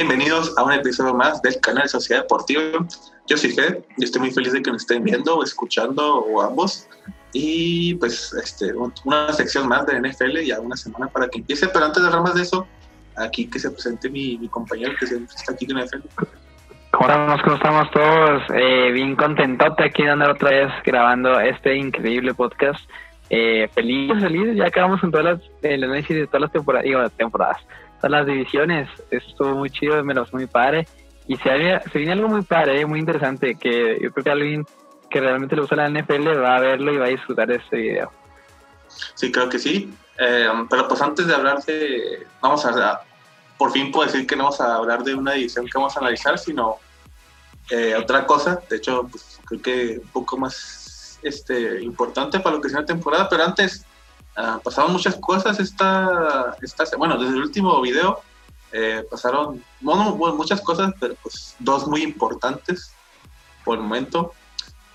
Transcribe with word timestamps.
Bienvenidos 0.00 0.54
a 0.56 0.62
un 0.62 0.72
episodio 0.72 1.12
más 1.12 1.42
del 1.42 1.60
canal 1.60 1.86
Sociedad 1.86 2.22
Deportiva. 2.22 2.62
Yo 3.26 3.36
soy 3.36 3.52
Jed 3.52 3.80
y 3.98 4.04
estoy 4.04 4.22
muy 4.22 4.30
feliz 4.30 4.54
de 4.54 4.62
que 4.62 4.72
nos 4.72 4.80
estén 4.80 5.04
viendo 5.04 5.42
escuchando 5.42 6.20
o 6.20 6.40
ambos. 6.40 6.88
Y 7.34 7.96
pues 7.96 8.32
este, 8.32 8.72
una 9.04 9.30
sección 9.34 9.68
más 9.68 9.84
de 9.84 10.00
NFL 10.00 10.38
ya 10.46 10.58
una 10.58 10.74
semana 10.74 11.08
para 11.08 11.28
que 11.28 11.40
empiece. 11.40 11.68
Pero 11.68 11.84
antes 11.84 12.00
de 12.02 12.08
hablar 12.08 12.22
más 12.22 12.34
de 12.34 12.40
eso, 12.40 12.66
aquí 13.18 13.46
que 13.46 13.58
se 13.58 13.70
presente 13.70 14.08
mi, 14.08 14.38
mi 14.38 14.48
compañero 14.48 14.94
que 14.98 15.06
siempre 15.06 15.36
está 15.36 15.52
aquí 15.52 15.66
en 15.68 15.84
NFL. 15.84 15.98
¿Cómo 16.92 17.54
estamos 17.56 17.90
todos? 17.90 18.42
Eh, 18.54 18.92
bien 18.92 19.14
contentote 19.16 19.84
aquí 19.84 20.06
dando 20.06 20.30
otra 20.30 20.48
vez 20.48 20.72
grabando 20.82 21.38
este 21.40 21.76
increíble 21.76 22.32
podcast. 22.32 22.80
Eh, 23.28 23.68
feliz, 23.74 24.10
feliz, 24.18 24.56
ya 24.56 24.64
acabamos 24.64 25.02
con 25.02 25.10
todas 25.10 25.26
las, 25.26 25.50
el 25.60 25.84
análisis 25.84 26.16
de 26.16 26.26
todas 26.26 26.40
las 26.40 26.52
temporadas, 26.52 26.84
digo, 26.84 27.06
temporadas, 27.10 27.58
todas 28.00 28.10
las 28.12 28.26
divisiones. 28.26 28.88
Estuvo 29.10 29.54
muy 29.54 29.70
chido, 29.70 30.02
me 30.04 30.14
lo 30.14 30.26
muy 30.32 30.46
padre. 30.46 30.86
Y 31.26 31.36
se, 31.36 31.80
se 31.92 31.98
viene 31.98 32.12
algo 32.12 32.28
muy 32.28 32.42
padre, 32.42 32.84
muy 32.86 32.98
interesante, 32.98 33.54
que 33.54 33.98
yo 34.00 34.10
creo 34.12 34.24
que 34.24 34.30
alguien 34.30 34.66
que 35.10 35.20
realmente 35.20 35.54
le 35.54 35.62
gusta 35.62 35.76
la 35.76 35.88
NFL 35.88 36.40
va 36.40 36.56
a 36.56 36.60
verlo 36.60 36.92
y 36.92 36.96
va 36.96 37.06
a 37.06 37.08
disfrutar 37.08 37.48
de 37.48 37.56
este 37.56 37.76
video. 37.76 38.12
Sí, 39.14 39.30
creo 39.30 39.48
que 39.48 39.58
sí. 39.58 39.92
Eh, 40.18 40.48
pero 40.68 40.86
pues 40.86 41.00
antes 41.00 41.26
de 41.26 41.34
hablar 41.34 41.62
de, 41.64 42.26
vamos 42.40 42.64
a, 42.64 43.00
por 43.56 43.72
fin 43.72 43.90
puedo 43.90 44.06
decir 44.10 44.26
que 44.26 44.36
no 44.36 44.44
vamos 44.44 44.60
a 44.60 44.76
hablar 44.76 45.02
de 45.02 45.14
una 45.14 45.34
edición 45.34 45.66
que 45.66 45.78
vamos 45.78 45.96
a 45.96 46.00
analizar, 46.00 46.38
sino 46.38 46.76
eh, 47.70 47.94
otra 47.96 48.26
cosa. 48.26 48.60
De 48.68 48.76
hecho, 48.76 49.08
pues 49.10 49.40
creo 49.44 49.62
que 49.62 50.00
un 50.02 50.08
poco 50.08 50.36
más 50.36 51.18
este, 51.22 51.82
importante 51.82 52.40
para 52.40 52.56
lo 52.56 52.62
que 52.62 52.68
sea 52.68 52.80
la 52.80 52.86
temporada, 52.86 53.28
pero 53.28 53.44
antes 53.44 53.86
uh, 54.40 54.60
pasaron 54.62 54.92
muchas 54.92 55.16
cosas 55.16 55.60
esta, 55.60 56.56
esta, 56.62 56.84
bueno, 56.96 57.18
desde 57.18 57.34
el 57.34 57.42
último 57.42 57.80
video 57.80 58.22
eh, 58.72 59.04
pasaron 59.10 59.62
bueno, 59.80 60.14
muchas 60.34 60.60
cosas, 60.60 60.94
pero 61.00 61.14
pues 61.22 61.56
dos 61.58 61.86
muy 61.88 62.02
importantes 62.02 62.92
por 63.64 63.78
el 63.78 63.84
momento. 63.84 64.32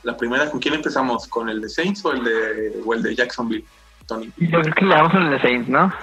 La 0.03 0.15
primera, 0.15 0.49
¿con 0.49 0.59
quién 0.59 0.75
empezamos? 0.75 1.27
¿Con 1.27 1.49
el 1.49 1.61
de 1.61 1.69
Saints 1.69 2.05
o 2.05 2.13
el 2.13 2.23
de, 2.23 2.81
o 2.85 2.93
el 2.93 3.01
de 3.01 3.15
Jacksonville, 3.15 3.65
Tony? 4.05 4.31
Yo 4.37 4.61
creo 4.61 4.73
que 4.73 4.85
le 4.85 4.95
damos 4.95 5.13
al 5.13 5.31
de 5.31 5.41
Saints, 5.41 5.67
¿no? 5.67 5.93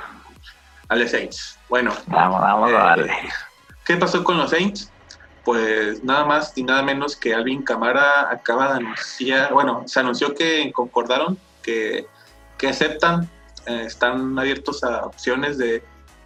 Al 0.89 0.99
de 0.99 1.09
Saints. 1.09 1.59
Bueno. 1.69 1.93
Vamos, 2.09 2.41
vamos 2.41 2.71
a 2.71 2.79
darle. 2.79 3.13
¿Qué 3.85 3.97
pasó 3.97 4.23
con 4.23 4.37
los 4.39 4.51
Saints? 4.51 4.91
Pues 5.45 6.05
nada 6.05 6.25
más 6.25 6.53
y 6.57 6.65
nada 6.65 6.83
menos 6.83 7.17
que 7.17 7.35
Alvin 7.35 7.63
Camara 7.63 8.31
acaba 8.31 8.73
de 8.73 8.79
anunciar, 8.79 9.53
bueno, 9.53 9.85
se 9.87 10.01
anunció 10.01 10.35
que 10.35 10.71
concordaron 10.73 11.39
que, 11.63 12.07
que 12.63 12.69
aceptan, 12.69 13.29
eh, 13.67 13.87
están 13.87 14.39
abiertos 14.39 14.85
a 14.85 15.05
opciones 15.05 15.59
de, 15.59 15.83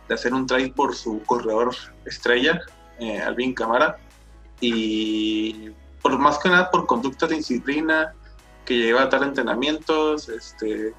de, 0.06 0.14
hacer 0.14 0.34
un 0.34 0.46
trade 0.46 0.70
por 0.70 0.94
su 0.94 1.22
corredor 1.22 1.74
estrella, 2.04 2.60
eh, 2.98 3.18
Alvin 3.22 3.54
Camara, 3.54 3.96
y 4.60 5.70
por 6.02 6.18
más 6.18 6.38
que 6.38 6.50
nada 6.50 6.70
por 6.70 6.84
conducta 6.84 7.26
de 7.26 7.36
disciplina, 7.36 8.12
que 8.66 8.74
lleva 8.74 9.04
a 9.04 9.08
tal 9.08 9.22
entrenamientos, 9.22 10.28
este, 10.28 10.92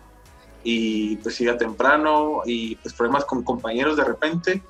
y 0.63 1.17
pues 1.17 1.35
siga 1.35 1.55
temprano, 1.55 2.41
y 2.43 2.75
pues 2.77 2.95
problemas 2.95 3.25
con 3.25 3.43
compañeros 3.43 3.95
de 3.95 4.05
repente, 4.05 4.63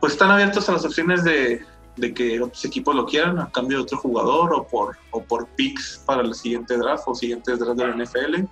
pues 0.00 0.14
están 0.14 0.32
abiertos 0.32 0.68
a 0.68 0.72
las 0.72 0.84
opciones 0.84 1.22
de, 1.22 1.64
de 1.94 2.12
que 2.12 2.40
otros 2.42 2.64
equipos 2.64 2.96
lo 2.96 3.06
quieran 3.06 3.38
a 3.38 3.48
cambio 3.52 3.78
de 3.78 3.84
otro 3.84 3.98
jugador 3.98 4.54
o 4.54 4.66
por, 4.66 4.96
o 5.12 5.22
por 5.22 5.46
picks 5.50 6.02
para 6.04 6.22
el 6.22 6.34
siguiente 6.34 6.76
draft 6.76 7.04
o 7.06 7.14
siguientes 7.14 7.60
draft 7.60 7.78
de 7.78 7.86
la 7.86 8.04
NFL. 8.04 8.48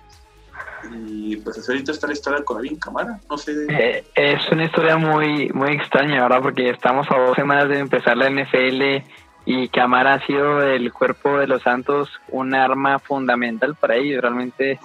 Y 0.91 1.37
pues 1.37 1.67
ahorita 1.67 1.91
está 1.91 2.07
la 2.07 2.13
historia 2.13 2.43
con 2.43 2.57
Alvin 2.57 2.77
Camara, 2.77 3.19
no 3.29 3.37
sé. 3.37 3.53
Eh, 3.69 4.03
es 4.15 4.49
una 4.51 4.65
historia 4.65 4.97
muy, 4.97 5.49
muy 5.49 5.71
extraña, 5.71 6.21
¿verdad? 6.23 6.41
Porque 6.41 6.69
estamos 6.69 7.07
a 7.09 7.17
dos 7.17 7.35
semanas 7.35 7.69
de 7.69 7.79
empezar 7.79 8.17
la 8.17 8.29
NFL 8.29 9.03
y 9.45 9.67
Camara 9.69 10.15
ha 10.15 10.25
sido 10.25 10.61
el 10.61 10.91
cuerpo 10.91 11.37
de 11.37 11.47
los 11.47 11.61
Santos 11.61 12.09
un 12.29 12.53
arma 12.53 12.99
fundamental 12.99 13.75
para 13.75 13.95
ellos. 13.95 14.21
Realmente 14.21 14.79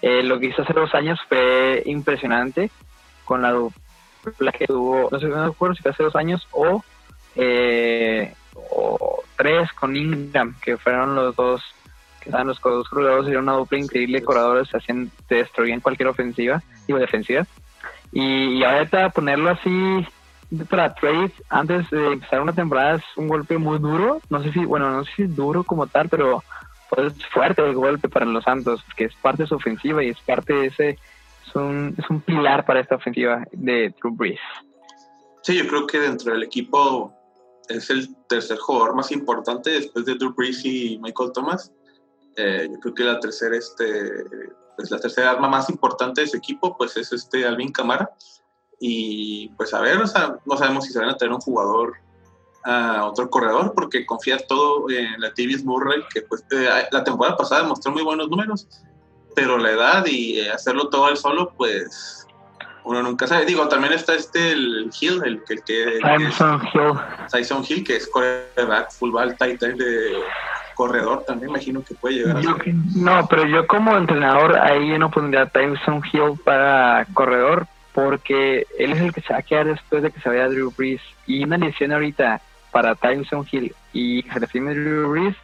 eh, 0.00 0.22
lo 0.22 0.38
que 0.38 0.46
hizo 0.46 0.62
hace 0.62 0.72
dos 0.72 0.94
años 0.94 1.18
fue 1.28 1.82
impresionante 1.86 2.70
con 3.24 3.42
la 3.42 3.52
dupla 3.52 4.52
que 4.52 4.66
tuvo, 4.66 5.08
no 5.10 5.20
sé 5.20 5.26
no 5.26 5.46
recuerdo 5.46 5.74
si 5.74 5.82
fue 5.82 5.92
hace 5.92 6.02
dos 6.02 6.16
años 6.16 6.46
o, 6.52 6.82
eh, 7.36 8.34
o 8.70 9.22
tres 9.36 9.72
con 9.72 9.96
Ingram, 9.96 10.56
que 10.60 10.76
fueron 10.76 11.14
los 11.14 11.34
dos 11.36 11.62
que 12.22 12.28
estaban 12.28 12.46
los 12.46 12.60
dos 12.60 12.88
corredores, 12.88 13.28
era 13.28 13.40
una 13.40 13.52
dupla 13.52 13.78
increíble 13.78 14.22
corredores, 14.22 14.74
hacían, 14.74 15.10
destruían 15.28 15.80
cualquier 15.80 16.08
ofensiva, 16.08 16.62
digo 16.86 16.98
defensiva. 16.98 17.46
Y, 18.12 18.58
y 18.58 18.64
ahorita 18.64 19.10
ponerlo 19.10 19.50
así 19.50 20.06
para 20.68 20.94
trade 20.94 21.32
antes 21.48 21.88
de 21.90 22.12
empezar 22.12 22.42
una 22.42 22.52
temporada 22.52 22.96
es 22.96 23.04
un 23.16 23.28
golpe 23.28 23.58
muy 23.58 23.78
duro. 23.78 24.20
No 24.30 24.42
sé 24.42 24.52
si, 24.52 24.64
bueno, 24.64 24.90
no 24.90 25.04
sé 25.04 25.10
si 25.16 25.22
es 25.22 25.36
duro 25.36 25.64
como 25.64 25.86
tal, 25.86 26.08
pero 26.08 26.42
pues, 26.90 27.14
es 27.14 27.26
fuerte 27.26 27.62
el 27.62 27.74
golpe 27.74 28.08
para 28.08 28.26
los 28.26 28.44
Santos, 28.44 28.84
que 28.96 29.04
es 29.04 29.14
parte 29.16 29.44
de 29.44 29.48
su 29.48 29.54
ofensiva 29.54 30.04
y 30.04 30.10
es 30.10 30.20
parte 30.20 30.52
de 30.52 30.66
ese, 30.66 30.88
es 31.46 31.54
un, 31.54 31.94
es 31.96 32.08
un 32.10 32.20
pilar 32.20 32.64
para 32.66 32.80
esta 32.80 32.96
ofensiva 32.96 33.44
de 33.52 33.94
Drew 34.00 34.14
Brees. 34.14 34.40
Sí, 35.42 35.56
yo 35.56 35.66
creo 35.66 35.86
que 35.86 35.98
dentro 35.98 36.32
del 36.32 36.42
equipo 36.42 37.12
es 37.68 37.90
el 37.90 38.14
tercer 38.28 38.58
jugador 38.58 38.94
más 38.94 39.10
importante 39.10 39.70
después 39.70 40.04
de 40.04 40.14
Drew 40.14 40.34
Brees 40.34 40.64
y 40.64 40.98
Michael 41.02 41.32
Thomas. 41.32 41.72
Eh, 42.36 42.68
yo 42.70 42.80
creo 42.80 42.94
que 42.94 43.04
la 43.04 43.20
tercera, 43.20 43.56
este, 43.56 44.24
pues 44.76 44.90
la 44.90 44.98
tercera 44.98 45.32
arma 45.32 45.48
más 45.48 45.68
importante 45.70 46.20
de 46.20 46.26
ese 46.26 46.38
equipo, 46.38 46.76
pues 46.76 46.96
es 46.96 47.12
este 47.12 47.46
Alvin 47.46 47.72
Camara 47.72 48.10
y 48.80 49.48
pues 49.50 49.72
a 49.74 49.80
ver, 49.80 49.98
o 49.98 50.06
sea, 50.06 50.36
no 50.44 50.56
sabemos 50.56 50.84
si 50.84 50.92
se 50.92 50.98
van 50.98 51.10
a 51.10 51.16
tener 51.16 51.32
un 51.32 51.40
jugador, 51.40 51.94
a 52.64 53.06
otro 53.06 53.28
corredor, 53.28 53.72
porque 53.74 54.06
confía 54.06 54.38
todo 54.46 54.88
en 54.90 55.20
la 55.20 55.32
Tibius 55.34 55.64
Murray, 55.64 56.02
que 56.12 56.22
pues 56.22 56.44
eh, 56.50 56.68
la 56.90 57.04
temporada 57.04 57.36
pasada 57.36 57.62
demostró 57.62 57.92
muy 57.92 58.02
buenos 58.02 58.28
números, 58.28 58.68
pero 59.34 59.58
la 59.58 59.70
edad 59.72 60.06
y 60.06 60.40
eh, 60.40 60.50
hacerlo 60.50 60.88
todo 60.88 61.08
él 61.08 61.16
solo, 61.16 61.52
pues 61.56 62.26
uno 62.84 63.02
nunca 63.02 63.26
sabe. 63.26 63.46
Digo, 63.46 63.66
también 63.68 63.92
está 63.92 64.14
este, 64.14 64.52
el 64.52 64.90
Hill, 65.00 65.22
el, 65.24 65.42
el 65.48 65.64
que... 65.64 65.98
Tyson 66.02 66.62
Hill. 66.72 67.00
Tyson 67.30 67.64
Hill, 67.68 67.84
que 67.84 67.96
es 67.96 68.06
cornerback, 68.08 68.92
fullback, 68.92 69.38
tight 69.38 69.62
end 69.62 69.80
de 69.82 70.12
corredor, 70.82 71.24
también 71.24 71.50
imagino 71.50 71.82
que 71.82 71.94
puede 71.94 72.16
llegar 72.16 72.38
a 72.38 72.42
No, 72.96 73.26
pero 73.28 73.46
yo 73.46 73.66
como 73.68 73.96
entrenador 73.96 74.58
ahí 74.58 74.88
yo 74.88 74.98
no 74.98 75.10
pondría 75.10 75.42
a 75.42 75.46
Tyson 75.48 76.02
Hill 76.12 76.40
para 76.44 77.06
corredor, 77.14 77.68
porque 77.92 78.66
él 78.78 78.92
es 78.92 79.00
el 79.00 79.12
que 79.12 79.20
se 79.20 79.32
va 79.32 79.38
a 79.38 79.42
quedar 79.42 79.66
después 79.66 80.02
de 80.02 80.10
que 80.10 80.20
se 80.20 80.28
vaya 80.28 80.48
Drew 80.48 80.72
Brees. 80.76 81.00
Y 81.26 81.44
una 81.44 81.56
lesión 81.56 81.92
ahorita 81.92 82.40
para 82.72 82.96
Tyson 82.96 83.46
Hill 83.50 83.72
y 83.92 84.22
se 84.22 84.40
le 84.40 84.74
Drew 84.74 85.10
Brees, 85.10 85.36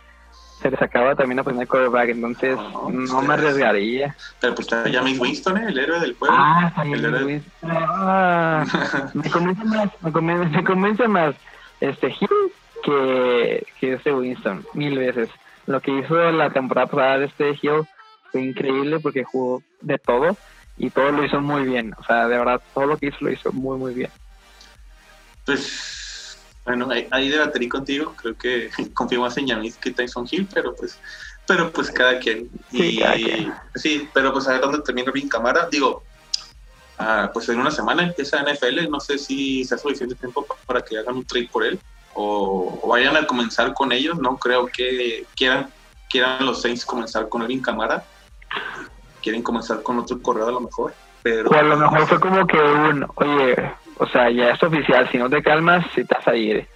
se 0.60 0.72
les 0.72 0.82
acaba 0.82 1.15
también 1.15 1.38
a 1.38 1.44
poner 1.44 1.69
quarterback, 1.69 2.09
entonces 2.09 2.56
no, 2.56 2.91
no 2.91 3.22
me 3.22 3.34
arriesgaría. 3.34 4.16
Pero 4.41 4.56
pues 4.56 4.66
está 4.66 4.91
James 4.91 5.20
Winston, 5.20 5.56
¿eh? 5.59 5.66
el 5.69 5.78
héroe 5.78 6.00
del 6.00 6.15
pueblo. 6.15 6.37
Ah, 6.37 6.72
el 6.84 7.05
héroe. 7.05 7.25
Winston. 7.25 7.70
Ah, 7.70 8.65
me 9.15 9.31
convence 9.31 9.65
más, 9.65 9.88
me 10.03 10.10
convence, 10.10 10.56
me 10.56 10.65
convence 10.65 11.06
más 11.06 11.34
este 11.81 12.09
Hill 12.09 12.53
que, 12.82 13.66
que 13.80 13.94
este 13.94 14.12
Winston, 14.12 14.64
mil 14.74 14.98
veces. 14.98 15.28
Lo 15.66 15.80
que 15.80 15.98
hizo 15.98 16.14
la 16.32 16.50
temporada 16.50 16.86
pasada 16.86 17.18
de 17.18 17.26
este 17.26 17.50
Hill 17.60 17.86
fue 18.32 18.42
increíble 18.42 19.00
porque 19.00 19.24
jugó 19.24 19.62
de 19.80 19.98
todo 19.98 20.36
y 20.78 20.90
todo 20.90 21.12
lo 21.12 21.24
hizo 21.24 21.40
muy 21.40 21.64
bien. 21.64 21.94
O 21.98 22.04
sea, 22.04 22.26
de 22.28 22.38
verdad, 22.38 22.60
todo 22.72 22.86
lo 22.86 22.96
que 22.96 23.06
hizo 23.06 23.18
lo 23.20 23.30
hizo 23.30 23.52
muy, 23.52 23.76
muy 23.76 23.94
bien. 23.94 24.10
Pues, 25.44 26.38
bueno, 26.64 26.88
ahí, 27.10 27.28
debaterí 27.28 27.68
contigo. 27.68 28.14
Creo 28.16 28.36
que 28.36 28.70
confío 28.94 29.20
más 29.20 29.36
en 29.36 29.48
Yamis 29.48 29.76
que 29.76 29.90
Tyson 29.90 30.26
Hill, 30.30 30.48
pero 30.52 30.74
pues, 30.74 30.98
pero 31.46 31.70
pues 31.70 31.90
cada 31.90 32.19
quien. 32.19 32.48
Sí, 32.70 33.00
y, 33.00 33.52
sí 33.74 34.08
pero 34.14 34.32
pues 34.32 34.48
a 34.48 34.52
ver 34.52 34.60
dónde 34.62 34.81
termina 34.81 35.12
bien 35.12 35.28
Cámara. 35.28 35.69
Digo, 35.70 36.02
ah, 36.98 37.31
pues 37.32 37.48
en 37.50 37.60
una 37.60 37.70
semana 37.70 38.04
empieza 38.04 38.42
NFL. 38.42 38.88
No 38.88 39.00
sé 39.00 39.19
si 39.19 39.64
sea 39.64 39.76
suficiente 39.76 40.14
tiempo 40.14 40.46
para 40.66 40.81
que 40.81 40.96
hagan 40.96 41.16
un 41.16 41.24
trade 41.26 41.48
por 41.52 41.64
él 41.64 41.78
o, 42.20 42.88
vayan 42.88 43.17
a 43.17 43.26
comenzar 43.26 43.73
con 43.75 43.93
ellos. 43.93 44.19
No 44.19 44.37
creo 44.37 44.67
que 44.67 45.25
quieran, 45.37 45.70
quieran 46.11 46.44
los 46.44 46.61
Saints 46.61 46.85
comenzar 46.85 47.29
con 47.29 47.43
Elvin 47.43 47.62
Camara 47.62 48.05
quieren 49.23 49.43
comenzar 49.43 49.82
con 49.82 49.99
otro 49.99 50.20
correo 50.23 50.49
a 50.49 50.53
lo 50.53 50.61
mejor. 50.61 50.94
Pero... 51.23 51.53
A 51.53 51.62
lo 51.62 51.76
mejor 51.76 52.06
fue 52.06 52.20
como 52.20 52.47
que 52.47 52.59
un, 52.59 53.06
oye, 53.17 53.73
o 53.99 54.06
sea, 54.06 54.31
ya 54.31 54.50
es 54.50 54.62
oficial, 54.62 55.09
si 55.11 55.19
no 55.19 55.29
te 55.29 55.43
calmas, 55.43 55.85
si 55.94 56.03
estás 56.03 56.26
ahí. 56.29 56.67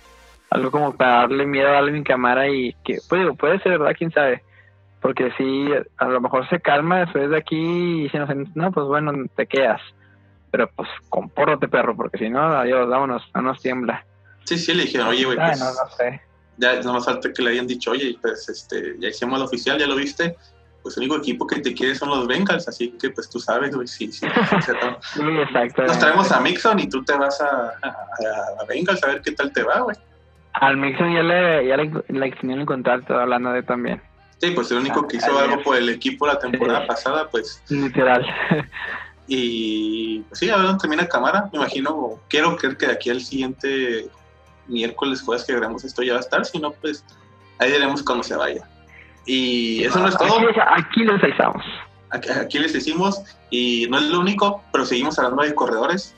Algo 0.51 0.71
como 0.71 0.93
para 0.95 1.23
darle 1.23 1.47
miedo 1.47 1.69
a 1.69 1.79
alguien 1.79 2.05
cámara 2.05 2.49
y 2.49 2.75
que, 2.85 2.99
pues 3.09 3.27
puede 3.39 3.59
ser 3.61 3.79
verdad, 3.79 3.95
quién 3.97 4.13
sabe. 4.13 4.43
Porque 5.01 5.33
si 5.39 5.69
a 5.97 6.05
lo 6.07 6.21
mejor 6.21 6.49
se 6.49 6.61
calma 6.61 7.01
después 7.01 7.31
de 7.31 7.37
aquí 7.37 8.05
y 8.05 8.09
si 8.11 8.19
no, 8.19 8.27
no, 8.55 8.71
pues 8.71 8.87
bueno, 8.87 9.13
te 9.35 9.47
quedas. 9.47 9.81
Pero 10.51 10.69
pues 10.77 10.89
compórtate, 11.09 11.69
perro, 11.69 11.97
porque 11.97 12.19
si 12.19 12.29
no, 12.29 12.43
adiós, 12.43 12.89
vámonos, 12.89 13.23
no 13.35 13.43
nos 13.43 13.63
tiembla. 13.63 14.05
Sí, 14.45 14.59
sí, 14.59 14.75
le 14.75 14.85
dijeron, 14.85 15.09
oye, 15.09 15.25
güey, 15.25 15.37
pues, 15.37 15.59
no, 15.59 15.67
no 15.67 15.97
sé. 15.97 16.21
Ya 16.59 16.81
no 16.83 16.93
más 16.95 17.05
falta 17.05 17.33
que 17.33 17.43
le 17.43 17.51
hayan 17.51 17.67
dicho, 17.67 17.93
oye, 17.93 18.17
pues 18.21 18.49
este, 18.49 18.95
ya 18.99 19.09
hicimos 19.09 19.39
el 19.39 19.47
oficial, 19.47 19.79
ya 19.79 19.87
lo 19.87 19.97
viste, 19.97 20.37
pues 20.83 20.97
el 20.97 21.05
único 21.05 21.19
equipo 21.19 21.47
que 21.47 21.61
te 21.61 21.73
quiere 21.73 21.95
son 21.95 22.11
los 22.11 22.27
Bengals, 22.27 22.69
así 22.69 22.91
que 23.01 23.11
pues 23.11 23.31
tú 23.31 23.39
sabes, 23.39 23.75
güey, 23.75 23.87
sí, 23.89 24.13
sí. 24.13 24.27
exacto. 24.27 25.83
Nos 25.85 25.99
traemos 25.99 26.31
a 26.33 26.41
Mixon 26.41 26.79
y 26.79 26.89
tú 26.89 27.05
te 27.05 27.17
vas 27.17 27.41
a, 27.41 27.73
a, 27.83 27.89
a, 28.61 28.65
Bengals 28.69 29.03
a 29.03 29.09
ver 29.09 29.23
qué 29.23 29.33
tal 29.33 29.53
te 29.53 29.63
va, 29.63 29.81
güey. 29.81 29.97
Al 30.55 30.77
Mixon 30.77 31.15
ya 31.15 31.23
le, 31.23 31.67
ya 31.67 31.77
le, 31.77 31.91
le 32.09 32.27
extendieron 32.27 32.61
el 32.61 32.67
contrato, 32.67 33.19
hablando 33.19 33.53
de 33.53 33.63
también. 33.63 34.03
Sí, 34.39 34.51
pues 34.51 34.71
el 34.73 34.79
único 34.79 35.07
que 35.07 35.19
hizo 35.19 35.39
algo 35.39 35.63
por 35.63 35.77
el 35.77 35.89
equipo 35.89 36.27
la 36.27 36.39
temporada 36.39 36.87
pasada, 36.87 37.29
pues. 37.31 37.63
Literal. 37.69 38.27
Y 39.29 40.21
pues 40.23 40.41
sí, 40.41 40.51
a 40.51 40.57
ver 40.57 40.67
dónde 40.67 40.81
termina 40.81 41.07
cámara. 41.07 41.49
Me 41.53 41.59
imagino, 41.61 42.21
quiero 42.29 42.57
creer 42.57 42.77
que 42.77 42.87
de 42.87 42.93
aquí 42.93 43.09
al 43.09 43.21
siguiente 43.21 44.09
miércoles, 44.73 45.23
jueves 45.23 45.45
que 45.45 45.53
grabemos 45.53 45.85
esto 45.85 46.03
ya 46.03 46.15
va 46.15 46.19
a 46.19 46.23
estar. 46.23 46.45
Si 46.45 46.59
no, 46.59 46.73
pues 46.73 47.05
ahí 47.59 47.71
veremos 47.71 48.03
cuando 48.03 48.25
se 48.25 48.35
vaya. 48.37 48.67
Y 49.27 49.85
eso 49.85 50.01
no 50.01 50.09
es 50.09 50.17
todo. 50.17 50.41
Aquí, 50.75 51.05
les 51.05 51.23
avisamos. 51.23 51.63
Aquí, 52.11 52.29
aquí 52.31 52.59
les 52.59 52.73
decimos, 52.73 53.23
y 53.51 53.87
no 53.89 53.99
es 53.99 54.05
lo 54.05 54.21
único, 54.21 54.63
pero 54.73 54.85
seguimos 54.85 55.19
hablando 55.19 55.43
de 55.45 55.55
corredores, 55.55 56.15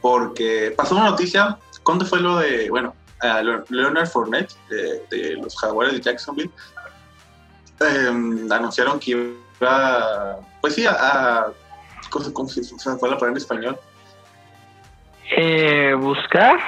porque 0.00 0.72
pasó 0.76 0.94
una 0.96 1.10
noticia. 1.10 1.58
¿Cuándo 1.82 2.04
fue 2.06 2.20
lo 2.20 2.36
de, 2.38 2.70
bueno, 2.70 2.94
a 3.20 3.42
Leonard 3.42 4.06
Fournette 4.06 4.52
de, 4.70 5.04
de 5.10 5.34
los 5.34 5.58
Jaguares 5.58 5.94
de 5.94 6.00
Jacksonville? 6.00 6.50
eh, 7.80 8.06
anunciaron 8.50 9.00
que 9.00 9.10
iba, 9.60 10.38
pues 10.60 10.74
sí, 10.76 10.86
a, 10.86 10.92
a 10.92 11.46
¿cómo, 12.08 12.24
se- 12.24 12.32
cómo 12.32 12.48
se 12.48 12.60
o 12.60 12.78
sea, 12.78 12.94
fue 12.96 13.10
la 13.10 13.16
palabra 13.16 13.32
en 13.32 13.36
español? 13.36 13.78
Eh, 15.36 15.94
¿Buscar? 15.98 16.58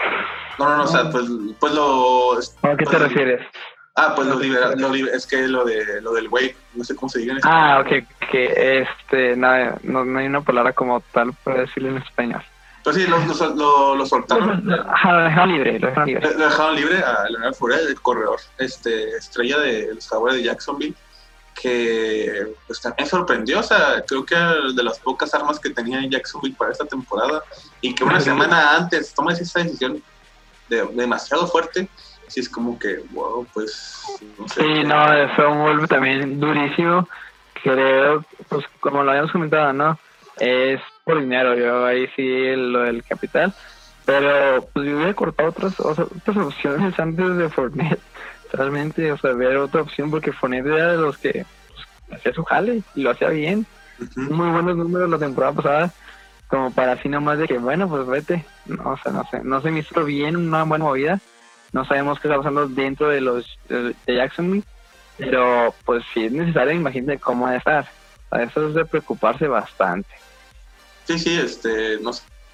No, 0.59 0.69
no, 0.69 0.77
no, 0.79 0.85
o 0.85 0.87
sea, 0.87 1.11
pues, 1.11 1.25
pues 1.61 1.73
lo, 1.75 2.33
¿A 2.39 2.77
qué 2.77 2.85
te 2.85 2.91
pues, 2.91 2.99
refieres? 3.01 3.47
ah, 3.97 4.13
pues 4.15 4.27
lo 4.29 4.39
libera, 4.39 4.75
lo 4.77 4.89
liber- 4.91 5.13
es 5.15 5.27
que 5.27 5.47
lo 5.49 5.65
de, 5.65 6.01
lo 6.01 6.13
del 6.13 6.29
wave, 6.29 6.57
no 6.75 6.85
sé 6.85 6.95
cómo 6.97 7.09
se 7.09 7.19
diga 7.21 7.35
en 7.35 7.41
Ah, 7.45 7.81
ok, 7.81 8.07
que 8.31 8.81
este, 8.83 9.37
no, 9.37 9.49
no, 9.83 10.05
no 10.05 10.19
hay 10.19 10.27
una 10.27 10.41
palabra 10.41 10.73
como 10.73 11.01
tal 11.13 11.33
para 11.45 11.61
decirlo 11.63 11.91
en 11.91 11.99
español. 11.99 12.43
Pues 12.85 12.97
sí, 12.97 13.07
lo, 13.07 13.19
lo, 13.19 13.97
lo- 13.97 14.07
soltaron, 14.07 14.63
lo 14.65 14.77
dejaron 15.25 15.53
libre, 15.53 15.79
lo 15.81 15.89
dejaron 15.89 16.07
libre. 16.09 16.31
lo 16.39 16.45
dejaron 16.45 16.77
libre 16.77 16.99
a 16.99 17.29
Leonard 17.29 17.55
Fournette, 17.55 17.89
el 17.89 18.01
corredor, 18.01 18.39
este, 18.59 19.09
estrella 19.17 19.59
de 19.59 19.95
los 19.95 20.09
Jaguares 20.09 20.39
de 20.39 20.45
Jacksonville, 20.45 20.95
que 21.61 22.47
pues 22.67 22.81
también 22.81 23.09
sorprendió, 23.09 23.61
o 23.61 23.63
sea, 23.63 24.03
creo 24.07 24.25
que 24.25 24.37
de 24.37 24.83
las 24.83 24.99
pocas 25.01 25.33
armas 25.35 25.59
que 25.59 25.71
tenía 25.71 25.99
en 26.01 26.11
Jacksonville 26.11 26.55
para 26.57 26.73
esta 26.73 26.85
temporada 26.85 27.43
y 27.81 27.95
que 27.95 28.05
una 28.05 28.21
semana 28.31 28.77
antes 28.77 29.13
tomas 29.15 29.41
esa 29.41 29.61
decisión 29.61 30.03
de, 30.69 30.87
demasiado 30.95 31.47
fuerte, 31.47 31.89
sí 32.29 32.41
es 32.41 32.49
como 32.49 32.79
que, 32.79 33.03
wow, 33.13 33.47
pues, 33.53 34.05
no 34.39 34.49
sé. 34.49 34.63
Sí, 34.63 34.85
no, 34.85 35.05
fue 35.35 35.47
un 35.47 35.63
golpe 35.63 35.87
también 35.87 36.41
durísimo. 36.41 37.09
Creo, 37.63 38.25
pues 38.49 38.65
como 38.81 39.03
lo 39.03 39.11
habíamos 39.11 39.33
comentado, 39.33 39.73
¿no? 39.73 39.99
Es 40.39 40.81
por 41.05 41.21
dinero, 41.21 41.55
yo 41.55 41.87
ahí 41.87 42.07
sí 42.15 42.55
lo 42.57 42.81
del 42.81 43.03
capital. 43.05 43.55
Pero 44.05 44.69
pues 44.73 44.87
yo 44.87 44.97
hubiera 44.97 45.15
cortado 45.15 45.49
otras, 45.49 45.79
otras 45.81 46.37
opciones 46.37 46.99
antes 46.99 47.37
de 47.37 47.49
Fournette. 47.49 48.01
Realmente, 48.53 49.11
o 49.11 49.19
sea, 49.19 49.33
ver 49.33 49.57
otra 49.57 49.83
opción 49.83 50.11
porque 50.11 50.33
Fournette 50.33 50.67
era 50.67 50.93
de 50.93 50.99
los 50.99 51.19
que 51.19 51.45
pues, 51.69 52.19
hacía 52.21 52.33
su 52.33 52.45
jale 52.45 52.83
y 52.95 53.03
lo 53.03 53.11
hacía 53.11 53.29
bien. 53.31 53.67
Muy 54.15 54.51
buenos 54.51 54.77
números 54.77 55.11
la 55.11 55.19
temporada 55.19 55.53
pasada. 55.53 55.93
Como 56.49 56.71
para 56.71 56.93
así 56.93 57.09
nomás 57.09 57.39
de 57.39 57.49
que, 57.49 57.59
bueno, 57.59 57.89
pues 57.89 58.07
vete. 58.07 58.45
No, 58.67 58.93
o 58.93 58.99
sea, 58.99 59.13
no 59.13 59.25
sé, 59.31 59.41
no 59.43 59.61
se 59.61 59.71
me 59.71 59.81
hizo 59.81 60.05
bien 60.05 60.37
una 60.37 60.65
buena 60.65 60.85
movida. 60.85 61.21
No 61.73 61.85
sabemos 61.85 62.21
qué 62.21 62.29
está 62.29 62.39
pasando 62.39 62.69
dentro 62.69 63.09
de 63.09 63.21
los 63.21 63.59
de, 63.69 63.95
Jacksonville. 64.07 64.65
Pero 65.19 65.75
pues 65.85 66.05
si 66.13 66.27
es 66.27 66.33
necesario, 66.33 66.73
imagínate 66.73 67.19
cómo 67.19 67.47
va 67.47 67.53
a 67.53 67.57
estar. 67.57 67.89
A 68.31 68.43
eso 68.43 68.69
es 68.69 68.75
de 68.75 68.85
preocuparse 68.85 69.49
bastante. 69.49 70.09
Sí, 71.07 71.19
sí, 71.19 71.39
este, 71.39 71.99
no 72.01 72.11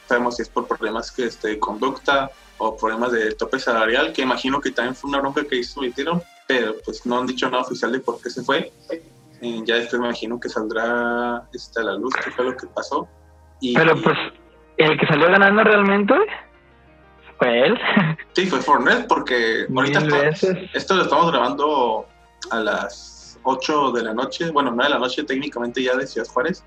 sabemos 0.07 0.37
si 0.37 0.43
es 0.43 0.49
por 0.49 0.67
problemas 0.67 1.11
que, 1.11 1.25
este, 1.25 1.49
de 1.49 1.59
conducta 1.59 2.31
o 2.59 2.77
problemas 2.77 3.13
de 3.13 3.35
tope 3.35 3.59
salarial, 3.59 4.13
que 4.13 4.23
imagino 4.23 4.61
que 4.61 4.71
también 4.71 4.95
fue 4.95 5.09
una 5.09 5.21
bronca 5.21 5.45
que 5.45 5.57
hizo 5.57 5.81
metieron, 5.81 6.23
pero 6.47 6.75
pues 6.85 7.05
no 7.07 7.19
han 7.19 7.27
dicho 7.27 7.51
nada 7.51 7.63
oficial 7.63 7.91
de 7.91 8.01
por 8.01 8.21
qué 8.21 8.31
se 8.31 8.43
fue. 8.43 8.73
Eh, 9.41 9.63
ya 9.65 9.77
después 9.77 10.01
me 10.01 10.07
imagino 10.07 10.39
que 10.39 10.49
saldrá 10.49 11.49
este, 11.53 11.81
a 11.81 11.85
la 11.85 11.95
luz 11.95 12.15
qué 12.23 12.31
fue 12.31 12.45
lo 12.45 12.57
que 12.57 12.67
pasó. 12.69 13.09
Y, 13.63 13.75
Pero 13.75 13.97
pues 14.03 14.19
el 14.77 14.99
que 14.99 15.07
salió 15.07 15.29
ganando 15.29 15.63
realmente 15.65 16.15
fue 17.39 17.67
él. 17.67 17.79
Sí, 18.35 18.47
fue 18.47 18.63
Fornet, 18.63 19.07
porque 19.09 19.67
ahorita 19.75 20.01
esto, 20.29 20.47
esto 20.73 20.95
lo 20.95 21.03
estamos 21.03 21.31
grabando 21.31 22.07
a 22.51 22.61
las 22.61 23.39
8 23.43 23.93
de 23.93 24.05
la 24.05 24.15
noche, 24.15 24.51
bueno, 24.51 24.71
9 24.71 24.85
de 24.85 24.95
la 24.95 24.99
noche 24.99 25.23
técnicamente 25.25 25.83
ya 25.83 25.95
de 25.97 26.07
Ciudad 26.07 26.27
Juárez. 26.29 26.65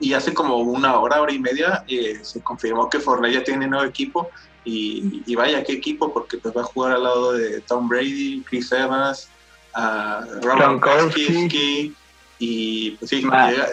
Y 0.00 0.14
hace 0.14 0.32
como 0.32 0.56
una 0.56 0.98
hora, 0.98 1.20
hora 1.20 1.32
y 1.32 1.38
media, 1.38 1.84
eh, 1.86 2.18
se 2.22 2.40
confirmó 2.42 2.88
que 2.88 2.98
Fornet 2.98 3.32
ya 3.32 3.44
tiene 3.44 3.66
nuevo 3.66 3.84
equipo. 3.84 4.30
Y, 4.64 5.22
y 5.26 5.34
vaya, 5.36 5.62
qué 5.62 5.74
equipo, 5.74 6.12
porque 6.12 6.38
pues 6.38 6.56
va 6.56 6.62
a 6.62 6.64
jugar 6.64 6.92
al 6.92 7.02
lado 7.02 7.32
de 7.32 7.60
Tom 7.60 7.86
Brady, 7.86 8.42
Chris 8.48 8.72
Evans, 8.72 9.28
Robert 9.74 10.82
Gronkowski. 10.82 11.94
Y 12.38 12.92
pues 12.92 13.10
sí, 13.10 13.22
Ma- 13.22 13.50
llega, 13.50 13.68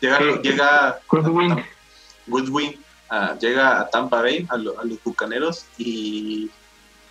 llega, 0.00 0.18
llega 0.42 0.98
Goodwin. 1.08 1.64
Goodwin 2.26 2.78
ah, 3.10 3.36
llega 3.40 3.80
a 3.80 3.88
Tampa 3.88 4.20
Bay, 4.22 4.46
a, 4.48 4.56
lo- 4.56 4.78
a 4.78 4.84
los 4.84 5.02
Bucaneros, 5.02 5.66
y, 5.78 6.50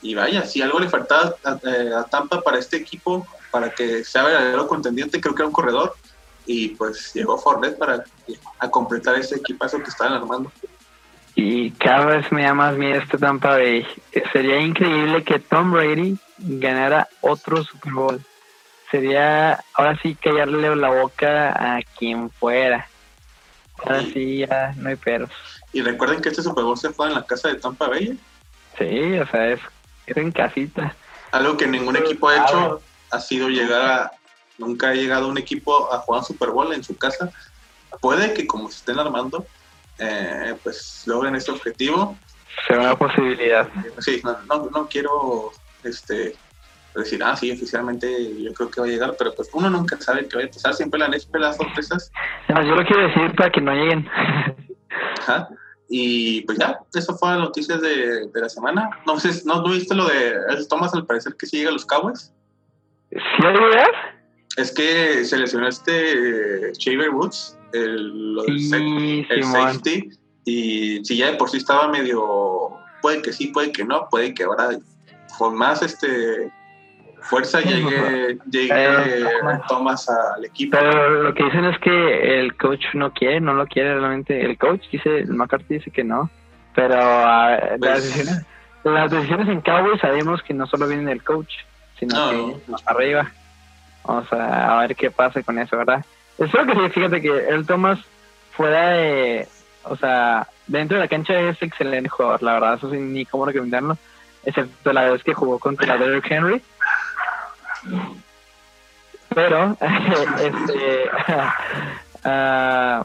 y 0.01 0.16
vaya, 0.16 0.45
si 0.45 0.62
algo 0.62 0.80
le 0.80 0.90
faltaba 0.90 1.36
a, 1.44 1.60
eh, 1.68 1.92
a 1.95 2.04
Tampa 2.04 2.42
para 2.42 2.60
este 2.60 2.78
equipo, 2.78 3.25
para 3.51 3.69
que 3.69 4.04
sea 4.04 4.24
verdadero 4.24 4.68
contendiente, 4.68 5.19
creo 5.22 5.34
que 5.36 5.42
era 5.42 5.48
un 5.48 5.54
corredor, 5.54 5.95
y 6.45 6.69
pues 6.69 7.13
llegó 7.13 7.38
Fornet 7.38 7.78
para 7.78 8.04
a 8.60 8.69
completar 8.69 9.16
ese 9.16 9.36
equipazo 9.38 9.78
que 9.78 9.90
estaban 9.90 10.13
armando. 10.13 10.51
Y 11.36 11.72
cada 11.72 12.06
vez 12.06 12.31
me 12.31 12.44
da 12.44 12.54
más 12.54 12.78
miedo 12.78 13.00
este 13.01 13.18
Tampa 13.18 13.50
Bay. 13.57 13.86
Sería 14.31 14.60
increíble 14.60 15.24
que 15.24 15.40
Tom 15.40 15.72
Brady 15.72 16.18
ganara 16.38 17.07
otro 17.22 17.63
Super 17.63 17.94
Bowl. 17.94 18.22
Sería 18.94 19.54
ahora 19.74 20.00
sí 20.04 20.13
callarle 20.13 20.75
la 20.75 20.90
boca 20.92 21.50
a 21.50 21.81
quien 21.98 22.30
fuera. 22.30 22.88
Ahora 23.80 24.04
sí 24.04 24.45
ya 24.45 24.72
no 24.78 24.90
hay 24.90 24.95
peros. 24.98 25.31
Y 25.72 25.81
recuerden 25.81 26.22
que 26.22 26.30
este 26.30 26.44
Super 26.44 26.63
Bowl 26.63 26.78
se 26.78 26.92
fue 26.92 27.07
en 27.07 27.16
la 27.16 27.25
casa 27.25 27.48
de 27.48 27.56
Tampa 27.56 27.88
Bay. 27.88 28.19
Sí, 28.78 29.18
o 29.18 29.25
sea, 29.25 29.48
es, 29.48 29.60
es 30.06 30.16
en 30.16 30.31
casita. 30.31 30.95
algo 31.31 31.57
que 31.57 31.66
ningún 31.66 31.95
equipo 31.98 32.30
ha 32.30 32.44
hecho 32.44 32.81
ha 33.10 33.19
sido 33.19 33.50
llegar 33.50 33.81
a, 33.81 34.12
nunca 34.60 34.90
ha 34.90 34.94
llegado 34.94 35.28
un 35.28 35.40
equipo 35.40 35.92
a 35.92 35.97
jugar 35.97 36.23
Super 36.23 36.52
Bowl 36.52 36.71
en 36.71 36.83
su 36.83 36.95
casa. 36.95 37.31
Puede 38.00 38.35
que 38.35 38.45
como 38.45 38.69
se 38.69 38.76
estén 38.76 39.00
armando, 39.00 39.47
eh, 39.97 40.54
pues 40.62 41.02
logren 41.07 41.35
ese 41.35 41.50
objetivo. 41.50 42.16
Será 42.68 42.81
una 42.81 42.95
posibilidad. 42.95 43.68
Sí, 44.02 44.21
no, 44.23 44.38
no, 44.44 44.69
no 44.69 44.88
quiero 44.88 45.52
este, 45.83 46.35
decir, 47.02 47.23
ah, 47.23 47.35
sí, 47.35 47.52
oficialmente 47.52 48.07
yo 48.42 48.54
creo 48.54 48.69
que 48.69 48.81
va 48.81 48.88
a 48.88 48.90
llegar, 48.90 49.16
pero 49.18 49.33
pues 49.33 49.50
uno 49.54 49.69
nunca 49.69 49.97
sabe 50.00 50.28
qué 50.28 50.38
va 50.38 50.44
a 50.44 50.47
pasar. 50.47 50.73
Siempre 50.73 51.00
la 51.00 51.07
NSP 51.07 51.35
las 51.38 51.57
sorpresas. 51.57 52.12
No, 52.50 52.62
yo 52.64 52.76
lo 52.76 52.85
quiero 52.85 53.07
decir 53.07 53.33
para 53.35 53.52
que 53.52 53.62
no 53.62 53.73
lleguen. 53.73 54.07
Ajá. 55.19 55.50
Y 55.90 56.42
pues 56.42 56.57
ya, 56.57 56.80
eso 56.94 57.16
fue 57.18 57.30
las 57.30 57.40
noticias 57.40 57.81
de, 57.81 58.28
de 58.28 58.42
la 58.42 58.50
semana. 58.50 58.90
No 59.06 59.19
sé, 59.19 59.30
¿no, 59.45 59.62
¿no 59.62 59.69
viste 59.69 59.94
lo 59.95 60.07
de 60.07 60.33
Thomas? 60.69 60.94
Al 60.94 61.06
parecer 61.06 61.35
que 61.38 61.45
sí 61.45 61.57
llega 61.57 61.69
a 61.69 61.73
los 61.73 61.85
Cowboys. 61.85 62.31
¿Sí? 63.12 63.18
Es 64.57 64.71
que 64.71 65.26
se 65.26 65.38
lesionó 65.38 65.68
este 65.68 66.69
eh, 66.69 66.71
Shaver 66.73 67.09
Woods, 67.09 67.57
el, 67.73 68.33
lo 68.35 68.44
del 68.44 68.59
Sí, 68.59 68.69
sec- 68.69 69.26
el 69.30 69.44
safety, 69.44 70.09
y 70.45 71.04
si 71.06 71.18
ya 71.18 71.31
de 71.31 71.38
por 71.38 71.50
sí 71.50 71.57
estaba 71.57 71.88
medio, 71.88 72.71
puede 73.02 73.21
que 73.23 73.33
sí, 73.33 73.47
puede 73.47 73.71
que 73.71 73.83
no, 73.83 74.07
puede 74.12 74.33
que 74.33 74.44
ahora 74.44 74.78
con 75.40 75.56
más 75.56 75.81
este 75.81 76.52
fuerza 77.23 77.61
llegue, 77.61 78.37
llegue 78.49 78.69
Eh, 78.73 79.25
Thomas 79.68 80.07
al 80.09 80.45
equipo. 80.45 80.77
Pero 80.77 81.23
lo 81.23 81.33
que 81.33 81.44
dicen 81.44 81.65
es 81.65 81.77
que 81.80 82.39
el 82.39 82.56
coach 82.57 82.83
no 82.94 83.11
quiere, 83.11 83.39
no 83.42 83.53
lo 83.53 83.65
quiere 83.68 83.97
realmente. 83.97 84.44
El 84.45 84.57
coach 84.57 84.81
dice, 84.92 85.19
el 85.19 85.33
McCarthy 85.33 85.75
dice 85.75 85.92
que 85.92 86.03
no. 86.03 86.30
Pero 86.75 86.95
ah, 86.99 87.57
las, 87.59 87.80
Pues- 87.80 88.03
decisiones, 88.03 88.45
las 88.83 89.11
decisiones 89.11 89.47
en 89.49 89.61
Cowboys 89.61 90.01
sabemos 90.01 90.42
que 90.44 90.53
no 90.53 90.65
solo 90.68 90.87
vienen 90.87 91.06
del 91.06 91.23
coach, 91.23 91.51
sino 91.99 92.15
No. 92.31 92.31
que 92.59 92.71
más 92.71 92.81
para 92.81 92.99
arriba. 92.99 93.31
Vamos 94.06 94.31
a, 94.33 94.77
a 94.77 94.81
ver 94.81 94.95
qué 94.95 95.09
pasa 95.11 95.42
con 95.44 95.57
eso, 95.59 95.77
¿verdad? 95.77 96.03
Espero 96.37 96.65
que 96.65 96.73
sí, 96.73 96.89
fíjate 96.89 97.21
que 97.21 97.30
el 97.49 97.65
Thomas 97.65 97.99
fuera 98.51 98.89
de, 98.89 99.47
o 99.83 99.95
sea, 99.95 100.47
dentro 100.68 100.97
de 100.97 101.03
la 101.03 101.07
cancha 101.07 101.39
es 101.39 101.61
excelente 101.61 102.09
jugador, 102.09 102.42
la 102.44 102.53
verdad, 102.53 102.73
eso 102.75 102.89
sin 102.92 103.13
ni 103.13 103.25
cómo 103.25 103.45
recomendarlo, 103.45 103.97
excepto 104.44 104.92
la 104.94 105.09
vez 105.11 105.23
que 105.23 105.33
jugó 105.33 105.57
contra 105.59 105.95
Derrick 105.97 106.30
Henry. 106.30 106.61
Pero, 109.33 109.78
este, 110.40 111.09
ahí 112.23 113.04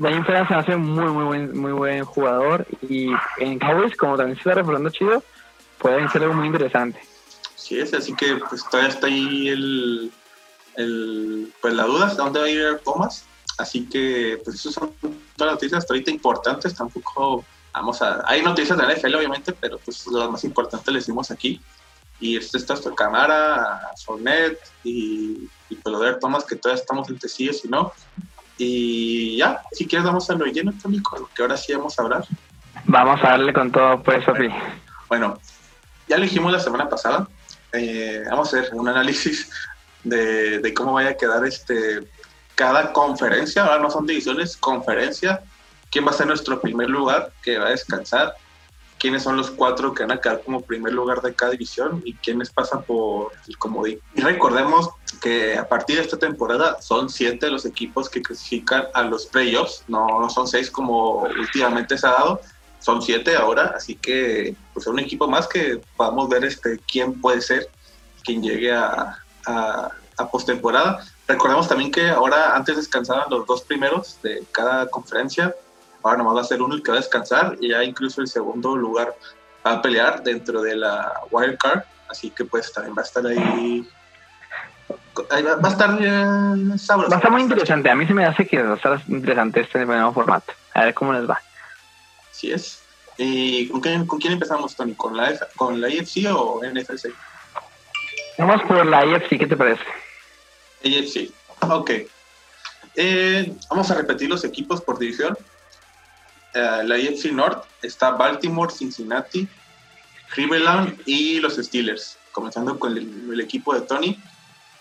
en 0.00 0.24
fuera 0.24 0.46
se 0.48 0.54
hace 0.54 0.76
muy, 0.76 1.10
muy 1.10 1.24
buen, 1.24 1.58
muy 1.58 1.72
buen 1.72 2.04
jugador 2.04 2.66
y 2.88 3.10
en 3.38 3.58
Cowboys, 3.58 3.96
como 3.96 4.16
también 4.16 4.36
se 4.36 4.40
está 4.40 4.54
reforzando 4.54 4.90
chido, 4.90 5.22
pueden 5.78 6.08
ser 6.10 6.22
algo 6.22 6.34
muy 6.34 6.46
interesante. 6.46 7.00
Sí, 7.54 7.78
es 7.78 7.94
así 7.94 8.14
que 8.14 8.36
pues 8.36 8.64
todavía 8.68 8.90
está 8.90 9.06
ahí 9.06 9.48
el, 9.48 10.12
el 10.76 11.52
pues 11.60 11.74
la 11.74 11.84
duda 11.84 12.08
de 12.08 12.14
dónde 12.16 12.40
va 12.40 12.46
a 12.46 12.50
ir 12.50 12.80
Thomas. 12.84 13.24
Así 13.58 13.88
que 13.88 14.40
pues 14.44 14.56
esas 14.56 14.74
son 14.74 14.92
todas 15.00 15.16
las 15.38 15.52
noticias 15.52 15.78
hasta 15.78 15.94
ahorita 15.94 16.10
importantes, 16.10 16.74
tampoco 16.74 17.44
Vamos 17.74 18.02
a, 18.02 18.22
hay 18.26 18.42
noticias 18.42 18.76
de 18.76 18.86
la 18.86 18.94
NFL 18.94 19.14
obviamente, 19.14 19.52
pero 19.52 19.78
pues 19.78 20.06
lo 20.06 20.30
más 20.30 20.44
importante 20.44 20.90
le 20.90 20.98
decimos 20.98 21.30
aquí. 21.30 21.60
Y 22.22 22.36
este 22.36 22.56
está 22.56 22.74
nuestra 22.74 22.94
cámara, 22.94 23.90
Sonet 23.96 24.56
y, 24.84 25.48
y 25.68 25.74
Peloder 25.74 26.20
Thomas, 26.20 26.44
que 26.44 26.54
todavía 26.54 26.80
estamos 26.80 27.10
entre 27.10 27.28
sí 27.28 27.50
y 27.64 27.68
no. 27.68 27.92
Y 28.58 29.38
ya, 29.38 29.60
si 29.72 29.88
quieres 29.88 30.06
vamos 30.06 30.30
a 30.30 30.34
lo 30.34 30.46
lleno, 30.46 30.72
Tónico, 30.80 31.28
que 31.34 31.42
ahora 31.42 31.56
sí 31.56 31.74
vamos 31.74 31.98
a 31.98 32.02
hablar. 32.02 32.24
Vamos 32.84 33.20
a 33.24 33.30
darle 33.30 33.52
con 33.52 33.72
todo, 33.72 34.00
pues, 34.04 34.24
Sofi. 34.24 34.48
Bueno, 35.08 35.36
ya 36.06 36.16
lo 36.16 36.22
dijimos 36.22 36.52
la 36.52 36.60
semana 36.60 36.88
pasada. 36.88 37.26
Eh, 37.72 38.22
vamos 38.30 38.54
a 38.54 38.60
hacer 38.60 38.72
un 38.72 38.88
análisis 38.88 39.50
de, 40.04 40.60
de, 40.60 40.74
cómo 40.74 40.92
vaya 40.92 41.10
a 41.10 41.16
quedar 41.16 41.44
este 41.44 42.06
cada 42.54 42.92
conferencia. 42.92 43.64
Ahora 43.64 43.82
no 43.82 43.90
son 43.90 44.06
divisiones, 44.06 44.56
conferencia. 44.56 45.42
¿Quién 45.90 46.06
va 46.06 46.10
a 46.10 46.14
ser 46.14 46.28
nuestro 46.28 46.60
primer 46.60 46.88
lugar 46.88 47.32
que 47.42 47.58
va 47.58 47.66
a 47.66 47.70
descansar? 47.70 48.36
Quiénes 49.02 49.24
son 49.24 49.36
los 49.36 49.50
cuatro 49.50 49.92
que 49.92 50.04
van 50.04 50.12
a 50.12 50.20
quedar 50.20 50.42
como 50.44 50.60
primer 50.60 50.92
lugar 50.92 51.20
de 51.22 51.34
cada 51.34 51.50
división 51.50 52.00
y 52.04 52.14
quiénes 52.14 52.50
pasan 52.50 52.84
por 52.84 53.32
el 53.48 53.58
comodín. 53.58 53.98
Y 54.14 54.20
recordemos 54.20 54.90
que 55.20 55.58
a 55.58 55.68
partir 55.68 55.96
de 55.96 56.02
esta 56.02 56.16
temporada 56.16 56.80
son 56.80 57.10
siete 57.10 57.50
los 57.50 57.64
equipos 57.64 58.08
que 58.08 58.22
clasifican 58.22 58.84
a 58.94 59.02
los 59.02 59.26
playoffs, 59.26 59.82
no, 59.88 60.06
no 60.20 60.30
son 60.30 60.46
seis 60.46 60.70
como 60.70 61.22
últimamente 61.22 61.98
se 61.98 62.06
ha 62.06 62.12
dado, 62.12 62.40
son 62.78 63.02
siete 63.02 63.34
ahora, 63.34 63.74
así 63.76 63.96
que 63.96 64.54
pues 64.72 64.86
un 64.86 65.00
equipo 65.00 65.26
más 65.26 65.48
que 65.48 65.80
podamos 65.96 66.28
ver 66.28 66.44
este 66.44 66.78
quién 66.86 67.20
puede 67.20 67.40
ser 67.40 67.68
quien 68.22 68.40
llegue 68.40 68.72
a, 68.72 69.18
a, 69.46 69.90
a 70.16 70.30
postemporada. 70.30 71.04
Recordemos 71.26 71.66
también 71.66 71.90
que 71.90 72.08
ahora 72.08 72.54
antes 72.54 72.76
descansaban 72.76 73.28
los 73.30 73.46
dos 73.46 73.62
primeros 73.62 74.22
de 74.22 74.44
cada 74.52 74.86
conferencia, 74.86 75.56
ahora 76.02 76.18
nomás 76.18 76.36
va 76.36 76.40
a 76.40 76.44
ser 76.44 76.62
uno 76.62 76.74
el 76.74 76.82
que 76.82 76.90
va 76.90 76.98
a 76.98 77.00
descansar 77.00 77.56
y 77.60 77.70
ya 77.70 77.82
incluso 77.82 78.20
el 78.20 78.28
segundo 78.28 78.76
lugar 78.76 79.14
va 79.66 79.72
a 79.72 79.82
pelear 79.82 80.22
dentro 80.22 80.62
de 80.62 80.76
la 80.76 81.12
wild 81.30 81.58
card, 81.58 81.82
así 82.08 82.30
que 82.30 82.44
pues 82.44 82.72
también 82.72 82.96
va 82.96 83.02
a 83.02 83.04
estar 83.04 83.26
ahí 83.26 83.86
va 85.42 85.68
a 85.68 85.72
estar 85.72 85.98
bien 85.98 86.78
sabroso. 86.78 87.10
Va 87.10 87.16
a 87.16 87.18
estar 87.18 87.30
muy 87.30 87.42
interesante. 87.42 87.90
A 87.90 87.94
mí 87.94 88.06
se 88.06 88.14
me 88.14 88.24
hace 88.24 88.46
que 88.46 88.62
va 88.62 88.72
a 88.72 88.76
estar 88.76 89.02
interesante 89.08 89.60
este 89.60 89.84
nuevo 89.84 90.12
formato. 90.12 90.52
A 90.74 90.84
ver 90.84 90.94
cómo 90.94 91.12
les 91.12 91.28
va. 91.28 91.40
Así 92.30 92.50
es. 92.50 92.82
¿Y 93.18 93.68
con 93.68 93.80
quién, 93.80 94.06
con 94.06 94.18
quién 94.18 94.32
empezamos, 94.32 94.74
Tony? 94.74 94.94
¿Con 94.94 95.16
la, 95.16 95.38
¿Con 95.56 95.80
la 95.80 95.88
IFC 95.88 96.26
o 96.32 96.60
NFC? 96.64 97.10
Vamos 98.38 98.62
por 98.62 98.84
la 98.86 99.04
IFC, 99.04 99.38
¿qué 99.38 99.46
te 99.46 99.56
parece? 99.56 99.82
IFC, 100.82 101.30
ok. 101.60 101.90
Eh, 102.94 103.54
vamos 103.70 103.90
a 103.90 103.94
repetir 103.94 104.28
los 104.28 104.44
equipos 104.44 104.80
por 104.80 104.98
división. 104.98 105.36
Uh, 106.54 106.86
la 106.86 106.98
IFC 106.98 107.32
North 107.32 107.64
está 107.82 108.10
Baltimore, 108.10 108.70
Cincinnati, 108.70 109.48
Cleveland 110.34 111.00
y 111.06 111.40
los 111.40 111.56
Steelers, 111.56 112.18
comenzando 112.32 112.78
con 112.78 112.96
el, 112.96 113.30
el, 113.32 113.40
equipo 113.40 113.74
de 113.74 113.82
Tony. 113.82 114.22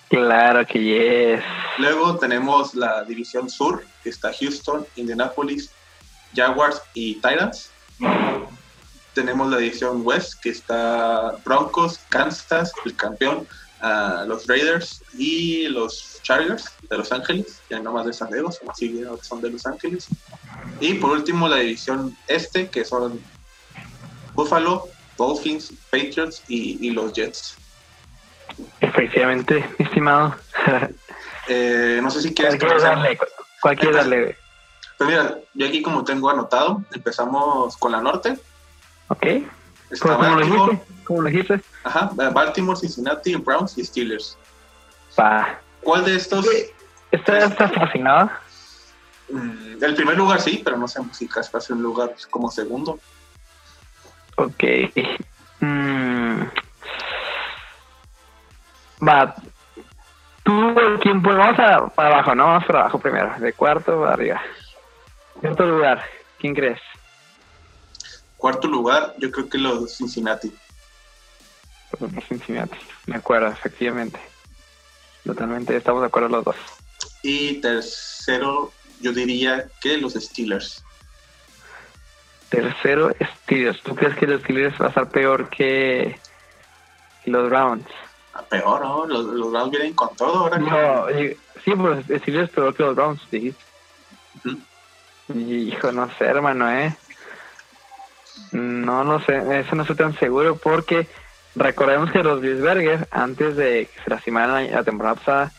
Claro 0.10 0.66
que 0.66 0.84
yes. 0.84 1.44
Luego 1.78 2.18
tenemos 2.18 2.76
la 2.76 3.06
división 3.06 3.50
sur, 3.50 3.86
que 4.04 4.10
está 4.10 4.32
Houston, 4.38 4.86
Indianapolis, 4.98 5.72
Jaguars 6.36 6.82
y 6.94 7.16
Titans. 7.16 7.72
Tenemos 9.14 9.50
la 9.50 9.58
división 9.58 10.02
west, 10.04 10.42
que 10.42 10.50
está 10.50 11.38
Broncos, 11.46 12.00
Kansas, 12.10 12.74
el 12.86 12.96
campeón, 12.96 13.48
los 14.28 14.48
Raiders 14.48 15.04
y 15.18 15.68
los 15.68 16.20
Chargers 16.22 16.72
de 16.90 16.98
Los 16.98 17.12
Ángeles, 17.12 17.62
ya 17.70 17.80
no 17.80 17.94
más 17.94 18.06
de 18.06 18.14
San 18.14 18.30
Diego, 18.30 18.50
así 18.70 19.04
son 19.22 19.42
de 19.42 19.50
Los 19.50 19.66
Ángeles. 19.66 20.08
Y 20.80 20.96
por 20.96 21.12
último 21.12 21.48
la 21.48 21.58
división 21.58 22.16
este, 22.28 22.70
que 22.70 22.86
son 22.86 23.20
Buffalo, 24.34 24.88
Dolphins, 25.18 25.74
Patriots 25.90 26.44
y, 26.48 26.88
y 26.88 26.92
los 26.92 27.14
Jets. 27.14 27.56
Efectivamente, 28.80 29.68
estimado. 29.78 30.36
eh, 31.48 32.00
no 32.02 32.10
sé 32.12 32.22
si 32.22 32.34
quieres... 32.34 32.58
Cualquier 32.58 32.82
darle, 32.82 33.20
cualquier 33.62 33.94
darle. 33.94 34.38
Pues 34.98 35.10
mira, 35.10 35.40
yo 35.54 35.68
aquí 35.68 35.82
como 35.82 36.04
tengo 36.04 36.30
anotado, 36.30 36.84
empezamos 36.94 37.76
con 37.78 37.92
la 37.92 38.02
norte. 38.02 38.38
Ok. 39.08 39.26
¿Cómo, 40.00 40.24
lo 40.24 40.46
dijiste? 40.46 40.94
¿Cómo 41.04 41.22
lo 41.22 41.30
dijiste? 41.30 41.62
Ajá, 41.84 42.12
Baltimore, 42.14 42.80
Cincinnati, 42.80 43.36
Browns 43.36 43.78
y 43.78 43.84
Steelers. 43.84 44.38
Pa. 45.16 45.60
¿Cuál 45.82 46.06
de 46.06 46.16
estos? 46.16 46.46
¿Esta 47.12 47.38
está 47.40 47.68
fascinada? 47.70 48.42
Mm, 49.30 49.84
el 49.84 49.96
primer 49.96 50.18
lugar 50.18 50.40
sí, 50.42 50.62
pero 50.64 50.78
no 50.78 50.88
sé 50.88 51.02
si 51.12 51.28
pase 51.28 51.74
un 51.74 51.82
lugar 51.82 52.14
como 52.30 52.50
segundo. 52.52 53.00
Ok. 54.38 54.64
Mm. 55.60 56.42
Va. 59.08 59.36
Tú, 60.44 60.76
¿quién 61.02 61.22
pues? 61.22 61.38
Vamos 61.38 61.60
a, 61.60 61.88
para 61.88 62.10
abajo, 62.10 62.36
¿no? 62.36 62.46
Vamos 62.46 62.66
para 62.66 62.80
abajo 62.82 63.00
primero. 63.00 63.34
De 63.40 63.54
cuarto 63.54 64.00
para 64.00 64.14
arriba. 64.14 64.42
Cuarto 65.40 65.66
lugar. 65.66 66.04
¿Quién 66.40 66.56
crees? 66.56 66.80
Cuarto 68.42 68.68
lugar, 68.68 69.14
yo 69.20 69.30
creo 69.30 69.48
que 69.48 69.60
los 69.60 69.96
Cincinnati. 69.96 70.52
Los 72.00 72.12
Cincinnati. 72.28 72.76
Me 73.06 73.18
acuerdo, 73.18 73.50
efectivamente. 73.50 74.20
Totalmente, 75.24 75.78
estamos 75.78 76.02
de 76.02 76.08
acuerdo 76.08 76.28
los 76.28 76.46
dos. 76.46 76.56
Y 77.22 77.62
tercero, 77.62 78.72
yo 79.00 79.12
diría 79.12 79.68
que 79.80 80.00
los 80.00 80.14
Steelers. 80.14 80.84
Tercero, 82.50 83.14
Steelers. 83.44 83.80
¿Tú 83.84 83.96
crees 83.96 84.18
que 84.18 84.26
los 84.26 84.42
Steelers 84.42 84.82
va 84.82 84.88
a 84.88 84.90
estar 84.90 85.08
peor 85.12 85.48
que 85.52 86.20
los 87.26 87.48
Browns? 87.48 87.86
Ah, 88.34 88.42
peor, 88.42 88.82
¿no? 88.82 89.06
Los, 89.06 89.24
los, 89.24 89.52
Browns 89.52 89.70
vienen 89.70 89.94
con 89.94 90.16
todo 90.16 90.36
ahora. 90.36 90.58
No, 90.58 91.06
que... 91.06 91.38
sí, 91.64 91.76
pues 91.76 92.06
Steelers 92.06 92.50
es 92.50 92.56
peor 92.56 92.76
que 92.76 92.82
los 92.82 92.96
Browns, 92.96 93.22
dijiste. 93.30 93.64
Uh 94.46 94.50
-huh. 94.50 95.68
Hijo, 95.68 95.92
no 95.92 96.10
sé, 96.18 96.26
hermano, 96.26 96.72
¿eh? 96.72 96.98
No 98.52 99.04
lo 99.04 99.20
sé, 99.22 99.38
eso 99.60 99.76
no 99.76 99.84
estoy 99.84 99.96
tan 99.96 100.18
seguro 100.20 100.58
porque 100.58 101.08
recordemos 101.56 102.12
que 102.12 102.24
los 102.24 102.42
Bisberger, 102.42 103.08
antes 103.12 103.56
de 103.56 103.88
que 103.94 104.04
se 104.04 104.10
lastimaran 104.10 104.70
la 104.72 104.84
temporada 104.84 105.16
pasada, 105.16 105.52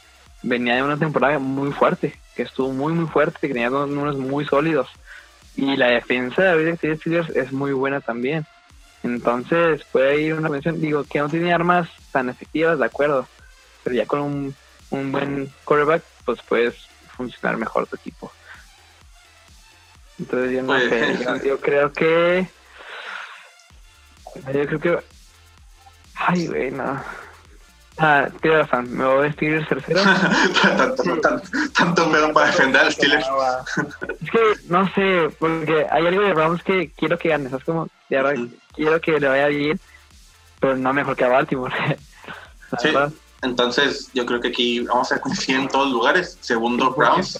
venía 0.42 0.76
de 0.76 0.82
una 0.82 0.98
temporada 0.98 1.38
muy 1.38 1.72
fuerte, 1.72 2.20
que 2.34 2.42
estuvo 2.42 2.70
muy, 2.70 2.92
muy 2.92 3.06
fuerte, 3.08 3.38
que 3.40 3.48
tenía 3.48 3.68
unos 3.70 3.88
números 3.88 4.18
muy 4.18 4.44
sólidos. 4.44 4.88
Y 5.54 5.76
la 5.76 5.86
defensa 5.88 6.42
de 6.42 6.48
David 6.48 6.96
Steelers 6.98 7.30
es 7.30 7.52
muy 7.52 7.72
buena 7.72 8.00
también. 8.00 8.44
Entonces 9.02 9.82
puede 9.90 10.20
ir 10.20 10.34
una 10.34 10.48
mención, 10.48 10.80
digo, 10.80 11.04
que 11.04 11.18
no 11.18 11.28
tiene 11.28 11.52
armas 11.52 11.88
tan 12.12 12.28
efectivas, 12.28 12.78
de 12.78 12.84
acuerdo, 12.86 13.26
pero 13.82 13.96
ya 13.96 14.06
con 14.06 14.20
un, 14.20 14.56
un 14.90 15.12
buen 15.12 15.50
quarterback, 15.64 16.04
pues 16.24 16.40
puedes 16.48 16.74
funcionar 17.16 17.56
mejor 17.56 17.86
tu 17.86 17.96
equipo. 17.96 18.32
Entonces 20.18 20.52
yo 20.52 20.62
no 20.62 20.68
Pues- 20.74 20.88
sé, 20.88 21.24
yo, 21.24 21.44
yo 21.44 21.60
creo 21.60 21.92
que... 21.92 22.46
Yo 24.34 24.66
creo 24.66 24.80
que... 24.80 24.98
Ay, 26.14 26.46
güey, 26.46 26.70
no. 26.70 27.00
Ah, 27.98 28.28
tienes 28.40 28.60
razón, 28.60 28.96
me 28.96 29.04
voy 29.04 29.18
a 29.18 29.20
vestir 29.20 29.52
el 29.52 29.68
tercero. 29.68 30.00
tanto, 30.62 31.20
tanto, 31.20 31.48
tanto 31.76 32.06
miedo 32.06 32.32
para 32.32 32.46
defender 32.46 32.80
al 32.80 32.92
Steelers. 32.92 33.26
Es 34.20 34.30
que 34.30 34.38
no 34.68 34.92
sé, 34.94 35.28
porque 35.38 35.86
hay 35.90 36.06
algo 36.06 36.22
de 36.22 36.32
Browns 36.32 36.62
que 36.62 36.90
quiero 36.96 37.18
que 37.18 37.28
gane, 37.28 37.50
¿sabes? 37.50 37.64
Como, 37.64 37.88
de 38.08 38.16
verdad, 38.16 38.34
quiero 38.74 39.00
que 39.00 39.20
le 39.20 39.28
vaya 39.28 39.46
bien, 39.48 39.78
pero 40.58 40.76
no 40.76 40.92
mejor 40.92 41.16
que 41.16 41.24
a 41.24 41.28
Baltimore. 41.28 41.74
Sí. 42.80 42.88
verdad. 42.88 43.12
Entonces, 43.42 44.08
yo 44.14 44.24
creo 44.24 44.40
que 44.40 44.48
aquí 44.48 44.80
vamos 44.80 45.12
a 45.12 45.20
coincidir 45.20 45.60
en 45.60 45.68
todos 45.68 45.92
lugares. 45.92 46.38
Segundo, 46.40 46.90
Browns 46.92 47.38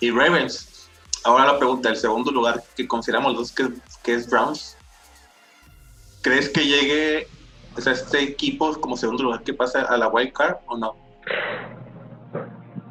y 0.00 0.10
Ravens. 0.10 0.90
Ahora 1.24 1.46
la 1.46 1.56
pregunta, 1.56 1.88
el 1.88 1.96
segundo 1.96 2.30
lugar 2.30 2.62
que 2.76 2.86
consideramos 2.86 3.32
los 3.32 3.40
dos 3.40 3.52
que, 3.52 3.74
que 4.02 4.14
es 4.16 4.28
Browns. 4.28 4.75
¿Crees 6.26 6.48
que 6.48 6.66
llegue 6.66 7.28
o 7.76 7.80
sea, 7.80 7.92
este 7.92 8.20
equipo 8.20 8.80
como 8.80 8.96
segundo 8.96 9.22
lugar 9.22 9.44
que 9.44 9.54
pasa 9.54 9.82
a 9.82 9.96
la 9.96 10.08
wild 10.08 10.32
card 10.32 10.56
o 10.66 10.76
no? 10.76 10.96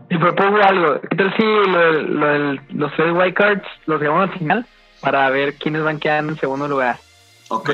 Y 0.10 0.18
propongo 0.18 0.56
algo, 0.64 1.02
¿qué 1.02 1.18
tal 1.18 1.36
si 1.36 1.44
lo, 1.44 1.92
lo 1.92 2.54
los 2.70 2.96
tres 2.96 3.14
white 3.14 3.34
cards 3.34 3.68
los 3.88 4.00
llevamos 4.00 4.30
al 4.30 4.40
final 4.40 4.66
para 5.02 5.30
ver 5.32 5.56
quiénes 5.56 5.84
van 5.84 6.00
quedando 6.00 6.32
en 6.32 6.40
segundo 6.40 6.70
lugar? 6.70 6.98
Ok, 7.50 7.72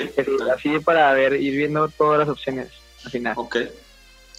Así 0.52 0.80
para 0.80 1.14
ver, 1.14 1.34
ir 1.34 1.56
viendo 1.56 1.88
todas 1.90 2.18
las 2.18 2.30
opciones 2.30 2.70
al 3.06 3.12
final. 3.12 3.34
ok. 3.38 3.58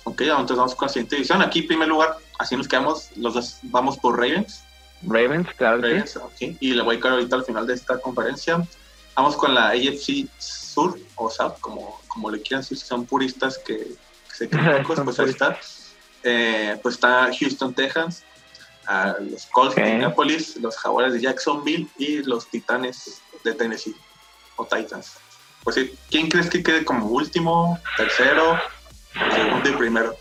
Ok, 0.02 0.22
entonces 0.22 0.56
vamos 0.56 0.74
con 0.74 0.86
la 0.86 0.92
siguiente 0.92 1.14
división. 1.14 1.40
Aquí, 1.40 1.62
primer 1.62 1.86
lugar, 1.86 2.16
así 2.40 2.56
nos 2.56 2.66
quedamos. 2.66 3.16
Los 3.16 3.34
dos 3.34 3.58
vamos 3.62 3.96
por 3.96 4.18
Ravens. 4.18 4.64
Ravens, 5.06 5.46
claro 5.54 5.76
sí. 5.76 5.82
Ravens, 5.84 6.16
ok. 6.16 6.56
Y 6.58 6.74
la 6.74 6.82
wild 6.82 7.00
card 7.00 7.12
ahorita 7.12 7.36
al 7.36 7.44
final 7.44 7.64
de 7.64 7.74
esta 7.74 8.00
conferencia. 8.00 8.60
Vamos 9.14 9.36
con 9.36 9.54
la 9.54 9.68
AFC 9.68 10.26
Sur 10.72 10.98
o 11.16 11.30
South, 11.30 11.54
como, 11.60 12.00
como 12.08 12.30
le 12.30 12.40
quieran 12.40 12.62
decir, 12.62 12.78
si 12.78 12.86
son 12.86 13.04
puristas 13.04 13.58
que, 13.58 13.76
que 13.76 14.34
se 14.34 14.48
creen 14.50 14.84
pues 14.84 15.18
ahí 15.20 15.30
está. 15.30 15.58
Eh, 16.24 16.78
pues 16.82 16.94
está 16.94 17.30
Houston 17.38 17.74
Texans, 17.74 18.24
ah, 18.86 19.16
los 19.20 19.46
Colts 19.46 19.74
de. 19.74 19.82
Indianapolis, 19.82 20.56
los 20.56 20.76
Jaguares 20.76 21.14
de 21.14 21.20
Jacksonville 21.20 21.88
y 21.98 22.22
los 22.22 22.48
Titanes 22.48 23.20
de 23.44 23.54
Tennessee. 23.54 23.96
o 24.56 24.64
Titans. 24.64 25.18
Pues 25.64 25.76
sí, 25.76 25.92
¿quién 26.10 26.28
crees 26.28 26.50
que 26.50 26.62
quede 26.62 26.84
como 26.84 27.06
último, 27.06 27.78
tercero, 27.96 28.58
segundo 29.34 29.68
y 29.68 29.72
primero? 29.72 30.16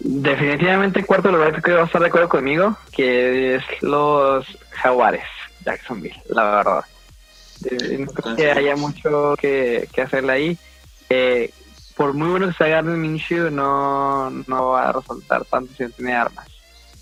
Definitivamente 0.00 1.04
cuarto 1.04 1.30
lugar 1.30 1.50
creo 1.50 1.62
que 1.62 1.72
va 1.72 1.82
a 1.82 1.86
estar 1.86 2.00
de 2.00 2.08
acuerdo 2.08 2.28
conmigo, 2.28 2.76
que 2.90 3.56
es 3.56 3.64
los 3.82 4.46
Jaguares, 4.70 5.26
Jacksonville, 5.64 6.20
la 6.28 6.56
verdad. 6.56 6.84
No 7.98 8.12
creo 8.12 8.36
que 8.36 8.50
haya 8.50 8.76
mucho 8.76 9.36
que, 9.38 9.88
que 9.92 10.02
hacerle 10.02 10.32
ahí. 10.32 10.58
Eh, 11.08 11.52
por 11.96 12.14
muy 12.14 12.28
bueno 12.28 12.48
que 12.48 12.54
sea 12.54 12.68
Gardner 12.68 12.96
Minshew, 12.96 13.50
no, 13.50 14.30
no 14.30 14.68
va 14.70 14.88
a 14.88 14.92
resultar 14.92 15.44
tanto 15.44 15.74
si 15.74 15.82
no 15.82 15.90
tiene 15.90 16.14
armas. 16.14 16.46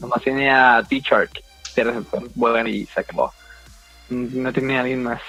Nomás 0.00 0.22
tiene 0.22 0.50
a 0.50 0.82
T-Shark, 0.88 1.30
que 1.74 1.84
resultó 1.84 2.22
bueno 2.34 2.68
y 2.68 2.86
se 2.86 3.00
acabó. 3.00 3.32
No 4.08 4.52
tiene 4.52 4.76
a 4.76 4.80
alguien 4.80 5.04
más. 5.04 5.20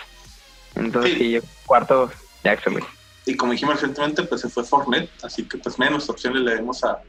Entonces, 0.75 1.17
sí, 1.17 1.31
yo, 1.31 1.41
cuarto, 1.65 2.09
Jacksonville. 2.43 2.87
Y 3.25 3.35
como 3.35 3.51
dijimos 3.51 3.75
recientemente, 3.75 4.23
pues 4.23 4.41
se 4.41 4.49
fue 4.49 4.63
Fournette, 4.63 5.11
así 5.23 5.47
que 5.47 5.57
pues 5.57 5.77
menos 5.77 6.09
opciones 6.09 6.41
le 6.41 6.55
demos 6.55 6.83
a, 6.83 7.01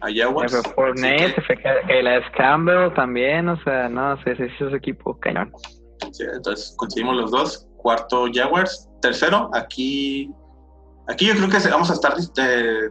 a 0.00 0.06
Jaguars. 0.14 0.52
Se 0.52 0.62
fue 0.62 0.72
Fournette, 0.74 1.34
se 1.34 1.42
fue 1.42 1.56
Kayla 1.60 2.30
Campbell 2.32 2.94
también, 2.94 3.48
o 3.48 3.62
sea, 3.62 3.88
no, 3.88 4.16
se, 4.22 4.36
se 4.36 4.46
hizo 4.46 4.70
su 4.70 4.76
equipo 4.76 5.18
cañón. 5.18 5.52
Sí, 6.12 6.24
entonces 6.32 6.74
conseguimos 6.76 7.16
los 7.16 7.30
dos. 7.30 7.65
Cuarto, 7.86 8.26
Jaguars. 8.34 8.88
Tercero, 9.00 9.48
aquí 9.54 10.34
Aquí 11.08 11.26
yo 11.26 11.34
creo 11.34 11.48
que 11.48 11.68
vamos 11.68 11.90
a 11.90 11.92
estar, 11.92 12.14
este, 12.18 12.90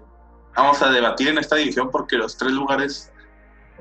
vamos 0.55 0.81
a 0.81 0.89
debatir 0.89 1.27
en 1.27 1.37
esta 1.37 1.57
división 1.57 1.91
porque 1.91 2.15
los 2.15 2.37
tres 2.37 2.53
lugares, 2.53 3.11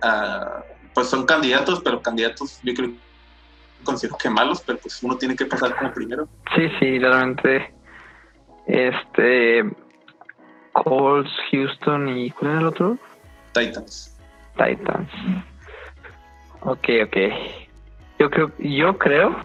uh, 0.02 0.60
pues 0.92 1.06
son 1.06 1.24
candidatos, 1.24 1.80
pero 1.84 2.02
candidatos 2.02 2.58
yo 2.64 2.74
creo 2.74 2.90
considero 3.84 4.16
que 4.16 4.30
malos, 4.30 4.62
pero 4.66 4.78
pues 4.78 5.00
uno 5.02 5.16
tiene 5.16 5.36
que 5.36 5.46
pasar 5.46 5.76
como 5.76 5.92
primero. 5.92 6.26
Sí, 6.56 6.68
sí, 6.80 6.98
realmente. 6.98 7.72
Este. 8.66 9.62
Colts, 10.72 11.30
Houston 11.52 12.08
y 12.08 12.30
¿cuál 12.32 12.50
era 12.50 12.60
el 12.60 12.66
otro? 12.66 12.98
Titans. 13.52 14.18
Titans. 14.56 15.10
Ok, 16.62 16.88
ok. 17.04 17.16
Yo 18.18 18.30
creo, 18.30 18.50
yo 18.58 18.98
creo, 18.98 19.36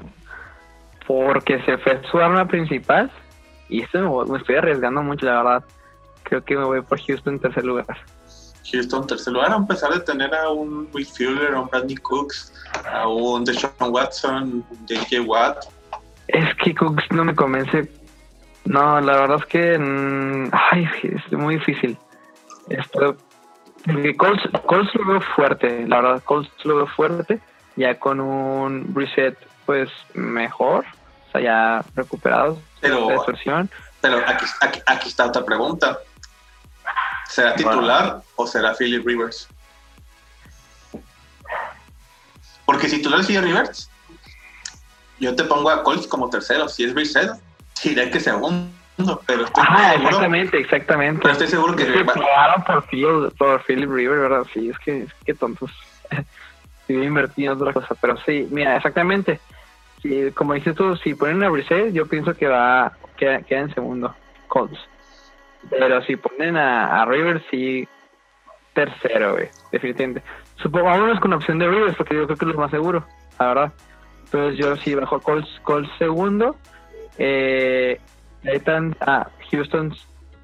porque 1.10 1.60
se 1.64 1.76
fue 1.80 2.00
su 2.12 2.20
arma 2.20 2.48
principal, 2.48 3.10
y 3.68 3.82
esto 3.82 4.24
me, 4.28 4.38
estoy 4.38 4.58
arriesgando 4.58 5.02
mucho, 5.02 5.26
la 5.26 5.42
verdad. 5.42 5.64
Creo 6.22 6.46
que 6.46 6.56
me 6.56 6.64
voy 6.64 6.82
por 6.82 7.02
Houston 7.02 7.34
en 7.34 7.40
tercer 7.40 7.66
lugar. 7.66 7.98
Houston 8.72 9.02
en 9.02 9.08
tercer 9.08 9.34
lugar, 9.34 9.52
a 9.52 9.66
pesar 9.66 9.92
de 9.92 10.02
tener 10.02 10.36
a 10.36 10.50
un 10.52 10.88
Will 10.94 11.08
Fuller, 11.08 11.56
a 11.56 11.62
un 11.62 11.68
Bradley 11.68 11.96
Cooks, 11.96 12.54
a 12.94 13.08
un 13.08 13.44
Deshaun 13.44 13.92
Watson, 13.92 14.64
DJ 14.86 15.22
Watt. 15.22 15.66
Es 16.28 16.54
que 16.64 16.76
Cooks 16.76 17.04
no 17.10 17.26
me 17.26 17.34
convence. 17.34 17.92
No, 18.66 19.02
la 19.02 19.14
verdad 19.14 19.40
es 19.40 19.46
que. 19.48 19.80
Mm, 19.80 20.52
ay, 20.52 20.88
es 21.02 21.32
muy 21.32 21.56
difícil. 21.56 21.98
Esto. 22.70 23.18
Colts, 24.16 24.44
Colts 24.68 24.94
lo 24.94 25.08
veo 25.08 25.22
fuerte, 25.22 25.88
la 25.88 26.02
verdad, 26.02 26.24
Colts 26.24 26.52
lo 26.66 26.76
veo 26.76 26.88
fuerte. 26.88 27.40
Ya 27.78 27.98
con 27.98 28.20
un 28.20 28.94
reset, 28.94 29.36
pues 29.66 29.90
mejor. 30.14 30.86
O 31.30 31.32
sea, 31.32 31.42
ya 31.42 31.86
recuperados 31.96 32.58
pero, 32.82 33.08
pero 34.02 34.18
aquí, 34.26 34.80
aquí, 34.86 35.10
está 35.10 35.26
otra 35.26 35.46
pregunta. 35.46 36.00
¿Será 37.28 37.54
titular 37.54 38.22
o 38.36 38.48
será 38.48 38.74
Philip 38.74 39.06
Rivers? 39.06 39.48
Porque 42.66 42.90
si 42.90 42.98
titular 42.98 43.20
es 43.20 43.28
Philip 43.28 43.44
Rivers, 43.44 43.90
yo 45.20 45.36
te 45.36 45.44
pongo 45.44 45.70
a 45.70 45.84
Colts 45.84 46.08
como 46.08 46.30
tercero. 46.30 46.68
Si 46.68 46.84
es 46.84 46.94
Brissett, 46.94 47.32
diré 47.84 48.10
que 48.10 48.20
segundo. 48.20 48.72
Pero 49.28 49.46
estoy 49.46 49.64
seguro, 49.64 50.08
exactamente, 50.08 50.60
exactamente. 50.60 51.20
Pero 51.22 51.32
estoy 51.34 51.48
seguro 51.48 51.76
que. 51.76 51.84
Es 51.84 52.04
por, 52.66 52.88
Phil, 52.88 53.32
por 53.38 53.64
Philip 53.64 53.92
Rivers, 53.92 54.22
¿verdad? 54.22 54.48
Sí, 54.54 54.70
es 54.70 54.80
que, 54.80 55.04
es 55.04 55.14
que 55.26 55.34
tontos. 55.34 55.72
Si 56.88 56.94
hubiera 56.94 57.10
invertido 57.10 57.54
en 57.54 57.62
otra 57.62 57.72
cosa. 57.72 57.94
Pero 58.02 58.18
sí, 58.26 58.48
mira, 58.50 58.76
exactamente 58.76 59.40
como 60.34 60.54
dices 60.54 60.76
tú, 60.76 60.96
si 60.98 61.14
ponen 61.14 61.44
a 61.44 61.50
Brissett, 61.50 61.92
yo 61.92 62.06
pienso 62.06 62.34
que 62.34 62.48
va 62.48 62.94
queda, 63.18 63.42
queda 63.42 63.62
en 63.62 63.74
segundo, 63.74 64.16
Colts. 64.48 64.80
Pero 65.70 66.02
si 66.04 66.16
ponen 66.16 66.56
a, 66.56 67.02
a 67.02 67.06
Rivers, 67.06 67.44
sí, 67.52 67.88
tercero, 68.74 69.34
güey, 69.34 69.50
definitivamente. 69.72 70.24
Supongamos 70.56 71.20
con 71.20 71.34
opción 71.34 71.60
de 71.60 71.68
Rivers, 71.68 71.96
porque 71.98 72.16
yo 72.16 72.26
creo 72.26 72.38
que 72.38 72.46
es 72.46 72.52
lo 72.52 72.60
más 72.60 72.72
seguro, 72.72 73.06
la 73.40 73.48
verdad. 73.48 73.74
Entonces 74.26 74.60
yo 74.60 74.76
sí 74.78 74.96
bajo 74.96 75.20
Colts, 75.20 75.50
Colts 75.64 75.90
segundo, 75.98 76.56
eh, 77.18 78.00
Titans, 78.44 78.96
ah, 79.02 79.30
Houston, 79.52 79.94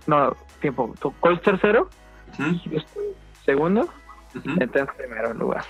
no, 0.07 0.35
tiempo, 0.59 0.93
Colts 1.19 1.41
tercero, 1.43 1.89
Houston 2.37 3.03
segundo, 3.45 3.81
uh 4.35 4.95
primero 4.97 5.33
lugar. 5.33 5.63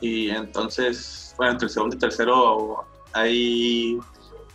Y 0.00 0.30
entonces, 0.30 1.34
bueno, 1.38 1.52
entre 1.52 1.66
el 1.66 1.70
segundo 1.70 1.96
y 1.96 1.98
tercero 1.98 2.84
ahí 3.12 3.98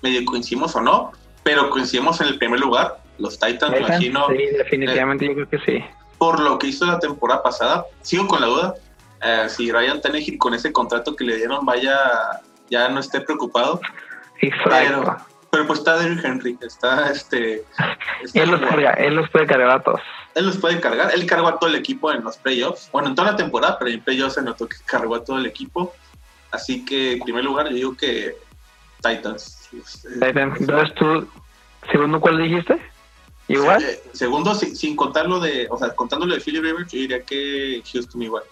medio 0.01 0.25
coincidimos 0.25 0.75
o 0.75 0.81
no, 0.81 1.11
pero 1.43 1.69
coincidimos 1.69 2.21
en 2.21 2.27
el 2.27 2.37
primer 2.37 2.59
lugar, 2.59 2.99
los 3.17 3.39
Titans, 3.39 3.79
imagino. 3.79 4.27
Sí, 4.27 4.45
definitivamente 4.57 5.25
yo 5.25 5.33
creo 5.33 5.49
que 5.49 5.59
sí. 5.59 5.83
Por 6.17 6.39
lo 6.39 6.57
que 6.57 6.67
hizo 6.67 6.85
la 6.85 6.99
temporada 6.99 7.43
pasada, 7.43 7.85
sigo 8.01 8.27
con 8.27 8.41
la 8.41 8.47
duda. 8.47 8.75
Eh, 9.21 9.45
si 9.49 9.71
Ryan 9.71 10.01
Tannehill 10.01 10.37
con 10.37 10.53
ese 10.53 10.71
contrato 10.71 11.15
que 11.15 11.23
le 11.23 11.37
dieron 11.37 11.65
vaya, 11.65 12.41
ya 12.69 12.89
no 12.89 12.99
esté 12.99 13.21
preocupado. 13.21 13.79
Pero, 14.41 15.17
pero 15.49 15.67
pues 15.67 15.79
está 15.79 15.97
Derrick 15.97 16.23
Henry, 16.23 16.57
está 16.61 17.09
este. 17.11 17.63
él, 18.33 18.51
los 18.51 18.59
carga, 18.59 18.91
él 18.91 19.15
los 19.15 19.29
puede 19.29 19.45
cargar 19.45 19.69
a 19.69 19.83
todos. 19.83 20.01
Él 20.35 20.47
los 20.47 20.57
puede 20.57 20.79
cargar, 20.79 21.11
él 21.13 21.25
cargó 21.25 21.47
a 21.47 21.59
todo 21.59 21.69
el 21.69 21.75
equipo 21.75 22.11
en 22.11 22.23
los 22.23 22.37
playoffs. 22.37 22.89
Bueno, 22.91 23.09
en 23.09 23.15
toda 23.15 23.31
la 23.31 23.37
temporada, 23.37 23.77
pero 23.79 23.91
en 23.91 24.01
playoffs 24.01 24.33
se 24.33 24.41
notó 24.41 24.67
que 24.67 24.77
cargó 24.85 25.15
a 25.15 25.23
todo 25.23 25.37
el 25.37 25.45
equipo. 25.45 25.93
Así 26.51 26.83
que, 26.85 27.13
en 27.13 27.19
primer 27.19 27.43
lugar, 27.43 27.69
yo 27.69 27.75
digo 27.75 27.97
que 27.97 28.35
Titans. 29.03 29.69
Titans. 30.19 30.59
Entonces, 30.59 30.95
¿tú, 30.95 31.27
segundo 31.91 32.19
cuál 32.19 32.37
dijiste? 32.37 32.79
¿Igual? 33.47 33.83
Eh, 33.83 34.01
segundo, 34.13 34.55
sin, 34.55 34.75
sin 34.75 34.95
contarlo 34.95 35.39
de, 35.39 35.67
o 35.69 35.77
sea, 35.77 35.89
contándolo 35.89 36.33
de 36.33 36.39
Philly 36.39 36.61
Rivers, 36.61 36.91
yo 36.91 36.99
diría 36.99 37.21
que 37.21 37.83
Houston 37.91 38.21
igual. 38.21 38.43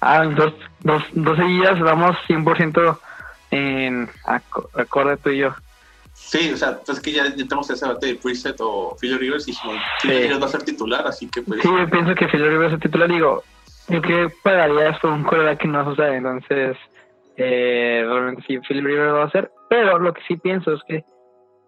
Ah, 0.00 0.24
dos, 0.24 0.54
dos, 0.80 1.02
dos 1.12 1.36
seguidas 1.36 1.78
vamos 1.80 2.16
100% 2.28 2.98
en 3.50 4.08
acorde 4.24 5.16
tú 5.18 5.30
y 5.30 5.38
yo. 5.38 5.54
Sí, 6.14 6.52
o 6.52 6.56
sea, 6.56 6.78
pues 6.78 7.00
que 7.00 7.12
ya, 7.12 7.24
ya 7.24 7.34
tenemos 7.34 7.68
ese 7.68 7.86
debate 7.86 8.06
de 8.06 8.14
preset 8.14 8.56
o 8.60 8.96
Philly 9.00 9.18
Rivers 9.18 9.48
y 9.48 9.52
Philly 9.52 10.22
Rivers 10.22 10.40
va 10.40 10.46
a 10.46 10.50
ser 10.50 10.62
titular, 10.62 11.06
así 11.06 11.28
que 11.28 11.42
pues... 11.42 11.60
Sí, 11.60 11.68
yo 11.68 11.90
pienso 11.90 12.14
que 12.14 12.28
Philly 12.28 12.48
Rivers 12.48 12.74
es 12.74 12.80
titular, 12.80 13.08
digo, 13.08 13.42
yo 13.88 14.00
que 14.00 14.30
pagaría 14.42 14.96
por 15.00 15.10
un 15.10 15.24
coreback 15.24 15.58
que 15.58 15.68
no 15.68 15.84
sucede, 15.84 16.16
entonces 16.16 16.76
eh, 17.36 18.04
realmente 18.06 18.42
sí, 18.46 18.58
Philip 18.58 18.84
Rivers 18.84 19.14
va 19.14 19.24
a 19.24 19.30
ser, 19.30 19.50
pero 19.70 20.00
lo 20.00 20.12
que 20.12 20.20
sí 20.26 20.36
pienso 20.36 20.74
es 20.74 20.80
que 20.86 21.04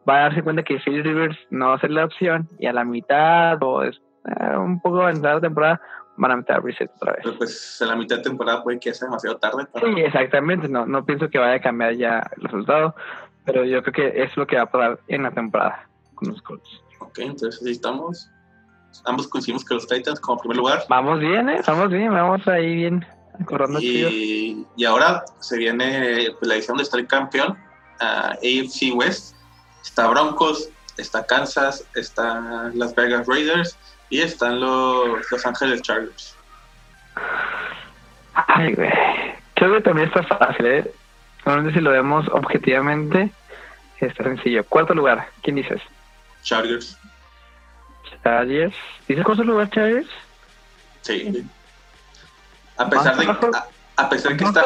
va 0.06 0.16
a 0.16 0.20
darse 0.22 0.42
cuenta 0.42 0.64
que 0.64 0.80
Philip 0.80 1.04
Rivers 1.04 1.38
no 1.50 1.68
va 1.68 1.76
a 1.76 1.80
ser 1.80 1.92
la 1.92 2.04
opción 2.04 2.50
y 2.58 2.66
a 2.66 2.72
la 2.72 2.84
mitad 2.84 3.62
o 3.62 3.84
es, 3.84 3.96
eh, 4.26 4.56
un 4.56 4.80
poco 4.80 5.02
avanzada 5.02 5.36
la 5.36 5.40
temporada 5.40 5.80
van 6.16 6.32
a 6.32 6.36
meter 6.36 6.56
a 6.56 6.60
Reset 6.60 6.90
otra 6.96 7.12
vez. 7.12 7.20
Pero 7.22 7.38
pues 7.38 7.78
en 7.80 7.88
la 7.88 7.96
mitad 7.96 8.16
de 8.16 8.22
temporada 8.22 8.62
puede 8.62 8.80
que 8.80 8.92
sea 8.92 9.06
demasiado 9.06 9.38
tarde. 9.38 9.66
Sí, 9.80 10.00
exactamente, 10.00 10.68
no, 10.68 10.84
no 10.84 11.04
pienso 11.04 11.30
que 11.30 11.38
vaya 11.38 11.54
a 11.54 11.60
cambiar 11.60 11.94
ya 11.94 12.28
el 12.36 12.42
resultado, 12.42 12.94
pero 13.46 13.64
yo 13.64 13.82
creo 13.84 13.92
que 14.10 14.22
es 14.22 14.36
lo 14.36 14.46
que 14.48 14.56
va 14.56 14.62
a 14.62 14.70
pasar 14.70 14.98
en 15.06 15.22
la 15.22 15.30
temporada 15.30 15.88
con 16.16 16.30
los 16.30 16.42
Colts. 16.42 16.82
Ok, 16.98 17.20
entonces 17.20 17.64
ahí 17.64 17.72
estamos. 17.72 18.28
Ambos 19.04 19.28
coincidimos 19.28 19.64
que 19.64 19.74
los 19.74 19.86
Titans 19.86 20.20
como 20.20 20.40
primer 20.40 20.56
lugar. 20.56 20.80
Vamos 20.88 21.20
bien, 21.20 21.48
¿eh? 21.48 21.60
Vamos 21.66 21.88
bien, 21.88 22.12
vamos 22.12 22.46
ahí 22.48 22.74
bien. 22.74 23.06
Y, 23.80 24.66
y, 24.76 24.84
ahora 24.84 25.24
se 25.40 25.56
viene 25.56 26.28
pues, 26.38 26.48
la 26.48 26.54
edición 26.54 26.76
de 26.76 26.82
estar 26.82 27.04
campeón, 27.06 27.56
a 28.02 28.32
AFC 28.32 28.94
West. 28.94 29.34
Está 29.82 30.08
Broncos, 30.08 30.68
está 30.96 31.24
Kansas, 31.26 31.84
están 31.94 32.78
Las 32.78 32.94
Vegas 32.94 33.26
Raiders 33.26 33.76
y 34.10 34.20
están 34.20 34.60
los 34.60 35.30
Los 35.30 35.46
Ángeles 35.46 35.82
Chargers. 35.82 36.36
Ay, 38.34 38.74
güey. 38.74 38.90
Creo 39.54 39.74
que 39.74 39.80
también 39.82 40.08
está 40.08 40.22
fácil, 40.24 40.66
¿eh? 40.66 40.92
Normalmente 41.44 41.78
si 41.78 41.84
lo 41.84 41.90
vemos 41.90 42.26
objetivamente, 42.28 43.30
está 44.00 44.24
sencillo. 44.24 44.64
Cuarto 44.64 44.94
lugar, 44.94 45.28
¿quién 45.42 45.56
dices? 45.56 45.80
Chargers. 46.42 46.96
Chargers. 48.22 48.74
¿Dices 49.08 49.24
cuarto 49.24 49.44
lugar 49.44 49.70
Chargers? 49.70 50.08
Sí. 51.02 51.44
A 52.76 52.88
pesar 52.88 53.16
de, 53.16 53.26
a, 53.96 54.08
pesar 54.08 54.36
que 54.36 54.44
está 54.44 54.64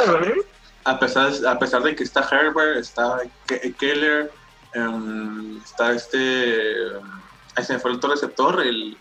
a 0.87 0.99
pesar, 0.99 1.33
a 1.47 1.59
pesar 1.59 1.83
de 1.83 1.95
que 1.95 2.05
está 2.05 2.21
Herbert, 2.31 2.79
está 2.79 3.19
Keller, 3.79 4.31
um, 4.77 5.59
está 5.59 5.93
este 5.93 6.65
ahí 7.57 7.65
se 7.65 7.73
me 7.75 7.79
fue 7.79 7.91
el 7.91 7.97
otro 7.97 8.11
receptor, 8.11 8.61
el 8.65 8.97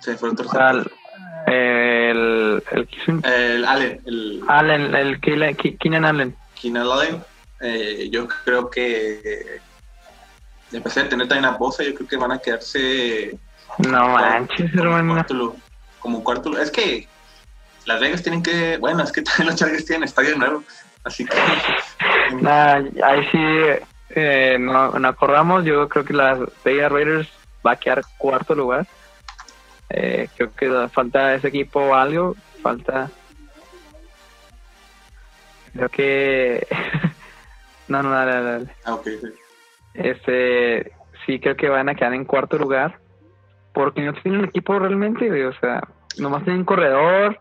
se 0.00 0.12
me 0.12 0.16
fue 0.18 0.28
el 0.28 0.32
otro 0.34 0.44
receptor. 0.44 0.92
El, 1.46 2.62
el, 2.70 2.88
el, 3.24 3.64
Allen, 3.64 4.00
el 4.06 4.42
Allen, 4.48 4.94
el 4.94 5.20
Keenan 5.20 6.04
Allen. 6.04 6.36
Keenan 6.60 6.86
Allen, 6.88 7.24
eh, 7.60 8.08
yo 8.10 8.26
creo 8.44 8.70
que 8.70 9.60
empecé 10.72 11.00
a 11.00 11.08
tener 11.08 11.28
también 11.28 11.44
a 11.52 11.56
Bosa, 11.56 11.82
yo 11.82 11.94
creo 11.94 12.08
que 12.08 12.16
van 12.16 12.32
a 12.32 12.38
quedarse 12.38 13.38
No 13.78 14.08
manches, 14.10 14.70
como 14.70 14.82
hermano. 14.96 15.14
cuarto, 15.14 15.56
como 15.98 16.24
cuarto 16.24 16.48
lu- 16.50 16.58
Es 16.58 16.70
que 16.70 17.08
Las 17.86 18.00
Vegas 18.00 18.22
tienen 18.22 18.42
que, 18.42 18.78
bueno, 18.78 19.02
es 19.02 19.12
que 19.12 19.22
también 19.22 19.48
los 19.48 19.56
Chargers 19.56 19.84
tienen 19.84 20.04
estadio 20.04 20.36
nuevo, 20.36 20.64
así 21.04 21.24
que 21.24 21.36
Nah, 22.40 22.82
ahí 23.04 23.28
sí 23.30 23.38
eh, 24.10 24.56
no, 24.58 24.90
no 24.92 25.08
acordamos. 25.08 25.64
Yo 25.64 25.88
creo 25.88 26.04
que 26.04 26.12
las 26.12 26.38
Vegas 26.64 26.92
Raiders 26.92 27.28
va 27.66 27.72
a 27.72 27.76
quedar 27.76 28.02
cuarto 28.18 28.54
lugar. 28.54 28.86
Eh, 29.90 30.28
creo 30.36 30.54
que 30.54 30.88
falta 30.88 31.34
ese 31.34 31.48
equipo 31.48 31.94
algo. 31.94 32.36
Falta. 32.62 33.10
Creo 35.72 35.88
que. 35.88 36.66
no, 37.88 38.02
no, 38.02 38.10
dale, 38.10 38.42
dale, 38.42 38.66
ah, 38.84 38.94
ok, 38.94 39.04
sí. 39.04 39.28
Este, 39.94 40.92
sí 41.24 41.38
creo 41.38 41.56
que 41.56 41.68
van 41.68 41.88
a 41.88 41.94
quedar 41.94 42.14
en 42.14 42.24
cuarto 42.24 42.56
lugar. 42.58 42.98
Porque 43.72 44.02
no 44.02 44.12
tienen 44.14 44.44
equipo 44.44 44.78
realmente, 44.78 45.46
O 45.46 45.52
sea, 45.54 45.82
nomás 46.18 46.44
tienen 46.44 46.64
corredor 46.64 47.40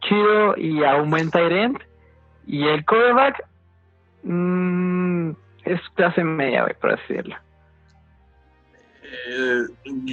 chido 0.00 0.56
y 0.56 0.84
a 0.84 0.96
un 0.96 1.10
buen 1.10 1.30
tight 1.30 1.52
end. 1.52 1.78
Y 2.46 2.66
el 2.66 2.84
quarterback 2.84 3.44
mm, 4.24 5.30
es 5.64 5.80
clase 5.94 6.24
media, 6.24 6.62
güey, 6.62 6.74
por 6.74 6.92
así 6.92 7.02
decirlo. 7.08 7.36
Eh, 9.02 9.66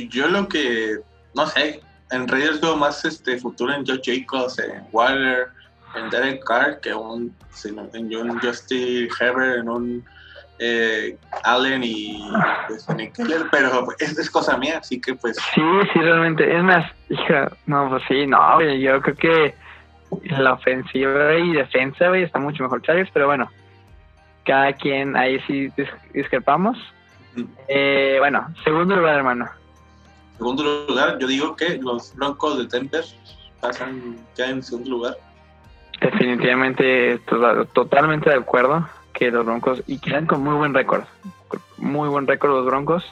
yo 0.10 0.28
lo 0.28 0.48
que, 0.48 0.98
no 1.36 1.46
sé, 1.48 1.82
en 2.12 2.28
Raiders 2.28 2.62
veo 2.62 2.76
más 2.76 3.04
este 3.06 3.38
futuro 3.38 3.74
en 3.74 3.86
Joe 3.86 4.02
Jacobs, 4.04 4.60
en 4.60 4.88
Waller, 4.92 5.48
en 5.96 6.10
Derek 6.10 6.44
Carr, 6.44 6.80
que 6.82 6.94
un, 6.94 7.34
en 7.64 8.16
un 8.16 8.40
Justin 8.40 9.08
Herbert, 9.20 9.60
en 9.60 9.70
un 9.70 10.06
eh, 10.60 11.18
Allen 11.44 11.84
y 11.84 12.20
pues, 12.68 12.88
en 12.90 13.12
Keller, 13.12 13.46
pero 13.52 13.88
es, 14.00 14.18
es 14.18 14.30
cosa 14.30 14.58
mía, 14.58 14.80
así 14.80 15.00
que 15.00 15.14
pues 15.16 15.38
Sí, 15.54 15.62
sí, 15.94 16.00
realmente. 16.00 16.56
Es 16.56 16.64
más, 16.64 16.92
hija, 17.10 17.52
no, 17.66 17.90
pues 17.90 18.04
sí, 18.08 18.26
no, 18.26 18.62
yo 18.62 19.02
creo 19.02 19.16
que 19.16 19.56
la 20.24 20.54
ofensiva 20.54 21.36
y 21.36 21.54
defensa, 21.54 22.08
güey, 22.10 22.24
está 22.24 22.40
mucho 22.40 22.64
mejor 22.64 22.82
Chargers, 22.82 23.10
pero 23.14 23.28
bueno, 23.28 23.50
cada 24.46 24.74
quien 24.74 25.16
ahí 25.18 25.40
sí 25.48 25.68
dis- 25.78 26.12
discrepamos. 26.14 26.78
Eh, 27.68 28.16
bueno, 28.20 28.48
segundo 28.64 28.96
lugar, 28.96 29.16
hermano. 29.18 29.50
segundo 30.38 30.86
lugar, 30.88 31.18
yo 31.20 31.28
digo 31.28 31.56
que 31.56 31.78
los 31.78 32.16
Broncos 32.16 32.58
de 32.58 32.66
Denver 32.68 33.04
pasan 33.60 34.18
ya 34.36 34.50
en 34.50 34.62
segundo 34.64 34.90
lugar. 34.92 35.16
Definitivamente, 36.00 37.18
to- 37.28 37.66
totalmente 37.74 38.30
de 38.30 38.36
acuerdo 38.38 38.88
que 39.14 39.32
los 39.32 39.46
Broncos, 39.46 39.82
y 39.88 39.98
quedan 40.00 40.28
con 40.28 40.44
muy 40.44 40.54
buen 40.56 40.74
récord, 40.74 41.04
muy 41.78 42.08
buen 42.10 42.28
récord 42.28 42.52
los 42.52 42.66
Broncos. 42.66 43.04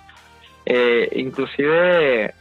Eh, 0.67 1.09
inclusive, 1.15 2.33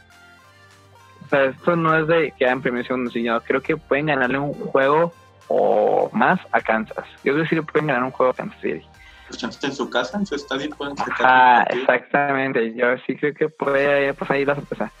o 1.25 1.29
sea, 1.29 1.43
esto 1.45 1.75
no 1.75 1.97
es 1.97 2.07
de 2.07 2.33
que 2.37 2.45
en 2.47 2.61
primera 2.61 2.83
y 2.83 2.87
segundo, 2.87 3.11
sino 3.11 3.41
creo 3.41 3.61
que 3.61 3.77
pueden 3.77 4.07
ganarle 4.07 4.37
un 4.39 4.53
juego 4.53 5.13
o 5.47 6.09
más 6.13 6.39
a 6.51 6.61
Kansas. 6.61 7.05
Yo 7.23 7.33
le 7.33 7.45
pueden 7.63 7.87
ganar 7.87 8.03
un 8.03 8.11
juego 8.11 8.31
a 8.31 8.35
Kansas 8.35 8.59
City. 8.61 8.85
Los 9.29 9.37
chances 9.37 9.63
en 9.63 9.73
su 9.75 9.89
casa, 9.89 10.17
en 10.17 10.25
su 10.25 10.35
estadio, 10.35 10.69
pueden 10.77 10.95
sacar 10.97 11.15
Ah, 11.23 11.65
exactamente. 11.69 12.73
Yo 12.75 12.87
sí 13.07 13.15
creo 13.15 13.33
que 13.33 13.49
puede 13.49 14.13
pasar 14.13 14.37
ahí 14.37 14.45
la 14.45 14.55
sorpresa. 14.55 14.91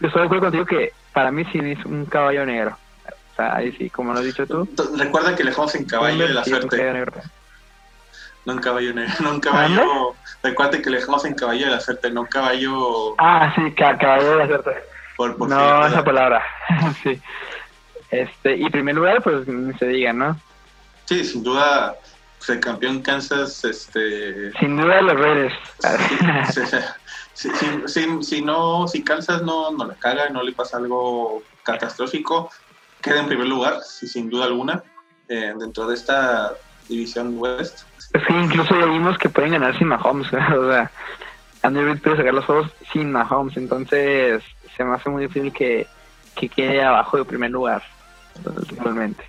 Yo 0.00 0.06
estoy 0.08 0.22
de 0.22 0.26
acuerdo 0.26 0.44
contigo 0.46 0.64
que 0.64 0.92
para 1.12 1.30
mí 1.30 1.44
sí 1.52 1.58
es 1.62 1.84
un 1.84 2.06
caballo 2.06 2.46
negro. 2.46 2.78
O 3.32 3.34
sea, 3.36 3.56
ahí 3.56 3.72
sí, 3.72 3.90
como 3.90 4.12
lo 4.12 4.20
has 4.20 4.24
dicho 4.24 4.46
tú. 4.46 4.68
Recuerda 4.96 5.34
que 5.36 5.44
le 5.44 5.50
dejamos 5.50 5.74
en 5.74 5.84
caballo 5.86 6.26
de 6.26 6.34
la 6.34 6.44
sí, 6.44 6.52
un 6.52 6.60
suerte. 6.60 6.76
caballo 6.76 6.92
negro. 6.94 7.20
No 8.46 8.52
un 8.54 8.58
caballo 8.60 8.94
negro, 8.94 9.12
no 9.20 9.30
un 9.32 9.40
caballo. 9.40 10.16
Recuerda 10.42 10.80
que 10.80 10.90
le 10.90 10.96
dejamos 10.98 11.24
en 11.26 11.34
caballo 11.34 11.66
de 11.66 11.72
la 11.72 11.80
suerte, 11.80 12.10
no 12.10 12.22
un 12.22 12.26
caballo 12.26 13.14
Ah, 13.18 13.52
sí, 13.54 13.74
ca- 13.74 13.98
caballo 13.98 14.30
de 14.30 14.36
la 14.36 14.46
suerte. 14.46 14.70
Por, 15.20 15.36
por 15.36 15.50
no, 15.50 15.86
esa 15.86 16.02
palabra. 16.02 16.42
sí. 17.02 17.20
Este, 18.10 18.56
y 18.56 18.70
primer 18.70 18.94
lugar, 18.94 19.22
pues 19.22 19.44
se 19.78 19.86
diga, 19.86 20.14
¿no? 20.14 20.40
Sí, 21.04 21.22
sin 21.26 21.42
duda, 21.42 21.94
pues, 22.38 22.48
el 22.48 22.60
campeón 22.60 23.02
Kansas, 23.02 23.62
este. 23.66 24.50
Sin 24.58 24.78
duda 24.78 25.02
los 25.02 25.20
Raiders. 25.20 25.54
si, 27.34 27.50
si- 27.86 28.22
si- 28.22 28.40
no, 28.42 28.88
si 28.88 29.04
Kansas 29.04 29.42
no, 29.42 29.70
no 29.72 29.84
la 29.84 29.94
caga, 29.96 30.30
no 30.30 30.42
le 30.42 30.52
pasa 30.52 30.78
algo 30.78 31.42
catastrófico, 31.64 32.50
queda 33.02 33.20
en 33.20 33.26
primer 33.26 33.46
lugar, 33.46 33.82
sí, 33.82 34.06
sin 34.06 34.30
duda 34.30 34.46
alguna, 34.46 34.82
eh, 35.28 35.52
dentro 35.58 35.86
de 35.86 35.96
esta 35.96 36.54
división 36.88 37.34
West. 37.36 37.80
es 38.14 38.22
que 38.26 38.32
incluso 38.32 38.74
ya 38.74 38.86
vimos 38.86 39.18
que 39.18 39.28
pueden 39.28 39.52
ganar 39.52 39.76
sin 39.76 39.88
Mahomes. 39.88 40.32
o 40.32 40.70
sea, 40.70 40.90
Andy 41.62 41.82
Reid 41.82 42.00
puede 42.00 42.16
sacar 42.16 42.32
los 42.32 42.46
juegos 42.46 42.70
sin 42.90 43.12
Mahomes. 43.12 43.54
Entonces, 43.58 44.42
se 44.76 44.84
me 44.84 44.94
hace 44.94 45.08
muy 45.10 45.26
difícil 45.26 45.52
que, 45.52 45.86
que 46.34 46.48
quede 46.48 46.82
abajo 46.82 47.16
de 47.16 47.24
primer 47.24 47.50
lugar. 47.50 47.82
Realmente. 48.78 49.24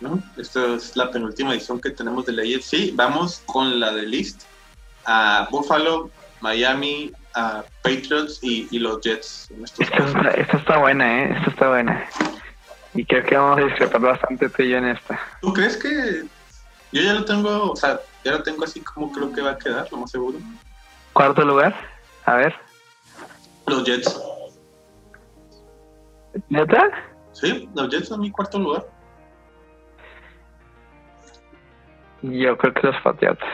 ¿no? 0.00 0.22
Esta 0.36 0.74
es 0.74 0.96
la 0.96 1.10
penúltima 1.10 1.52
edición 1.52 1.80
que 1.80 1.90
tenemos 1.90 2.26
de 2.26 2.32
la 2.32 2.42
AFC. 2.42 2.94
Vamos 2.94 3.42
con 3.46 3.80
la 3.80 3.92
de 3.92 4.02
list 4.02 4.42
a 5.04 5.48
Buffalo, 5.50 6.10
Miami, 6.40 7.12
a 7.34 7.64
Patriots 7.82 8.38
y, 8.42 8.68
y 8.70 8.78
los 8.78 9.00
Jets. 9.00 9.50
Esta 9.78 10.04
está, 10.04 10.30
esta 10.30 10.56
está 10.56 10.78
buena, 10.78 11.22
¿eh? 11.22 11.34
Esta 11.36 11.50
está 11.50 11.68
buena. 11.68 12.06
Y 12.94 13.04
creo 13.04 13.24
que 13.24 13.36
vamos 13.36 13.58
a 13.58 13.64
discrepar 13.64 14.00
bastante 14.00 14.48
tú 14.48 14.62
y 14.62 14.70
yo 14.70 14.78
en 14.78 14.86
esta. 14.86 15.20
¿Tú 15.40 15.52
crees 15.52 15.76
que 15.76 16.24
yo 16.92 17.02
ya 17.02 17.14
lo 17.14 17.24
tengo, 17.24 17.72
o 17.72 17.76
sea, 17.76 18.00
ya 18.24 18.32
lo 18.32 18.42
tengo 18.42 18.64
así 18.64 18.80
como 18.80 19.12
creo 19.12 19.32
que 19.32 19.42
va 19.42 19.52
a 19.52 19.58
quedar, 19.58 19.88
lo 19.90 19.98
más 19.98 20.10
seguro? 20.10 20.38
Cuarto 21.12 21.44
lugar. 21.44 21.74
A 22.24 22.34
ver. 22.34 22.54
Los 23.68 23.84
Jets. 23.84 24.20
¿Neta? 26.48 26.90
Sí, 27.32 27.68
los 27.74 27.88
Jets 27.88 28.08
son 28.08 28.20
mi 28.20 28.30
cuarto 28.30 28.58
lugar. 28.58 28.86
Yo 32.22 32.56
creo 32.58 32.74
que 32.74 32.86
los 32.86 33.00
Patriotas. 33.02 33.48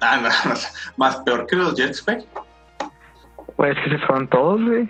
Ah, 0.00 0.18
no, 0.18 0.28
no, 0.50 0.60
más 0.96 1.16
peor 1.16 1.46
que 1.46 1.56
los 1.56 1.74
Jets, 1.74 2.04
güey. 2.04 2.26
Pues 3.56 3.76
que 3.84 3.90
se 3.90 3.98
fueron 4.06 4.28
todos, 4.28 4.62
güey. 4.62 4.88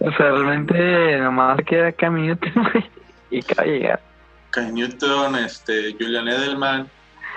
O 0.00 0.10
sea, 0.12 0.30
realmente 0.30 1.18
nomás 1.18 1.60
queda 1.66 1.92
Cam 1.92 2.14
güey. 2.16 2.90
Y 3.30 3.42
que 3.42 3.54
va 3.54 3.62
a 3.62 3.66
llegar. 3.66 4.00
Cam 4.50 4.74
Newton, 4.74 5.36
este, 5.36 5.92
Julian 5.92 6.26
Edelman, 6.26 6.90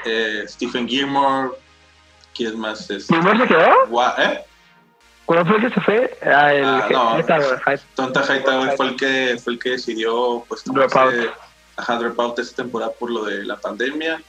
eh, 0.05 0.43
Stephen 0.47 0.87
Gilmore, 0.87 1.51
¿quién 2.33 2.59
más 2.59 2.89
es? 2.89 3.07
¿Primero 3.07 3.37
se 3.37 3.47
quedó? 3.47 4.13
¿Eh? 4.17 4.45
¿Cuál 5.25 5.47
fue 5.47 5.55
el 5.57 5.61
que 5.63 5.69
se 5.73 5.81
fue? 5.81 6.17
Ah, 6.23 6.53
el 6.53 6.65
Ah, 6.65 6.87
no. 6.91 7.77
Tonta 7.95 8.21
Hightower 8.23 8.75
fue 8.75 8.87
el 8.87 8.95
que 8.95 9.37
fue 9.41 9.53
el 9.53 9.59
que 9.59 9.69
decidió 9.71 10.43
pues 10.47 10.63
tomarse 10.63 10.99
out. 10.99 11.13
ajá, 11.77 11.95
drop 11.97 12.19
out 12.19 12.39
esta 12.39 12.63
temporada 12.63 12.91
por 12.91 13.09
lo 13.09 13.23
de 13.25 13.43
la 13.45 13.55
pandemia. 13.57 14.21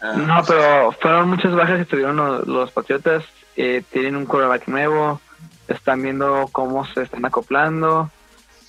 Ah, 0.00 0.14
No, 0.16 0.42
pero 0.46 0.92
fueron 0.92 1.28
muchas 1.28 1.54
bajas 1.54 1.78
que 1.78 1.84
tuvieron 1.84 2.16
los, 2.16 2.46
los 2.46 2.70
Patriotas. 2.72 3.24
Eh, 3.56 3.82
tienen 3.90 4.16
un 4.16 4.26
quarterback 4.26 4.66
nuevo. 4.66 5.20
Están 5.68 6.02
viendo 6.02 6.48
cómo 6.50 6.84
se 6.86 7.02
están 7.02 7.24
acoplando. 7.24 8.10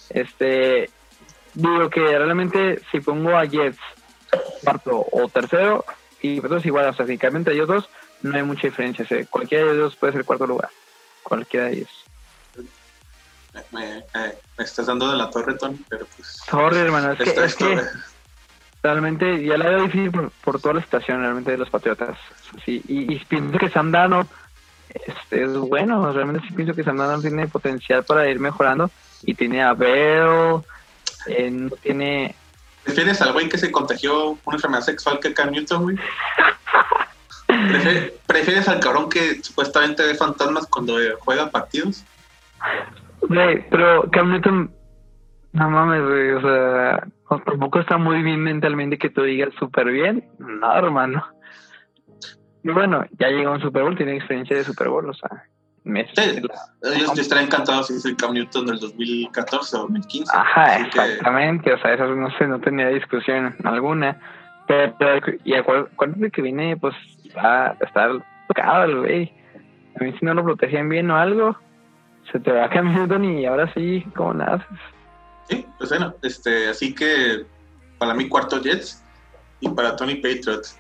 Este, 0.09 0.89
digo 1.53 1.89
que 1.89 2.01
realmente 2.01 2.81
si 2.91 2.99
pongo 2.99 3.35
a 3.35 3.45
Jets 3.45 3.79
cuarto 4.63 5.05
o 5.11 5.27
tercero 5.29 5.83
y 6.21 6.39
Patriotas 6.41 6.65
igual, 6.65 6.89
o 6.89 6.93
sea, 6.93 7.07
si 7.07 7.17
cambian 7.17 7.41
entre 7.41 7.55
ellos 7.55 7.67
dos, 7.67 7.89
no 8.21 8.35
hay 8.35 8.43
mucha 8.43 8.67
diferencia. 8.67 9.03
O 9.03 9.07
sea, 9.07 9.25
cualquiera 9.25 9.63
de 9.65 9.71
ellos 9.71 9.83
dos 9.85 9.95
puede 9.95 10.13
ser 10.13 10.25
cuarto 10.25 10.45
lugar. 10.45 10.69
Cualquiera 11.23 11.67
de 11.67 11.73
ellos. 11.73 12.05
me, 13.71 14.03
estás 14.57 14.85
dando 14.85 15.11
de 15.11 15.17
la 15.17 15.29
torre, 15.29 15.57
Tony, 15.57 15.79
pero 15.89 16.05
pues 16.15 16.27
Sorry, 16.49 16.77
hermano, 16.77 17.11
es 17.13 17.19
que, 17.19 17.43
es 17.43 17.55
que 17.55 17.81
realmente 18.83 19.43
ya 19.43 19.57
la 19.57 19.69
veo 19.69 19.83
difícil 19.83 20.11
por, 20.11 20.31
por 20.43 20.61
toda 20.61 20.75
la 20.75 20.81
situación 20.81 21.21
realmente 21.21 21.51
de 21.51 21.57
los 21.57 21.69
Patriotas. 21.69 22.17
Sí, 22.65 22.81
y, 22.87 23.13
y 23.13 23.19
pienso 23.25 23.57
que 23.57 23.69
Sam 23.69 23.91
Darnold 23.91 24.27
es, 24.89 25.15
es 25.31 25.53
bueno, 25.57 26.11
realmente 26.11 26.45
sí 26.47 26.53
pienso 26.53 26.73
que 26.73 26.83
Sam 26.83 26.97
Darnold 26.97 27.21
tiene 27.21 27.47
potencial 27.47 28.03
para 28.03 28.29
ir 28.29 28.39
mejorando 28.39 28.89
y 29.23 29.35
tiene 29.35 29.63
a 29.63 29.75
eh, 31.27 31.51
no 31.51 31.75
tiene... 31.77 32.35
¿Prefieres 32.83 33.21
al 33.21 33.33
güey 33.33 33.47
que 33.47 33.59
se 33.59 33.71
contagió 33.71 34.39
una 34.43 34.57
enfermedad 34.57 34.81
sexual 34.81 35.19
que 35.19 35.33
Cam 35.33 35.51
Newton, 35.51 35.83
güey? 35.83 35.97
Prefier- 37.51 38.13
¿Prefieres 38.27 38.67
al 38.67 38.79
cabrón 38.79 39.09
que 39.09 39.43
supuestamente 39.43 40.03
ve 40.05 40.15
fantasmas 40.15 40.67
cuando 40.67 40.99
eh, 41.01 41.13
juega 41.19 41.49
partidos? 41.49 42.05
Güey, 43.21 43.67
pero 43.69 44.09
Cam 44.11 44.31
Newton, 44.31 44.71
no 45.53 45.69
mames, 45.69 46.01
güey, 46.03 46.31
o 46.31 46.41
sea, 46.41 47.07
tampoco 47.45 47.79
está 47.79 47.97
muy 47.97 48.21
bien 48.23 48.41
mentalmente 48.43 48.97
que 48.97 49.09
tú 49.09 49.23
digas 49.23 49.49
súper 49.59 49.87
bien, 49.91 50.27
no, 50.39 50.73
hermano. 50.75 51.25
Y 52.63 52.69
bueno, 52.69 53.05
ya 53.19 53.29
llegó 53.29 53.51
a 53.51 53.55
un 53.55 53.61
Super 53.61 53.83
Bowl, 53.83 53.97
tiene 53.97 54.15
experiencia 54.15 54.55
de 54.57 54.63
Super 54.63 54.89
Bowl, 54.89 55.09
o 55.09 55.13
sea, 55.13 55.29
me 55.83 56.05
Sí. 56.15 56.41
Ellos 56.83 57.13
yo 57.15 57.21
estaría 57.21 57.43
encantado 57.43 57.81
si 57.83 57.93
es 57.93 58.05
el 58.05 58.15
Cam 58.15 58.33
Newton 58.33 58.67
del 58.67 58.79
2014 58.79 59.75
o 59.77 59.79
2015. 59.81 60.31
Ajá, 60.35 60.77
que- 60.77 60.83
exactamente, 60.83 61.73
o 61.73 61.79
sea, 61.79 61.93
eso 61.95 62.05
no 62.15 62.29
sé, 62.37 62.47
no 62.47 62.59
tenía 62.59 62.87
discusión 62.89 63.55
alguna. 63.63 64.19
Pero, 64.67 64.95
pero 64.99 65.37
y 65.43 65.53
acuérdate 65.55 66.29
que 66.31 66.41
viene, 66.43 66.77
pues, 66.77 66.93
va 67.35 67.67
a 67.67 67.77
estar 67.81 68.11
tocado 68.47 68.83
el 68.83 68.99
güey. 68.99 69.33
A 69.99 70.03
mí 70.03 70.13
si 70.19 70.25
no 70.25 70.33
lo 70.33 70.43
protegían 70.43 70.89
bien 70.89 71.11
o 71.11 71.17
algo, 71.17 71.55
se 72.31 72.39
te 72.39 72.51
va 72.51 72.69
cambiando 72.69 73.21
y 73.23 73.45
ahora 73.45 73.71
sí, 73.73 74.05
¿cómo 74.15 74.33
naces? 74.33 74.79
Sí, 75.49 75.65
pues 75.77 75.89
bueno, 75.89 76.13
este, 76.21 76.69
así 76.69 76.93
que 76.95 77.45
para 77.97 78.13
mí 78.13 78.27
cuarto 78.29 78.61
Jets 78.61 79.03
y 79.59 79.69
para 79.69 79.95
Tony 79.95 80.15
Patriots. 80.15 80.79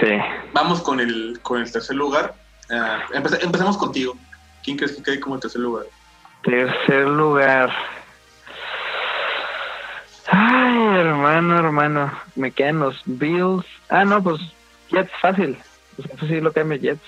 Sí. 0.00 0.18
Vamos 0.52 0.82
con 0.82 1.00
el, 1.00 1.38
con 1.42 1.60
el 1.60 1.70
tercer 1.70 1.96
lugar. 1.96 2.34
Uh, 2.68 3.14
empecemos 3.14 3.76
contigo. 3.76 4.14
¿Quién 4.64 4.76
crees 4.76 4.96
que 4.96 5.02
quede 5.02 5.20
como 5.20 5.38
tercer 5.38 5.60
lugar? 5.60 5.86
Tercer 6.42 7.06
lugar. 7.06 7.72
Ay, 10.28 10.98
hermano, 10.98 11.58
hermano. 11.58 12.12
Me 12.34 12.50
quedan 12.50 12.80
los 12.80 13.00
Bills. 13.06 13.64
Ah, 13.88 14.04
no, 14.04 14.20
pues 14.22 14.40
Jets 14.90 15.12
fácil. 15.20 15.58
Pues 15.96 16.10
eso 16.10 16.26
sí 16.26 16.40
lo 16.40 16.52
cambio 16.52 16.78
Jets. 16.78 17.02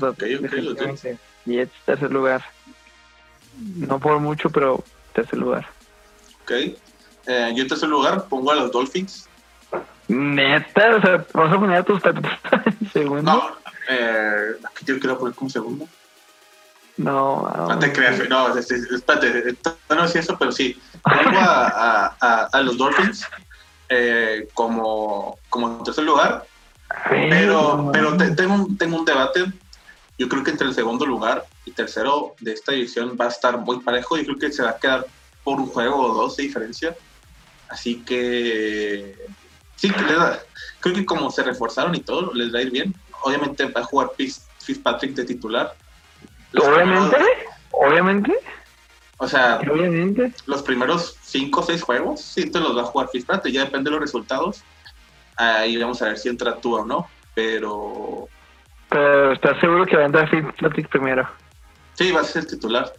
Ok, 0.00 0.22
ok, 0.40 1.18
Jets, 1.46 1.72
tercer 1.84 2.10
lugar. 2.10 2.44
No 3.76 3.98
por 3.98 4.18
mucho, 4.18 4.50
pero 4.50 4.82
tercer 5.12 5.38
lugar. 5.38 5.66
Ok. 6.42 6.50
Eh, 7.26 7.52
yo 7.54 7.62
en 7.62 7.68
tercer 7.68 7.88
lugar 7.88 8.26
pongo 8.28 8.50
a 8.50 8.56
los 8.56 8.72
Dolphins. 8.72 9.28
Neta, 10.08 10.96
o 10.96 11.00
sea, 11.00 11.26
vamos 11.32 11.56
a 11.56 11.60
poner 11.60 11.76
a 11.78 11.82
tus 11.82 12.02
en 12.04 12.90
segundo. 12.92 13.22
No, 13.22 13.56
eh, 13.88 14.56
yo 14.84 14.98
quiero 14.98 15.18
poner 15.18 15.34
como 15.34 15.48
segundo. 15.48 15.88
No, 16.96 17.50
no 17.68 17.78
te 17.78 17.92
creas, 17.92 18.28
no, 18.28 18.56
espérate, 18.56 19.56
no 19.90 20.04
es 20.04 20.14
eso, 20.14 20.36
pero 20.38 20.52
sí. 20.52 20.80
Pongo 21.02 21.38
a, 21.40 22.14
a, 22.20 22.44
a, 22.44 22.60
los 22.60 22.76
Dolphins 22.78 23.26
eh, 23.88 24.48
como, 24.54 25.38
como 25.48 25.82
tercer 25.82 26.04
lugar, 26.04 26.46
pero, 27.08 27.90
pero 27.92 28.16
tengo, 28.34 28.54
un, 28.54 28.78
tengo 28.78 28.98
un 28.98 29.04
debate. 29.04 29.44
Yo 30.18 30.28
creo 30.28 30.44
que 30.44 30.52
entre 30.52 30.68
el 30.68 30.74
segundo 30.74 31.04
lugar 31.06 31.44
y 31.64 31.72
tercero 31.72 32.34
de 32.40 32.52
esta 32.52 32.72
división 32.72 33.16
va 33.20 33.26
a 33.26 33.28
estar 33.28 33.58
muy 33.58 33.80
parejo. 33.80 34.16
Yo 34.16 34.24
creo 34.24 34.38
que 34.38 34.52
se 34.52 34.62
va 34.62 34.70
a 34.70 34.78
quedar 34.78 35.06
por 35.42 35.60
un 35.60 35.66
juego 35.66 35.96
o 35.96 36.14
dos 36.14 36.36
de 36.36 36.44
diferencia. 36.44 36.96
Así 37.68 38.02
que 38.04 39.16
sí, 39.76 39.90
creo 39.90 40.94
que 40.94 41.04
como 41.04 41.30
se 41.30 41.42
reforzaron 41.42 41.94
y 41.94 42.00
todo, 42.00 42.32
les 42.34 42.54
va 42.54 42.58
a 42.58 42.62
ir 42.62 42.70
bien. 42.70 42.94
Obviamente 43.22 43.66
va 43.66 43.80
a 43.80 43.84
jugar 43.84 44.10
Fitzpatrick 44.16 45.14
de 45.14 45.24
titular. 45.24 45.74
obviamente, 46.54 47.16
obviamente. 47.72 48.32
O 49.18 49.28
sea, 49.28 49.60
obviamente. 49.70 50.32
los 50.46 50.62
primeros 50.62 51.16
cinco 51.22 51.60
o 51.60 51.62
seis 51.62 51.82
juegos, 51.82 52.20
sí 52.20 52.50
te 52.50 52.60
los 52.60 52.76
va 52.76 52.82
a 52.82 52.86
jugar 52.86 53.08
Fitzpatrick, 53.12 53.54
ya 53.54 53.64
depende 53.64 53.90
de 53.90 53.92
los 53.92 54.00
resultados. 54.00 54.62
Ahí 55.36 55.76
vamos 55.76 56.00
a 56.02 56.06
ver 56.06 56.18
si 56.18 56.28
entra 56.28 56.56
tú 56.56 56.76
o 56.76 56.84
no, 56.84 57.08
pero... 57.34 58.28
Pero 58.88 59.32
estás 59.32 59.58
seguro 59.60 59.86
que 59.86 59.96
va 59.96 60.02
a 60.02 60.06
entrar 60.06 60.28
Fitzpatrick 60.28 60.88
primero. 60.88 61.28
Sí, 61.94 62.10
va 62.10 62.20
a 62.20 62.24
ser 62.24 62.44
titular. 62.44 62.92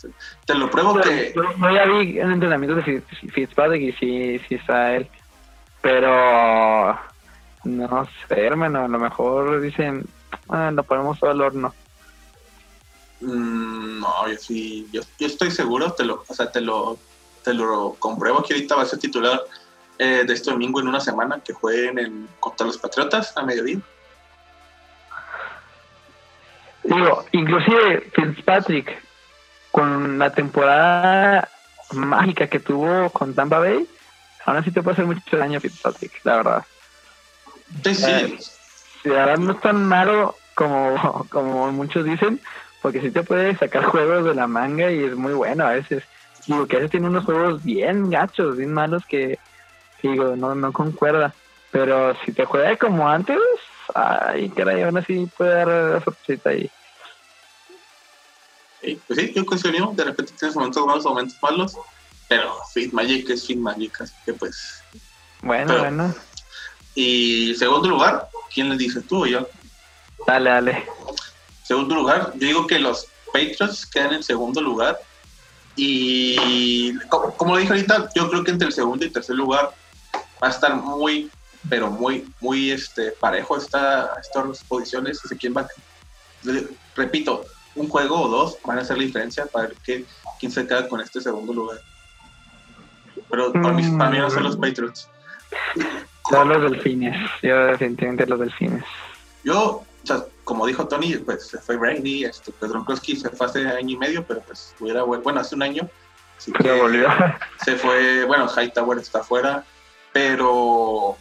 Te, 0.46 0.56
lo 0.56 0.70
pruebo 0.70 1.00
que... 1.02 1.34
No, 1.58 1.74
ya 1.74 1.86
vi 1.86 2.20
en 2.20 2.32
entrenamiento 2.32 2.76
de 2.76 3.02
Fitzpatrick 3.34 3.82
y 3.82 3.92
sí, 3.94 4.42
sí 4.48 4.56
está 4.56 4.96
él. 4.96 5.08
Pero... 5.82 6.98
No 7.66 8.08
sé, 8.28 8.46
hermano, 8.46 8.86
a 8.86 8.88
lo 8.88 9.00
mejor 9.00 9.60
dicen, 9.60 10.06
ah, 10.50 10.72
lo 10.72 10.84
ponemos 10.84 11.20
todo 11.20 11.32
al 11.32 11.42
horno. 11.42 11.74
Mm, 13.22 14.00
no, 14.00 14.28
yo 14.28 14.38
sí, 14.38 14.88
yo, 14.92 15.02
yo, 15.18 15.28
estoy 15.28 15.52
seguro, 15.52 15.94
te 15.94 16.04
lo, 16.04 16.24
o 16.28 16.34
sea, 16.34 16.52
te 16.52 16.62
lo, 16.62 16.98
te 17.44 17.54
lo 17.54 17.96
compruebo 18.00 18.44
que 18.44 18.54
ahorita 18.54 18.76
va 18.76 18.84
a 18.84 18.86
ser 18.86 19.00
titular 19.00 19.42
eh, 19.98 20.24
de 20.26 20.34
este 20.34 20.52
domingo 20.52 20.82
en 20.82 20.88
una 20.88 21.00
semana 21.00 21.40
que 21.40 21.54
jueguen 21.54 22.00
en, 22.00 22.28
contra 22.40 22.68
los 22.68 22.78
Patriotas 22.78 23.36
a 23.38 23.44
mediodía. 23.44 23.80
Digo, 26.84 27.26
inclusive 27.32 28.12
Fitzpatrick, 28.14 29.02
con 29.72 30.20
la 30.20 30.32
temporada 30.32 31.50
mágica 31.94 32.48
que 32.48 32.60
tuvo 32.60 33.10
con 33.10 33.34
Tampa 33.34 33.60
Bay, 33.60 33.88
aún 34.46 34.58
así 34.58 34.72
te 34.72 34.84
puede 34.84 34.94
hacer 34.94 35.06
mucho 35.06 35.38
daño 35.38 35.60
Fitzpatrick, 35.60 36.20
la 36.24 36.36
verdad. 36.38 36.66
Sí, 37.84 37.96
sí. 37.96 38.06
Eh, 38.06 38.38
la 39.06 39.14
verdad 39.14 39.38
no 39.38 39.52
es 39.54 39.62
tan 39.62 39.86
malo 39.86 40.36
como, 40.56 41.26
como 41.30 41.72
muchos 41.72 42.06
dicen, 42.06 42.42
porque 42.86 43.02
sí 43.02 43.10
te 43.10 43.24
puede 43.24 43.58
sacar 43.58 43.84
juegos 43.92 44.26
de 44.26 44.36
la 44.36 44.46
manga 44.46 44.92
y 44.92 45.06
es 45.06 45.16
muy 45.16 45.34
bueno 45.34 45.66
a 45.66 45.72
veces. 45.72 46.04
Digo 46.46 46.68
que 46.68 46.76
a 46.76 46.80
veces 46.80 46.92
tiene 46.92 47.08
unos 47.08 47.26
juegos 47.26 47.64
bien 47.64 48.12
gachos, 48.12 48.58
bien 48.58 48.72
malos 48.72 49.04
que, 49.10 49.40
digo, 50.04 50.36
no, 50.36 50.54
no 50.54 50.72
concuerda. 50.72 51.34
Pero 51.72 52.16
si 52.24 52.32
te 52.32 52.46
juega 52.46 52.78
como 52.78 53.10
antes, 53.10 53.40
ay, 53.96 54.50
caray, 54.50 54.84
aún 54.84 55.00
así 55.00 55.28
puede 55.36 55.52
dar 55.52 55.68
la 55.68 56.04
sorpresita 56.04 56.52
ahí. 56.52 56.70
pues 59.08 59.20
sí, 59.20 59.34
yo 59.34 59.44
considero, 59.48 59.92
de 59.96 60.04
repente 60.04 60.34
tienes 60.38 60.56
momentos 60.56 60.84
buenos, 60.84 61.06
momentos 61.06 61.38
malos, 61.42 61.76
pero 62.30 62.56
Fit 62.72 62.94
Magic 62.94 63.32
es 63.32 63.48
Fit 63.48 63.58
Magic, 63.58 64.00
así 64.02 64.14
que 64.28 64.34
pues. 64.34 64.84
Bueno, 65.42 65.80
bueno. 65.80 66.14
Y 66.94 67.56
segundo 67.56 67.90
lugar, 67.90 68.30
¿quién 68.54 68.70
le 68.70 68.78
dices 68.78 69.04
tú 69.08 69.24
o 69.24 69.26
yo? 69.26 69.50
Dale, 70.28 70.52
dale. 70.52 70.86
Segundo 71.66 71.96
lugar, 71.96 72.32
yo 72.36 72.48
digo 72.48 72.68
que 72.68 72.78
los 72.78 73.08
Patriots 73.34 73.86
quedan 73.88 74.14
en 74.14 74.24
segundo 74.24 74.62
lugar. 74.62 75.00
Y 75.76 76.96
como, 77.10 77.54
lo 77.54 77.58
dije 77.58 77.74
ahorita, 77.74 78.10
yo 78.16 78.30
creo 78.30 78.44
que 78.44 78.52
entre 78.52 78.68
el 78.68 78.74
segundo 78.74 79.04
y 79.04 79.10
tercer 79.10 79.36
lugar 79.36 79.72
va 80.42 80.48
a 80.48 80.52
estar 80.52 80.76
muy, 80.76 81.30
pero 81.68 81.90
muy, 81.90 82.32
muy 82.40 82.72
este, 82.72 83.12
parejo 83.12 83.58
esta, 83.58 84.14
estas 84.22 84.64
posiciones. 84.64 85.20
quién 85.40 85.56
va. 85.56 85.68
Repito, 86.96 87.46
un 87.74 87.90
juego 87.90 88.22
o 88.22 88.28
dos 88.30 88.58
van 88.64 88.78
a 88.78 88.82
hacer 88.82 88.98
la 88.98 89.04
diferencia 89.04 89.48
para 89.48 89.68
ver 89.68 89.78
qué, 89.84 90.06
quién 90.40 90.52
se 90.52 90.68
queda 90.68 90.88
con 90.88 91.02
este 91.02 91.20
segundo 91.20 91.52
lugar. 91.52 91.82
Pero 93.30 93.52
para 93.52 93.74
mí, 93.74 93.84
para 93.98 94.12
mí 94.12 94.18
van 94.20 94.28
a 94.28 94.30
ser 94.30 94.44
los 94.44 94.56
Patriots. 94.56 95.10
Son 96.30 96.48
los 96.48 96.72
delfines, 96.72 97.16
yo 97.42 97.66
definitivamente 97.66 98.26
los 98.28 98.40
delfines. 98.40 98.84
Yo, 99.44 99.84
o 100.06 100.08
sea, 100.08 100.26
como 100.44 100.68
dijo 100.68 100.88
Tony, 100.88 101.18
pues 101.18 101.48
se 101.48 101.58
fue 101.58 101.78
Brady, 101.78 102.26
este, 102.26 102.52
Pedro 102.52 102.86
Kroski 102.86 103.16
se 103.16 103.30
fue 103.30 103.48
hace 103.48 103.68
año 103.68 103.96
y 103.96 103.98
medio, 103.98 104.24
pero 104.24 104.42
pues 104.42 104.76
hubiera, 104.80 105.02
bueno, 105.02 105.40
hace 105.40 105.56
un 105.56 105.64
año. 105.64 105.90
pero 106.60 106.84
volvió. 106.84 107.08
Se 107.66 107.76
fue, 107.76 108.26
bueno, 108.26 108.48
Hightower 108.48 109.00
está 109.00 109.20
afuera, 109.22 109.64
pero, 110.14 111.18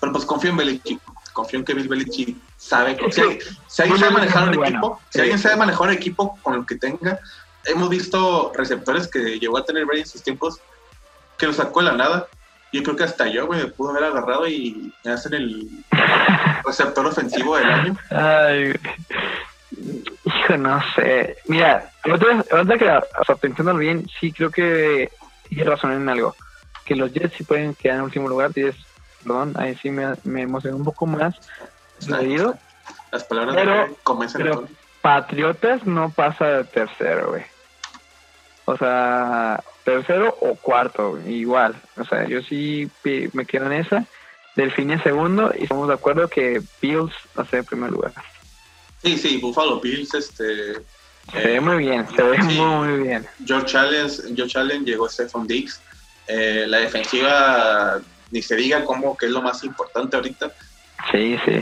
pero 0.00 0.12
pues 0.12 0.24
confío 0.24 0.50
en 0.50 0.56
Belichick, 0.56 1.00
confío 1.34 1.58
en 1.58 1.64
que 1.66 1.74
Bill 1.74 1.88
Belichick 1.88 2.36
sabe 2.56 2.96
que, 2.96 3.12
si, 3.12 3.20
alguien 3.82 3.98
sabe 3.98 4.12
manejar 4.12 4.48
un 4.48 4.64
equipo, 4.64 5.00
si 5.10 5.20
alguien 5.20 5.38
sabe 5.38 5.56
manejar 5.56 5.88
un 5.88 5.94
equipo 5.94 6.38
con 6.42 6.56
lo 6.56 6.64
que 6.64 6.76
tenga, 6.76 7.20
hemos 7.66 7.90
visto 7.90 8.52
receptores 8.54 9.08
que 9.08 9.38
llegó 9.38 9.58
a 9.58 9.64
tener 9.64 9.84
Brady 9.84 10.00
en 10.00 10.06
sus 10.06 10.22
tiempos, 10.22 10.60
que 11.36 11.46
lo 11.46 11.52
sacó 11.52 11.80
de 11.80 11.86
la 11.86 11.96
nada, 11.96 12.28
yo 12.72 12.82
creo 12.82 12.96
que 12.96 13.04
hasta 13.04 13.26
yo, 13.26 13.46
güey, 13.46 13.60
me 13.60 13.68
pudo 13.68 13.90
haber 13.90 14.04
agarrado 14.04 14.48
y 14.48 14.94
me 15.04 15.12
hacen 15.12 15.34
el 15.34 15.84
receptor 16.64 17.06
ofensivo 17.06 17.56
del 17.56 17.70
año. 17.70 17.96
Ay, 18.10 18.74
hijo, 20.24 20.56
no 20.56 20.80
sé. 20.94 21.36
Mira, 21.46 21.90
ahorita 22.04 22.78
que, 22.78 22.88
o 22.88 23.24
sea, 23.24 23.36
pensándolo 23.36 23.78
bien, 23.78 24.06
sí 24.20 24.32
creo 24.32 24.50
que 24.50 25.10
tienes 25.48 25.66
razón 25.66 25.92
en 25.92 26.08
algo. 26.08 26.34
Que 26.84 26.96
los 26.96 27.12
Jets 27.12 27.36
sí 27.36 27.44
pueden 27.44 27.74
quedar 27.74 27.98
en 27.98 28.02
último 28.02 28.28
lugar. 28.28 28.52
Tienes, 28.52 28.76
perdón, 29.22 29.54
ahí 29.56 29.76
sí 29.76 29.90
me, 29.90 30.14
me 30.24 30.42
emocionó 30.42 30.76
un 30.76 30.84
poco 30.84 31.06
más. 31.06 31.34
Leído. 32.06 32.56
Las 33.12 33.24
palabras 33.24 33.54
pero, 33.54 33.96
pero 34.32 34.68
Patriotas 35.02 35.84
no 35.84 36.10
pasa 36.10 36.46
de 36.46 36.64
tercero, 36.64 37.30
güey. 37.30 37.42
O 38.64 38.76
sea, 38.76 39.62
tercero 39.84 40.36
o 40.40 40.54
cuarto, 40.54 41.18
igual. 41.26 41.74
O 41.96 42.04
sea, 42.04 42.26
yo 42.26 42.40
sí 42.42 42.88
me 43.32 43.44
quedo 43.44 43.66
en 43.66 43.72
esa. 43.72 44.04
Delfines 44.56 45.02
segundo 45.02 45.52
y 45.58 45.62
estamos 45.62 45.88
de 45.88 45.94
acuerdo 45.94 46.28
que 46.28 46.62
Bills 46.80 47.12
va 47.38 47.42
a 47.42 47.46
ser 47.46 47.60
en 47.60 47.64
primer 47.64 47.90
lugar. 47.90 48.12
Sí, 49.02 49.16
sí, 49.18 49.38
Buffalo 49.38 49.80
Bills, 49.80 50.14
este... 50.14 50.74
Se 51.32 51.38
ve 51.38 51.60
muy 51.60 51.78
bien, 51.78 52.06
se 52.14 52.22
ve 52.22 52.38
muy, 52.38 53.04
bien. 53.04 53.26
George 53.46 53.76
Allen, 53.76 54.10
George 54.36 54.58
Allen 54.58 54.84
llegó 54.84 55.08
Stephon 55.08 55.46
Diggs. 55.46 55.80
Eh, 56.26 56.64
la 56.66 56.78
defensiva, 56.78 58.00
ni 58.30 58.42
se 58.42 58.56
diga 58.56 58.84
cómo 58.84 59.16
que 59.16 59.26
es 59.26 59.32
lo 59.32 59.40
más 59.40 59.62
importante 59.64 60.16
ahorita. 60.16 60.52
Sí, 61.10 61.36
sí. 61.44 61.58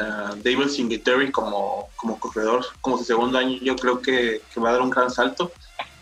Uh, 0.00 0.34
David 0.42 0.68
Singletary 0.68 1.32
como, 1.32 1.88
como 1.96 2.18
corredor, 2.18 2.64
como 2.80 2.98
su 2.98 3.04
segundo 3.04 3.38
año, 3.38 3.58
yo 3.60 3.76
creo 3.76 4.00
que, 4.00 4.40
que 4.52 4.60
va 4.60 4.70
a 4.70 4.72
dar 4.72 4.82
un 4.82 4.90
gran 4.90 5.10
salto. 5.10 5.52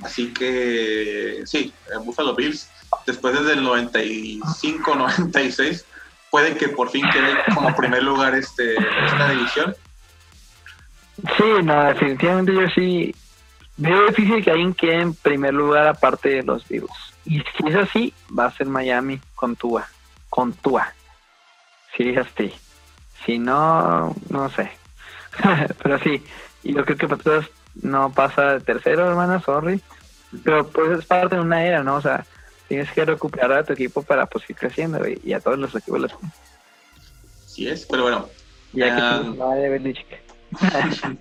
Así 0.02 0.32
que 0.32 1.42
sí, 1.46 1.72
Buffalo 2.04 2.34
Bills, 2.34 2.68
después 3.06 3.38
desde 3.38 3.52
el 3.52 3.62
95, 3.62 4.94
96, 4.94 5.84
puede 6.32 6.56
que 6.56 6.70
por 6.70 6.88
fin 6.88 7.04
quede 7.12 7.36
como 7.54 7.76
primer 7.76 8.02
lugar 8.02 8.34
este, 8.34 8.74
esta 8.74 9.28
división. 9.28 9.76
Sí, 11.36 11.62
no, 11.62 11.84
definitivamente 11.84 12.54
yo 12.54 12.66
sí 12.74 13.14
veo 13.76 14.06
difícil 14.06 14.42
que 14.42 14.50
alguien 14.50 14.72
quede 14.72 15.02
en 15.02 15.14
primer 15.14 15.52
lugar 15.52 15.86
aparte 15.86 16.30
de 16.30 16.42
los 16.42 16.66
Bills. 16.66 16.90
Y 17.26 17.40
si 17.40 17.68
es 17.68 17.76
así, 17.76 18.14
va 18.36 18.46
a 18.46 18.50
ser 18.50 18.66
Miami 18.66 19.20
con 19.34 19.56
Tua, 19.56 19.86
con 20.30 20.54
Tua. 20.54 20.94
Si 21.94 22.08
es 22.08 22.16
así. 22.16 22.50
Si 23.26 23.38
no, 23.38 24.16
no 24.30 24.48
sé. 24.50 24.72
pero 25.82 25.98
sí, 25.98 26.24
yo 26.64 26.82
creo 26.86 26.96
que 26.96 27.08
Patriotas 27.08 27.50
no 27.82 28.10
pasa 28.10 28.54
de 28.54 28.60
tercero, 28.60 29.06
hermana, 29.06 29.38
sorry. 29.40 29.82
Pero 30.42 30.66
pues 30.66 30.98
es 30.98 31.04
parte 31.04 31.34
de 31.34 31.42
una 31.42 31.62
era, 31.62 31.84
¿no? 31.84 31.96
O 31.96 32.00
sea, 32.00 32.24
tienes 32.68 32.90
que 32.92 33.04
recuperar 33.04 33.52
a 33.52 33.64
tu 33.64 33.72
equipo 33.72 34.02
para 34.02 34.26
pues 34.26 34.48
ir 34.48 34.56
creciendo 34.56 35.00
y 35.06 35.32
a 35.32 35.40
todos 35.40 35.58
los 35.58 35.74
equipos 35.74 36.00
los 36.00 36.12
Sí 37.46 37.68
es, 37.68 37.84
pero 37.84 38.04
bueno. 38.04 38.28
Ya 38.72 38.96
que 38.96 39.02
ah, 39.02 39.54
de 39.54 40.06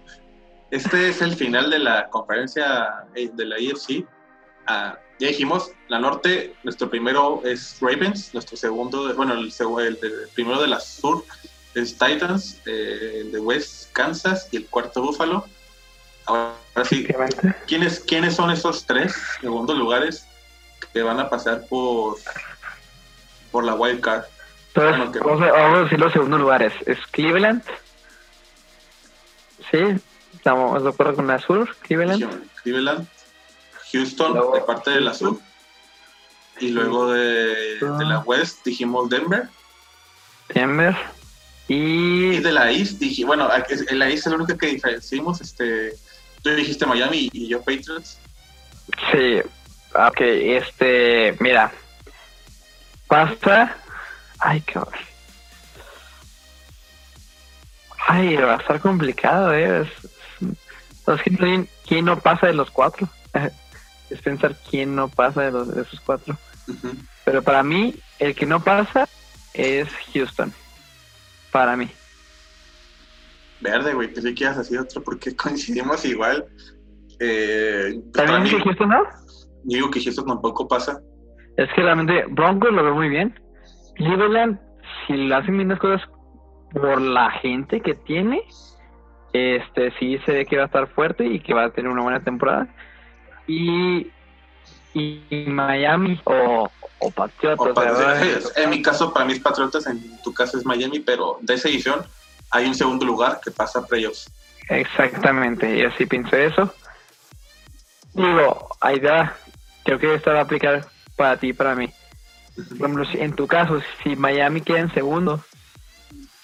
Este 0.72 1.10
es 1.10 1.22
el 1.22 1.36
final 1.36 1.70
de 1.70 1.80
la 1.80 2.10
conferencia 2.10 3.06
eh, 3.16 3.30
de 3.34 3.46
la 3.46 3.58
EFC. 3.58 4.06
Ah, 4.68 4.98
ya 5.20 5.28
dijimos, 5.28 5.72
la 5.90 6.00
norte, 6.00 6.56
nuestro 6.64 6.90
primero 6.90 7.42
es 7.44 7.78
Ravens, 7.82 8.34
nuestro 8.34 8.56
segundo, 8.56 9.14
bueno, 9.16 9.34
el, 9.34 9.52
el, 9.52 9.98
primero 10.34 10.62
de 10.62 10.68
la 10.68 10.80
sur 10.80 11.26
es 11.76 11.98
Titans, 11.98 12.62
eh, 12.66 13.18
el 13.22 13.32
de 13.34 13.40
West 13.40 13.92
Kansas 13.92 14.48
y 14.52 14.58
el 14.58 14.68
cuarto 14.68 15.02
Buffalo. 15.02 15.46
Ahora 16.26 16.56
sí, 16.86 17.06
¿quiénes, 17.68 18.00
¿quiénes 18.00 18.36
son 18.36 18.52
esos 18.52 18.86
tres 18.86 19.14
segundos 19.42 19.78
lugares 19.78 20.26
que 20.94 21.04
van 21.04 21.20
a 21.20 21.30
pasar 21.30 21.66
por, 21.68 22.18
por 23.52 23.64
la 23.64 23.76
wild 23.76 24.02
card? 24.02 24.24
vamos, 24.76 25.42
a, 25.42 25.84
decir 25.84 26.00
los 26.00 26.14
segundos 26.14 26.40
lugares. 26.40 26.74
Es 26.86 26.98
Cleveland. 27.12 27.64
Sí, 29.70 29.80
estamos 30.34 30.84
de 30.84 30.90
acuerdo 30.90 31.16
con 31.16 31.28
la 31.28 31.40
sur, 31.40 31.76
Cleveland. 31.78 32.50
Cleveland. 32.64 33.08
Houston, 33.92 34.54
de 34.54 34.62
parte 34.62 34.92
de 34.92 35.02
la 35.02 35.14
sur. 35.14 35.38
Y 36.60 36.70
luego 36.70 37.12
de, 37.12 37.78
la 37.82 38.20
West 38.20 38.64
dijimos 38.64 39.10
Denver. 39.10 39.50
Denver. 40.50 40.96
Y, 41.68 42.40
de 42.40 42.52
la 42.52 42.72
East 42.72 43.00
dije, 43.00 43.26
bueno, 43.26 43.50
en 43.70 44.00
la 44.00 44.10
East 44.10 44.28
es 44.28 44.32
lo 44.32 44.38
único 44.38 44.58
que 44.58 44.68
diferenciamos, 44.68 45.40
este, 45.42 45.94
tú 46.42 46.50
dijiste 46.50 46.86
Miami 46.86 47.30
y 47.32 47.48
yo 47.48 47.60
Patriots. 47.60 48.20
Sí, 49.12 49.42
ok, 49.94 50.22
este, 50.22 51.36
mira, 51.40 51.72
pasa 53.08 53.78
Ay, 54.42 54.60
cabrón. 54.62 55.00
Ay, 58.08 58.36
va 58.36 58.56
a 58.56 58.58
estar 58.58 58.80
complicado, 58.82 59.54
¿eh? 59.54 59.82
Es, 59.82 61.22
¿quién 61.88 62.06
no 62.06 62.20
pasa 62.20 62.48
de 62.48 62.54
los 62.54 62.72
cuatro? 62.72 63.08
es 64.10 64.22
pensar 64.22 64.56
quién 64.70 64.96
no 64.96 65.08
pasa 65.10 65.44
de, 65.44 65.52
los, 65.52 65.74
de 65.74 65.84
esos 65.84 66.00
cuatro. 66.02 66.38
Pero 67.24 67.44
para 67.44 67.62
mí, 67.62 67.96
el 68.18 68.34
que 68.34 68.48
no 68.48 68.64
pasa 68.64 69.08
es 69.54 69.88
Houston. 70.14 70.52
Para 71.52 71.78
mí. 71.78 71.90
Verde, 73.60 73.94
güey, 73.94 74.12
pensé 74.12 74.34
que 74.34 74.44
ibas 74.44 74.56
a 74.58 74.62
decir 74.62 74.80
otro 74.80 75.04
porque 75.04 75.36
coincidimos 75.36 76.04
igual. 76.04 76.48
Eh, 77.20 78.02
¿También 78.12 78.60
Houston 78.60 78.90
no? 78.90 79.04
Digo 79.64 79.90
que 79.90 80.02
Houston 80.02 80.26
tampoco 80.26 80.68
pasa. 80.68 81.02
Es 81.58 81.70
que 81.74 81.82
realmente 81.82 82.26
Broncos 82.30 82.72
lo 82.72 82.84
veo 82.84 82.96
muy 82.96 83.10
bien. 83.10 83.40
Cleveland, 83.96 84.60
si 85.06 85.14
le 85.14 85.36
hacen 85.36 85.58
bien 85.58 85.70
las 85.70 85.80
cosas 85.80 86.02
por 86.72 87.02
la 87.02 87.32
gente 87.32 87.82
que 87.82 87.96
tiene, 87.96 88.44
este 89.34 89.92
sí 90.00 90.18
se 90.26 90.32
ve 90.32 90.46
que 90.46 90.58
va 90.58 90.64
a 90.64 90.66
estar 90.68 90.88
fuerte 90.88 91.26
y 91.26 91.40
que 91.40 91.54
va 91.54 91.66
a 91.66 91.72
tener 91.72 91.92
una 91.92 92.02
buena 92.02 92.24
temporada. 92.24 92.68
Y, 93.48 94.08
y 94.94 95.46
Miami 95.48 96.20
o, 96.24 96.70
o 97.00 97.12
Patriotas. 97.12 98.54
en 98.56 98.70
mi 98.70 98.82
caso, 98.82 99.14
para 99.14 99.26
mis 99.26 99.40
Patriotas, 99.40 99.88
en 99.88 100.22
tu 100.22 100.34
caso 100.34 100.58
es 100.58 100.66
Miami, 100.66 101.00
pero 101.00 101.38
de 101.42 101.56
esa 101.56 101.70
edición 101.70 102.02
hay 102.52 102.68
un 102.68 102.76
segundo 102.76 103.06
lugar 103.06 103.40
que 103.44 103.52
pasa 103.52 103.80
a 103.80 103.86
playoffs. 103.86 104.32
Exactamente, 104.70 105.78
y 105.78 105.84
así 105.84 106.06
pienso 106.06 106.36
eso. 106.36 106.74
Digo, 108.14 108.70
Aida, 108.82 109.36
creo 109.84 110.00
que 110.00 110.14
esto 110.16 110.32
va 110.32 110.40
a 110.40 110.44
aplicar 110.44 110.88
para 111.16 111.38
ti 111.38 111.50
y 111.50 111.54
para 111.54 111.76
mí. 111.76 111.90
Por 112.56 112.78
ejemplo, 112.78 113.06
en 113.14 113.34
tu 113.34 113.48
caso, 113.48 113.82
si 114.04 114.16
Miami 114.16 114.62
queda 114.62 114.80
en 114.80 114.94
segundo, 114.94 115.44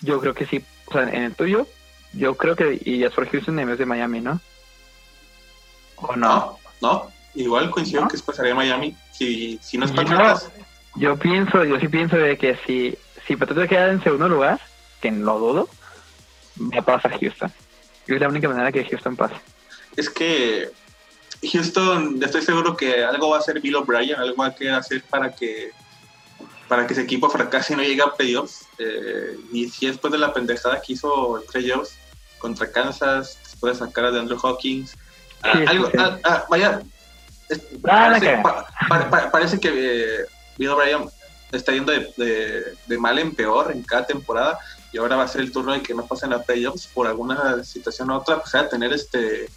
yo 0.01 0.19
creo 0.19 0.33
que 0.33 0.45
sí. 0.45 0.63
O 0.85 0.93
sea, 0.93 1.03
en 1.03 1.23
el 1.23 1.35
tuyo, 1.35 1.67
yo 2.13 2.35
creo 2.35 2.55
que 2.55 2.79
irías 2.85 3.13
por 3.13 3.29
Houston 3.29 3.59
en 3.59 3.67
vez 3.67 3.77
de 3.77 3.85
Miami, 3.85 4.21
¿no? 4.21 4.39
¿O 5.97 6.15
no? 6.15 6.57
No, 6.81 7.11
igual 7.35 7.69
coincido 7.71 8.07
que 8.07 8.17
pasaría 8.19 8.55
Miami. 8.55 8.95
Si, 9.11 9.59
si 9.61 9.77
no 9.77 9.85
es 9.85 9.91
Patriotas. 9.91 10.49
Yo, 10.95 11.17
pienso, 11.17 11.63
yo 11.63 11.79
sí 11.79 11.87
pienso 11.87 12.15
de 12.15 12.37
que 12.37 12.57
si, 12.65 12.97
si 13.27 13.35
Patriotas 13.35 13.69
queda 13.69 13.91
en 13.91 14.01
segundo 14.01 14.29
lugar, 14.29 14.59
que 15.01 15.11
no 15.11 15.37
dudo, 15.37 15.69
va 16.59 16.79
a 16.79 16.85
pasar 16.85 17.19
Houston. 17.19 17.51
Es 18.07 18.21
la 18.21 18.29
única 18.29 18.47
manera 18.47 18.71
que 18.71 18.85
Houston 18.85 19.15
pase. 19.15 19.35
Es 19.95 20.09
que 20.09 20.71
Houston, 21.43 22.19
estoy 22.23 22.41
seguro 22.41 22.75
que 22.75 23.03
algo 23.03 23.29
va 23.29 23.37
a 23.37 23.39
hacer 23.39 23.59
Bill 23.59 23.75
O'Brien, 23.75 24.19
algo 24.19 24.35
va 24.37 24.47
a 24.47 24.77
hacer 24.77 25.03
para 25.03 25.31
que 25.33 25.71
para 26.67 26.85
que 26.85 26.93
ese 26.93 27.03
equipo 27.03 27.29
fracase 27.29 27.73
y 27.73 27.75
no 27.75 27.83
llegue 27.83 28.01
a 28.01 28.13
playoffs. 28.13 28.67
Eh, 28.77 29.37
y 29.51 29.69
si 29.69 29.87
después 29.87 30.11
de 30.11 30.19
la 30.19 30.33
pendejada 30.33 30.81
que 30.81 30.93
hizo 30.93 31.41
playoffs 31.51 31.97
contra 32.39 32.71
Kansas, 32.71 33.39
después 33.43 33.79
de 33.79 33.85
sacar 33.85 34.05
a 34.05 34.11
DeAndre 34.11 34.37
Hawkins, 34.41 34.95
ah, 35.43 35.61
algo, 35.67 35.89
ah, 35.97 36.17
ah, 36.23 36.45
vaya, 36.49 36.81
parece, 39.31 39.59
que 39.59 39.69
eh, 39.69 40.25
Bill 40.57 40.69
O'Brien 40.69 41.09
está 41.51 41.71
yendo 41.71 41.93
de, 41.93 42.75
de, 42.85 42.97
mal 42.97 43.17
en 43.17 43.33
peor 43.33 43.71
en 43.71 43.81
cada 43.83 44.05
temporada 44.05 44.59
y 44.91 44.97
ahora 44.97 45.15
va 45.15 45.23
a 45.23 45.27
ser 45.27 45.41
el 45.41 45.51
turno 45.51 45.71
de 45.71 45.81
que 45.81 45.93
no 45.93 46.05
pasen 46.05 46.33
a 46.33 46.41
playoffs 46.41 46.87
por 46.87 47.07
alguna 47.07 47.63
situación 47.63 48.11
u 48.11 48.15
otra, 48.15 48.41
pues 48.41 48.53
a 48.55 48.67
tener 48.67 48.91
este 48.91 49.49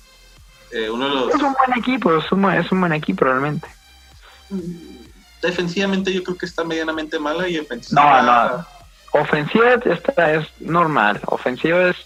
eh, 0.72 0.90
uno 0.90 1.09
de 1.09 1.14
los... 1.14 1.35
Es 1.35 1.42
un 1.42 1.54
buen 1.54 1.78
equipo, 1.78 2.16
es 2.16 2.33
un, 2.33 2.44
es 2.52 2.70
un 2.72 2.80
buen 2.80 2.92
equipo 2.92 3.24
realmente. 3.24 3.68
Defensivamente 5.42 6.12
yo 6.12 6.22
creo 6.22 6.37
que 6.37 6.46
está 6.46 6.64
medianamente 6.64 7.18
mala 7.18 7.48
y 7.48 7.59
ofensiva. 7.59 8.22
No, 8.22 8.56
no. 8.56 8.66
Ofensiva 9.12 9.74
esta 9.85 10.35
es 10.35 10.48
normal. 10.61 11.20
Ofensiva 11.26 11.88
es 11.88 11.96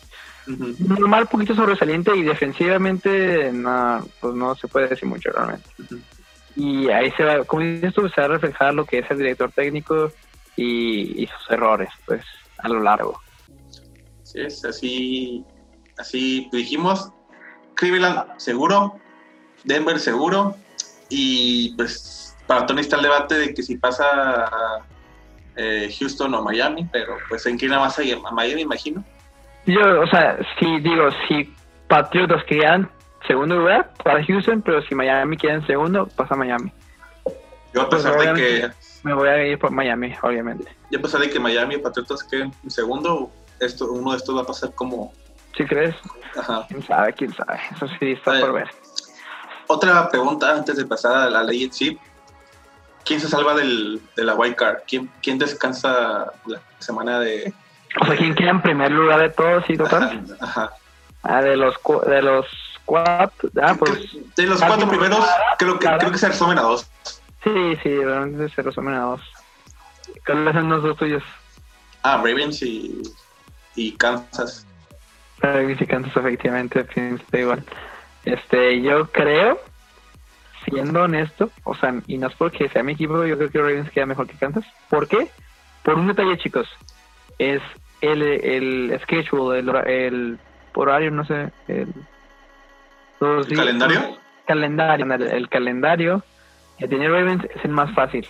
normal, 0.46 1.26
poquito 1.26 1.54
sobresaliente 1.54 2.14
y 2.16 2.22
defensivamente 2.22 3.50
no, 3.52 4.06
pues 4.20 4.34
no 4.34 4.54
se 4.54 4.68
puede 4.68 4.88
decir 4.88 5.08
mucho 5.08 5.30
realmente. 5.30 5.68
Y 6.56 6.88
ahí 6.88 7.10
se 7.12 7.24
va, 7.24 7.44
como 7.44 7.62
dices 7.62 7.94
tú, 7.94 8.08
se 8.08 8.20
va 8.20 8.26
a 8.26 8.30
reflejar 8.30 8.74
lo 8.74 8.84
que 8.84 8.98
es 8.98 9.10
el 9.10 9.18
director 9.18 9.50
técnico 9.52 10.12
y, 10.56 11.26
sus 11.26 11.50
errores, 11.50 11.88
pues, 12.06 12.24
a 12.58 12.68
lo 12.68 12.80
largo. 12.80 13.20
Sí, 14.22 14.40
es 14.40 14.64
así, 14.64 15.44
así 15.98 16.48
dijimos. 16.52 17.10
Cleveland 17.74 18.38
seguro, 18.38 18.98
Denver 19.64 19.98
seguro 19.98 20.56
y 21.08 21.74
pues 21.76 22.36
para 22.46 22.66
Tony 22.66 22.80
está 22.80 22.96
el 22.96 23.02
debate 23.02 23.34
de 23.36 23.54
que 23.54 23.62
si 23.62 23.76
pasa 23.76 24.04
a 24.44 24.84
eh, 25.56 25.94
Houston 25.98 26.34
o 26.34 26.42
Miami, 26.42 26.88
pero 26.92 27.16
pues 27.28 27.42
se 27.42 27.50
inclina 27.50 27.78
más 27.78 27.98
a, 27.98 28.02
Miami, 28.32 28.62
imagino. 28.62 29.04
Yo, 29.66 30.00
o 30.00 30.06
sea, 30.08 30.38
si 30.58 30.80
digo, 30.80 31.08
si 31.28 31.52
Patriotas 31.88 32.44
quedan 32.44 32.90
segundo 33.26 33.58
lugar 33.58 33.92
para 34.02 34.24
Houston, 34.24 34.62
pero 34.62 34.82
si 34.82 34.94
Miami 34.94 35.36
queda 35.36 35.54
en 35.54 35.66
segundo, 35.66 36.06
pasa 36.16 36.34
a 36.34 36.36
Miami. 36.36 36.72
Yo 37.72 37.82
a 37.82 37.88
pesar 37.88 38.18
de 38.18 38.34
que... 38.34 38.70
Me 39.02 39.12
voy 39.12 39.28
a 39.28 39.46
ir 39.46 39.58
por 39.58 39.70
Miami, 39.70 40.14
obviamente. 40.22 40.70
Yo 40.90 40.98
a 40.98 41.02
pesar 41.02 41.20
de 41.20 41.30
que 41.30 41.38
Miami 41.38 41.74
y 41.74 41.78
Patriotas 41.78 42.22
queden 42.24 42.52
en 42.62 42.70
segundo, 42.70 43.30
esto, 43.60 43.90
uno 43.90 44.12
de 44.12 44.18
estos 44.18 44.36
va 44.36 44.42
a 44.42 44.46
pasar 44.46 44.74
como... 44.74 45.12
¿Sí 45.56 45.64
crees? 45.64 45.94
Ajá. 46.36 46.66
¿Quién 46.68 46.82
sabe? 46.82 47.12
¿Quién 47.12 47.34
sabe? 47.34 47.60
Eso 47.74 47.86
sí 47.98 48.12
está 48.12 48.40
por 48.40 48.52
ver. 48.52 48.70
Otra 49.66 50.08
pregunta 50.08 50.50
antes 50.50 50.76
de 50.76 50.84
pasar 50.84 51.16
a 51.16 51.30
la 51.30 51.42
ley 51.42 51.64
en 51.64 51.72
sí. 51.72 51.98
¿quién 53.04 53.20
se 53.20 53.28
salva 53.28 53.54
del, 53.54 54.00
de 54.16 54.24
la 54.24 54.34
wild 54.34 54.56
card? 54.56 54.78
¿Quién, 54.86 55.10
¿Quién 55.22 55.38
descansa 55.38 56.32
la 56.46 56.60
semana 56.78 57.20
de...? 57.20 57.52
O 58.00 58.06
sea, 58.06 58.16
¿quién 58.16 58.34
queda 58.34 58.50
en 58.50 58.62
primer 58.62 58.90
lugar 58.90 59.20
de 59.20 59.30
todos 59.30 59.64
y 59.68 59.76
total? 59.76 60.24
Ajá. 60.40 60.72
Ah, 61.22 61.40
de 61.42 61.56
los, 61.56 61.74
de 62.06 62.22
los 62.22 62.46
cuatro... 62.84 63.50
Ah, 63.62 63.76
pues, 63.78 64.08
de 64.36 64.46
los 64.46 64.60
cuatro 64.60 64.88
primeros, 64.88 65.24
creo 65.58 65.78
que, 65.78 65.86
creo 65.86 66.10
que 66.10 66.18
se 66.18 66.28
resumen 66.28 66.58
a 66.58 66.62
dos. 66.62 66.88
Sí, 67.44 67.76
sí, 67.82 67.96
realmente 67.96 68.52
se 68.54 68.62
resumen 68.62 68.94
a 68.94 69.00
dos. 69.00 69.20
¿Cuáles 70.26 70.54
son 70.54 70.68
los 70.70 70.82
dos 70.82 70.96
tuyos? 70.96 71.22
Ah, 72.02 72.16
Ravens 72.16 72.62
y, 72.62 73.02
y 73.76 73.92
Kansas. 73.92 74.66
Ravens 75.40 75.80
y 75.80 75.86
Kansas, 75.86 76.16
efectivamente, 76.16 76.84
pienso 76.84 77.24
igual. 77.32 77.64
Este, 78.24 78.80
yo 78.80 79.10
creo 79.10 79.58
siendo 80.64 81.02
honesto, 81.02 81.50
o 81.64 81.74
sea, 81.74 81.94
y 82.06 82.18
no 82.18 82.28
es 82.28 82.34
porque 82.34 82.68
sea 82.68 82.82
mi 82.82 82.92
equipo, 82.92 83.24
yo 83.24 83.36
creo 83.36 83.50
que 83.50 83.58
Ravens 83.58 83.90
queda 83.90 84.06
mejor 84.06 84.26
que 84.26 84.36
Kansas. 84.36 84.64
¿Por 84.88 85.08
qué? 85.08 85.28
Por 85.82 85.94
un 85.94 86.06
detalle, 86.06 86.38
chicos. 86.38 86.68
Es 87.38 87.60
el, 88.00 88.22
el 88.22 89.00
schedule, 89.02 89.58
el, 89.58 89.68
el 89.86 90.38
horario, 90.74 91.10
no 91.10 91.24
sé. 91.24 91.50
El, 91.68 91.92
calendario? 93.54 94.18
Calendario, 94.46 95.06
el, 95.14 95.48
calendario 95.48 96.22
que 96.78 96.88
tiene 96.88 97.08
Ravens 97.08 97.44
es 97.44 97.64
el 97.64 97.70
más 97.70 97.94
fácil 97.94 98.26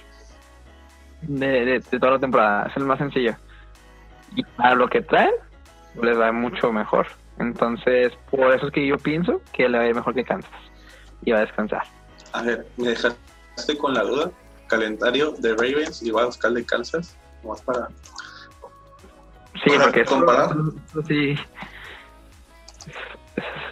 de, 1.23 1.65
de, 1.65 1.81
toda 1.81 2.13
la 2.13 2.19
temporada, 2.19 2.67
es 2.69 2.77
el 2.77 2.85
más 2.85 2.99
sencillo. 2.99 3.35
Y 4.37 4.45
para 4.45 4.75
lo 4.75 4.89
que 4.89 5.01
traen, 5.03 5.33
les 6.03 6.19
va 6.19 6.33
mucho 6.33 6.73
mejor. 6.73 7.07
Entonces, 7.39 8.13
por 8.31 8.55
eso 8.55 8.67
es 8.67 8.73
que 8.73 8.87
yo 8.87 8.97
pienso 8.99 9.41
que 9.53 9.69
le 9.69 9.79
va 9.79 9.85
a 9.85 9.89
ir 9.89 9.95
mejor 9.95 10.15
que 10.15 10.25
Kansas 10.25 10.51
y 11.25 11.33
va 11.33 11.39
a 11.39 11.43
descansar. 11.43 11.83
A 12.33 12.43
ver, 12.43 12.67
me 12.77 12.89
dejaste 12.89 13.79
con 13.79 13.95
la 13.95 14.03
duda. 14.03 14.31
Calendario 14.69 15.33
de 15.33 15.51
Ravens 15.55 16.03
y 16.03 16.11
va 16.11 16.23
a 16.23 16.27
buscar 16.27 16.53
de 16.53 16.65
Kansas. 16.65 17.17
Más 17.45 17.61
para. 17.63 17.89
Sí, 19.63 19.71
para 19.71 19.85
porque 19.85 20.01
eso, 20.03 20.17
comparar. 20.17 20.51
eso 20.91 21.03
sí. 21.07 21.37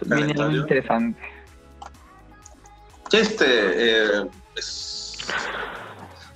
Es 0.01 0.07
Calendario. 0.09 0.61
interesante. 0.61 1.19
Este. 3.11 3.45
Eh, 3.45 4.25
es- 4.55 5.17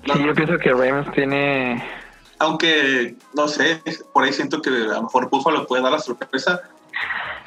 no, 0.07 0.13
Sí, 0.15 0.23
yo 0.25 0.33
pienso 0.33 0.57
que 0.57 0.69
Ravens 0.71 1.11
tiene. 1.11 1.83
Aunque, 2.39 3.15
no 3.33 3.47
sé, 3.47 3.81
por 4.13 4.23
ahí 4.23 4.33
siento 4.33 4.61
que 4.61 4.69
a 4.69 4.73
lo 4.95 5.03
mejor 5.03 5.29
Buffalo 5.29 5.65
puede 5.65 5.83
dar 5.83 5.91
la 5.91 5.99
sorpresa. 5.99 6.61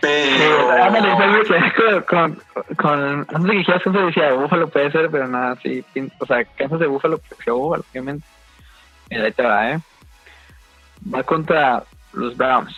Sí, 0.00 0.06
Pero. 0.06 2.04
con, 2.06 2.42
con, 2.76 3.26
antes 3.28 3.42
de 3.42 3.50
que 3.50 3.58
dijeras 3.58 3.82
Kansas 3.82 4.06
decía 4.06 4.32
Búfalo 4.32 4.68
puede 4.68 4.90
ser, 4.92 5.10
pero 5.10 5.28
nada, 5.28 5.56
sí, 5.62 5.84
o 6.18 6.26
sea, 6.26 6.44
Kansas 6.44 6.80
de 6.80 6.86
Búfalo, 6.86 7.18
prefiero 7.18 7.58
Búfalo, 7.58 7.84
obviamente. 7.90 8.26
Mira, 9.10 9.24
ahí 9.24 9.32
te 9.32 9.42
va, 9.42 9.70
¿eh? 9.72 9.80
Va 11.12 11.22
contra 11.22 11.84
los 12.12 12.36
Browns, 12.36 12.74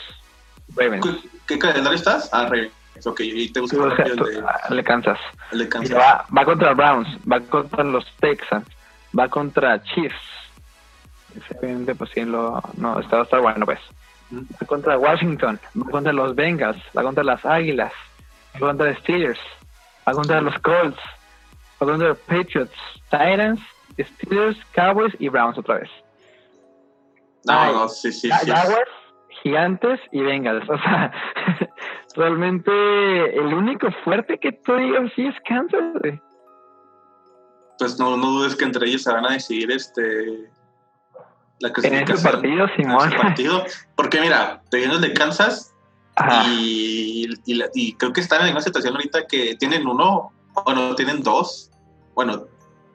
Ravens. 0.74 1.06
¿Qué, 1.06 1.28
qué 1.46 1.58
calendario 1.58 1.96
estás? 1.96 2.28
Ah, 2.32 2.44
Ravens. 2.44 2.72
Ok, 3.04 3.20
y 3.20 3.48
te 3.50 3.60
Sí, 3.60 3.68
sea, 3.68 3.86
rápido 3.86 4.26
el 4.26 4.34
de, 4.34 4.44
el 4.70 4.76
de 4.76 4.84
Kansas. 4.84 5.18
Mira, 5.52 5.68
Kansas. 5.68 5.98
va, 5.98 6.26
va 6.36 6.44
contra 6.44 6.74
Browns, 6.74 7.08
va 7.30 7.40
contra 7.40 7.84
los 7.84 8.04
Texans, 8.20 8.66
va 9.16 9.28
contra 9.28 9.82
Chiefs. 9.82 10.16
Ese, 11.36 11.94
pues 11.94 12.10
sí, 12.14 12.24
lo, 12.24 12.60
no, 12.76 13.00
está, 13.00 13.38
bueno, 13.38 13.66
pues. 13.66 13.80
Va 14.32 14.66
contra 14.66 14.98
Washington, 14.98 15.60
va 15.76 15.90
contra 15.90 16.12
los 16.12 16.34
Bengals, 16.34 16.82
va 16.96 17.02
contra 17.02 17.22
las 17.22 17.44
Águilas, 17.44 17.92
va 18.56 18.68
contra 18.68 18.88
los 18.88 18.98
Steelers, 18.98 19.40
va 20.08 20.12
contra 20.12 20.40
los 20.40 20.58
Colts, 20.60 21.00
va 21.80 21.86
contra 21.86 22.08
los 22.08 22.18
Patriots, 22.20 22.72
Titans, 23.10 23.60
Steelers, 23.98 24.58
Cowboys 24.74 25.14
y 25.18 25.28
Browns 25.28 25.58
otra 25.58 25.80
vez. 25.80 25.90
No, 27.44 27.52
Ay, 27.52 27.72
no, 27.72 27.88
sí, 27.88 28.12
sí, 28.12 28.30
sí. 28.30 28.50
Jaguars, 28.50 28.90
Gigantes 29.42 30.00
y 30.12 30.22
Bengals. 30.22 30.68
O 30.68 30.78
sea, 30.78 31.12
realmente 32.16 32.70
el 33.36 33.52
único 33.52 33.90
fuerte 34.04 34.38
que 34.38 34.52
tú 34.52 34.74
digas 34.76 35.10
sí 35.14 35.26
es 35.26 35.34
Kansas. 35.46 36.20
Pues 37.78 37.98
no, 37.98 38.16
no 38.16 38.26
dudes 38.26 38.54
que 38.54 38.64
entre 38.64 38.86
ellos 38.86 39.02
se 39.02 39.12
van 39.12 39.26
a 39.26 39.32
decidir 39.32 39.70
este 39.72 40.50
la 41.62 41.68
En 41.68 41.74
clasificación. 41.74 42.16
este 42.18 42.28
partido, 42.30 42.64
en 42.68 42.76
Simón. 42.76 43.08
ese 43.08 43.16
partido. 43.18 43.64
Porque 43.96 44.20
mira, 44.20 44.62
te 44.70 44.78
vienes 44.78 45.00
de 45.00 45.12
Kansas 45.14 45.72
y, 46.56 47.26
y, 47.46 47.54
la- 47.54 47.68
y 47.74 47.94
creo 47.94 48.12
que 48.12 48.20
están 48.20 48.44
en 48.46 48.52
una 48.52 48.60
situación 48.60 48.94
ahorita 48.94 49.26
que 49.26 49.56
tienen 49.56 49.86
uno, 49.86 50.32
bueno, 50.64 50.94
tienen 50.94 51.22
dos, 51.22 51.70
bueno, 52.14 52.44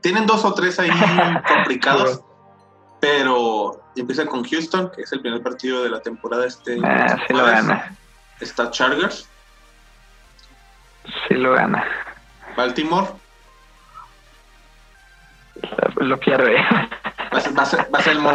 tienen 0.01 0.25
dos 0.27 0.45
o 0.45 0.53
tres 0.53 0.79
ahí 0.79 0.89
complicados, 1.47 2.21
pero 2.99 3.81
empieza 3.95 4.25
con 4.27 4.43
Houston, 4.43 4.91
que 4.95 5.01
es 5.01 5.11
el 5.11 5.21
primer 5.21 5.41
partido 5.41 5.83
de 5.83 5.89
la 5.89 5.99
temporada 6.01 6.45
este 6.45 6.77
Ah, 6.83 7.17
sí 7.27 7.33
lo 7.33 7.43
gana. 7.45 7.95
Está 8.39 8.69
Chargers, 8.69 9.27
Sí 11.27 11.33
lo 11.35 11.53
gana. 11.53 11.83
Baltimore, 12.55 13.07
Lo 15.95 16.19
pierde. 16.19 16.57
Va 17.37 17.41
a 17.41 17.45
ser, 17.45 17.55
va 17.55 17.63
a 17.63 17.65
ser, 17.65 17.93
va 17.93 17.99
a 17.99 18.03
ser 18.03 18.17
va 18.17 18.31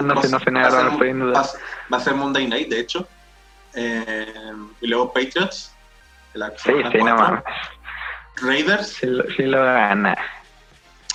a 1.96 2.00
ser- 2.00 2.14
Monday 2.14 2.46
Night, 2.46 2.68
de 2.68 2.80
hecho. 2.80 3.06
Eh, 3.74 4.54
y 4.80 4.86
luego 4.86 5.12
Patriots. 5.12 5.74
la 6.34 6.50
Sí, 6.56 6.72
sí, 6.90 6.98
no 6.98 7.14
mames. 7.16 7.42
Raiders. 8.36 8.88
Sí, 8.88 9.06
lo- 9.06 9.24
sí 9.36 9.42
lo 9.42 9.62
gana. 9.62 10.16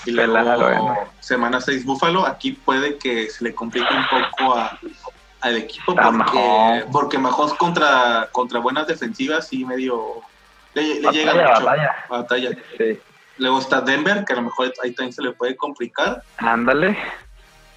Y 0.06 0.16
Pelada 0.16 0.56
lo 0.58 0.70
luego 0.70 0.88
gana. 0.94 1.00
semana 1.20 1.62
6 1.62 1.86
Buffalo. 1.86 2.26
Aquí 2.26 2.52
puede 2.52 2.98
que 2.98 3.30
se 3.30 3.44
le 3.44 3.54
complique 3.56 3.88
un 3.94 4.06
poco 4.08 4.56
a- 4.56 4.78
al 5.42 5.58
equipo 5.58 5.96
porque, 5.96 6.12
Mahomes. 6.12 6.86
porque 6.92 7.18
Mahomes 7.18 7.54
contra, 7.56 8.30
contra 8.32 8.60
buenas 8.60 8.88
defensivas 8.88 9.52
y 9.54 9.66
medio 9.66 10.22
le, 10.74 11.02
le 11.02 11.12
llega 11.12 11.34
Batalla, 11.34 11.54
mucho 11.54 11.66
batalla. 11.66 11.96
batalla. 12.10 12.50
Sí. 12.78 13.00
Luego 13.40 13.60
está 13.60 13.82
Denver, 13.82 14.24
que 14.26 14.34
a 14.34 14.38
lo 14.38 14.42
mejor 14.44 14.74
ahí 14.84 14.92
también 14.94 15.14
se 15.14 15.22
le 15.22 15.32
puede 15.32 15.56
complicar. 15.56 16.24
Ándale. 16.38 16.98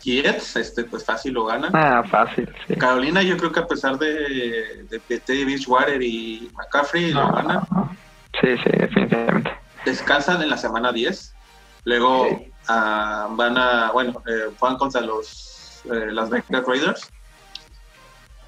Jets, 0.03 0.57
este, 0.57 0.85
pues 0.85 1.05
fácil 1.05 1.35
lo 1.35 1.47
gana. 1.47 1.71
Ah, 1.73 2.03
fácil, 2.09 2.49
sí. 2.67 2.75
Carolina, 2.77 3.23
yo 3.23 3.37
creo 3.37 3.53
que 3.53 3.61
a 3.61 3.67
pesar 3.67 3.99
de, 3.99 4.85
de, 4.89 5.19
Teddy 5.21 5.45
Bridgewater 5.45 6.03
y 6.03 6.51
McCaffrey, 6.57 7.13
lo 7.13 7.23
No, 7.27 7.33
gana. 7.33 7.55
no, 7.55 7.67
no. 7.71 7.97
Sí, 8.41 8.57
sí, 8.65 8.71
definitivamente. 8.79 9.51
Descansan 9.85 10.43
en 10.43 10.51
la 10.51 10.57
semana 10.57 10.93
10. 10.93 11.35
Luego 11.85 12.27
Sí. 12.29 12.53
ah, 12.69 13.29
van 13.31 13.57
a, 13.59 13.91
bueno, 13.93 14.23
eh, 14.27 14.51
juegan 14.59 14.77
contra 14.79 15.01
los 15.01 15.83
eh, 15.91 16.09
las 16.13 16.29
Vegas 16.31 16.65
Raiders. 16.67 17.11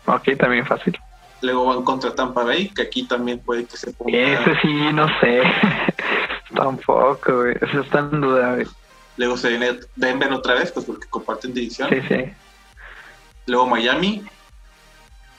Ok, 0.07 0.36
también 0.38 0.66
fácil. 0.66 0.98
Luego 1.40 1.64
van 1.66 1.82
contra 1.82 2.14
Tampa 2.14 2.44
Bay, 2.44 2.68
que 2.68 2.82
aquí 2.82 3.05
también 3.05 3.38
puede 3.40 3.64
que 3.64 3.76
se 3.76 3.92
ponga. 3.92 4.12
Ese 4.16 4.55
sí, 4.61 4.72
no 4.92 5.07
sé. 5.20 5.42
Tampoco, 6.55 7.36
güey. 7.42 7.57
Eso 7.61 7.80
está 7.80 8.00
en 8.00 8.20
duda, 8.20 8.55
güey. 8.55 8.66
Luego 9.22 9.36
se 9.36 9.50
viene 9.50 9.78
Denver 9.94 10.32
otra 10.32 10.54
vez, 10.54 10.72
pues 10.72 10.84
porque 10.84 11.06
comparten 11.08 11.54
división. 11.54 11.88
Sí, 11.90 12.00
sí. 12.08 12.24
Luego 13.46 13.68
Miami. 13.68 14.24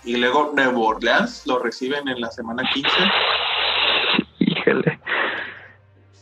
Y 0.06 0.16
luego 0.16 0.54
Nueva 0.56 0.80
Orleans 0.80 1.46
lo 1.46 1.60
reciben 1.60 2.08
en 2.08 2.22
la 2.22 2.32
semana 2.32 2.64
15. 2.74 2.90
Híjole. 4.40 5.00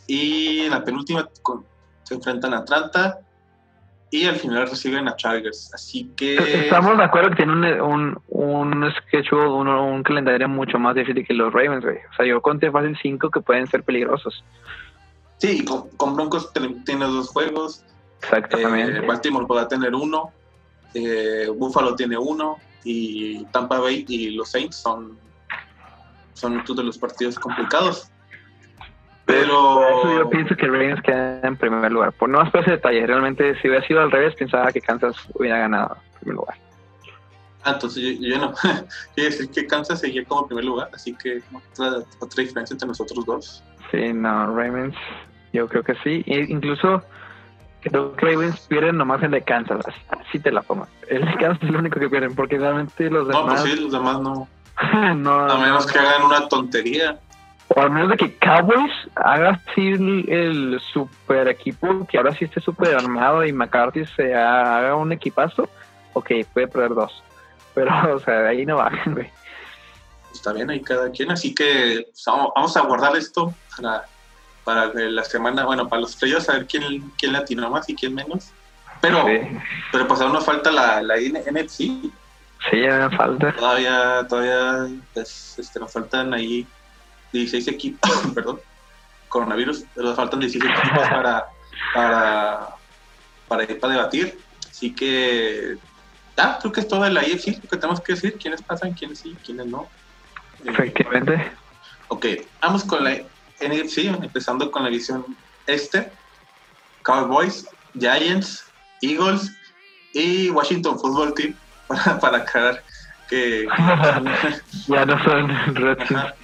Y 0.08 0.60
en 0.62 0.70
la 0.70 0.82
penúltima 0.84 1.28
con- 1.42 1.64
se 2.02 2.14
enfrentan 2.14 2.52
a 2.52 2.58
Atlanta. 2.58 3.18
Y 4.10 4.26
al 4.26 4.34
final 4.34 4.68
reciben 4.68 5.06
a 5.06 5.14
Chargers. 5.14 5.72
Así 5.72 6.10
que. 6.16 6.34
Estamos 6.64 6.98
de 6.98 7.04
acuerdo 7.04 7.30
que 7.30 7.36
tiene 7.36 7.80
un, 7.80 8.20
un, 8.28 8.82
un 8.82 8.92
schedule, 9.06 9.46
un, 9.48 9.68
un 9.68 10.02
calendario 10.02 10.48
mucho 10.48 10.80
más 10.80 10.96
difícil 10.96 11.24
que 11.24 11.32
los 11.32 11.52
Ravens, 11.52 11.84
güey. 11.84 11.98
O 12.10 12.14
sea, 12.16 12.26
yo 12.26 12.42
conté 12.42 12.72
fácil 12.72 12.98
cinco 13.00 13.30
que 13.30 13.40
pueden 13.40 13.68
ser 13.68 13.84
peligrosos. 13.84 14.44
Sí, 15.42 15.64
con, 15.64 15.88
con 15.96 16.14
Broncos 16.14 16.52
tiene 16.52 17.04
dos 17.04 17.30
juegos. 17.30 17.84
Exactamente. 18.20 18.98
Eh, 18.98 19.00
Baltimore 19.00 19.44
podrá 19.44 19.66
tener 19.66 19.92
uno. 19.92 20.30
eh, 20.94 21.48
Buffalo 21.52 21.96
tiene 21.96 22.16
uno. 22.16 22.58
Y 22.84 23.44
Tampa 23.46 23.80
Bay 23.80 24.04
y 24.06 24.30
los 24.30 24.52
Saints 24.52 24.76
son, 24.76 25.18
son 26.34 26.62
de 26.64 26.84
los 26.84 26.96
partidos 26.96 27.40
complicados. 27.40 28.08
Por 29.26 29.34
eso 29.34 30.00
Pero. 30.04 30.18
yo 30.18 30.30
pienso 30.30 30.54
que 30.54 30.64
Ravens 30.68 31.02
queda 31.02 31.40
en 31.42 31.56
primer 31.56 31.90
lugar. 31.90 32.12
Por 32.12 32.28
no 32.28 32.38
más 32.38 32.52
por 32.52 32.60
ese 32.60 32.72
detalle. 32.72 33.04
Realmente, 33.04 33.60
si 33.60 33.66
hubiera 33.66 33.84
sido 33.84 34.00
al 34.00 34.12
revés, 34.12 34.36
pensaba 34.36 34.70
que 34.70 34.80
Kansas 34.80 35.16
hubiera 35.34 35.58
ganado 35.58 35.96
en 35.96 36.18
primer 36.20 36.36
lugar. 36.36 36.56
Ah, 37.64 37.72
entonces 37.72 38.00
yo, 38.00 38.28
yo 38.28 38.38
no. 38.38 38.54
Quiere 39.16 39.30
decir 39.30 39.50
que 39.50 39.66
Kansas 39.66 39.98
seguía 39.98 40.24
como 40.24 40.46
primer 40.46 40.66
lugar. 40.66 40.88
Así 40.94 41.12
que 41.16 41.42
otra, 41.52 42.04
otra 42.20 42.44
diferencia 42.44 42.74
entre 42.74 42.86
nosotros 42.86 43.26
dos. 43.26 43.64
Sí, 43.90 44.12
no, 44.12 44.46
Ravens, 44.56 44.94
yo 45.52 45.68
creo 45.68 45.82
que 45.82 45.94
sí. 46.04 46.22
E 46.26 46.46
incluso 46.48 47.02
creo 47.80 48.14
que 48.16 48.26
Ravens 48.26 48.60
pierden 48.68 48.96
nomás 48.96 49.22
el 49.22 49.30
de 49.32 49.42
Kansas. 49.42 49.84
Así 50.08 50.38
te 50.38 50.50
la 50.52 50.62
pongo. 50.62 50.86
El 51.08 51.24
de 51.24 51.34
Kansas 51.36 51.62
es 51.62 51.68
el 51.68 51.76
único 51.76 51.98
que 52.00 52.08
pierden, 52.08 52.34
porque 52.34 52.58
realmente 52.58 53.10
los 53.10 53.26
No, 53.28 53.46
pues 53.46 53.62
demás. 53.62 53.62
sí, 53.62 53.80
los 53.82 53.92
demás 53.92 54.20
no. 54.20 54.48
no, 55.16 55.40
A 55.50 55.58
menos 55.58 55.86
no. 55.86 55.92
que 55.92 55.98
hagan 55.98 56.22
una 56.22 56.48
tontería. 56.48 57.18
O 57.74 57.80
al 57.80 57.90
menos 57.90 58.10
de 58.10 58.16
que 58.18 58.36
Cowboys 58.36 58.92
haga 59.14 59.50
así 59.70 59.88
el, 59.92 60.28
el 60.28 60.80
super 60.92 61.48
equipo, 61.48 62.06
que 62.06 62.18
ahora 62.18 62.34
sí 62.34 62.44
esté 62.44 62.60
super 62.60 62.94
armado 62.94 63.44
y 63.46 63.52
McCarthy 63.52 64.04
se 64.14 64.34
ha- 64.34 64.76
haga 64.78 64.94
un 64.96 65.10
equipazo, 65.12 65.68
ok, 66.12 66.30
puede 66.52 66.68
perder 66.68 66.90
dos. 66.94 67.22
Pero, 67.74 67.90
o 68.16 68.18
sea, 68.18 68.40
de 68.40 68.48
ahí 68.50 68.66
no 68.66 68.76
bajan, 68.76 69.14
güey. 69.14 69.30
Está 70.34 70.52
bien, 70.52 70.68
ahí 70.68 70.80
cada 70.82 71.10
quien. 71.10 71.30
Así 71.30 71.54
que 71.54 72.04
pues, 72.10 72.22
vamos, 72.26 72.52
vamos 72.54 72.76
a 72.76 72.80
guardar 72.82 73.16
esto 73.16 73.54
para, 73.76 74.04
para 74.64 74.92
la 74.94 75.24
semana, 75.24 75.64
bueno, 75.64 75.88
para 75.88 76.02
los 76.02 76.16
playoffs, 76.16 76.48
a 76.48 76.54
ver 76.54 76.66
quién, 76.66 77.10
quién 77.18 77.32
latinó 77.32 77.70
más 77.70 77.88
y 77.88 77.94
quién 77.94 78.14
menos. 78.14 78.50
Pero, 79.00 79.26
Sí, 79.26 79.32
pero 79.90 80.06
pues 80.06 80.20
aún 80.20 80.32
nos 80.32 80.44
falta 80.44 80.70
la, 80.70 81.02
la 81.02 81.16
NFC. 81.16 81.76
sí, 81.76 82.12
ya 82.72 83.08
me 83.08 83.16
falta. 83.16 83.52
Todavía, 83.54 84.24
todavía 84.28 84.88
pues, 85.12 85.58
este, 85.58 85.80
nos 85.80 85.92
faltan 85.92 86.32
ahí 86.32 86.66
16 87.32 87.68
equipos, 87.68 88.10
perdón, 88.34 88.60
coronavirus, 89.28 89.84
nos 89.96 90.14
faltan 90.14 90.40
16 90.40 90.64
equipos 90.64 90.98
para, 91.08 91.46
para, 91.94 92.68
para, 93.48 93.66
para 93.80 93.92
debatir. 93.92 94.38
Así 94.70 94.94
que, 94.94 95.76
ah, 96.36 96.58
creo 96.60 96.72
que 96.72 96.80
es 96.80 96.88
todo 96.88 97.02
de 97.02 97.10
la 97.10 97.26
IFC 97.26 97.62
lo 97.62 97.68
que 97.68 97.76
tenemos 97.76 98.00
que 98.00 98.12
decir, 98.14 98.38
quiénes 98.40 98.62
pasan, 98.62 98.92
quiénes 98.94 99.18
sí, 99.18 99.36
quiénes 99.44 99.66
no. 99.66 99.88
Eh, 100.64 100.70
Efectivamente. 100.70 101.52
Ok, 102.08 102.26
vamos 102.60 102.84
con 102.84 103.02
la 103.02 103.20
NFC, 103.62 103.98
empezando 104.22 104.70
con 104.70 104.82
la 104.82 104.90
división 104.90 105.24
este. 105.66 106.10
Cowboys, 107.02 107.66
Giants, 107.98 108.64
Eagles 109.00 109.50
y 110.14 110.50
Washington 110.50 110.98
Football 110.98 111.34
Team, 111.34 111.54
para, 111.88 112.18
para 112.20 112.38
aclarar 112.38 112.82
que... 113.28 113.66
ya 114.86 115.06
no 115.06 115.24
son 115.24 115.74
Redskins. 115.74 116.34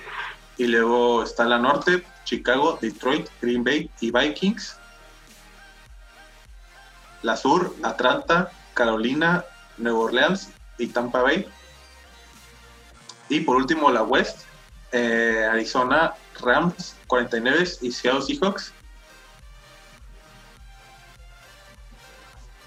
Y 0.56 0.66
luego 0.66 1.22
está 1.22 1.44
la 1.44 1.58
norte, 1.58 2.04
Chicago, 2.24 2.78
Detroit, 2.80 3.28
Green 3.40 3.62
Bay 3.62 3.90
y 4.00 4.10
Vikings. 4.10 4.76
La 7.22 7.36
sur, 7.36 7.74
Atlanta, 7.82 8.50
Carolina, 8.74 9.44
Nueva 9.76 9.98
Orleans 10.00 10.50
y 10.78 10.88
Tampa 10.88 11.22
Bay. 11.22 11.46
Y 13.28 13.40
por 13.40 13.56
último 13.56 13.90
la 13.90 14.02
West, 14.02 14.46
eh, 14.92 15.48
Arizona, 15.50 16.14
Rams, 16.40 16.96
49 17.06 17.64
y 17.82 17.92
Seattle 17.92 18.22
Seahawks. 18.22 18.72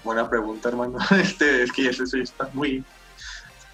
Buena 0.04 0.28
pregunta, 0.28 0.68
hermano. 0.68 0.98
Este, 1.10 1.62
es 1.62 1.72
que 1.72 1.88
eso 1.88 2.04
está 2.16 2.48
muy. 2.52 2.84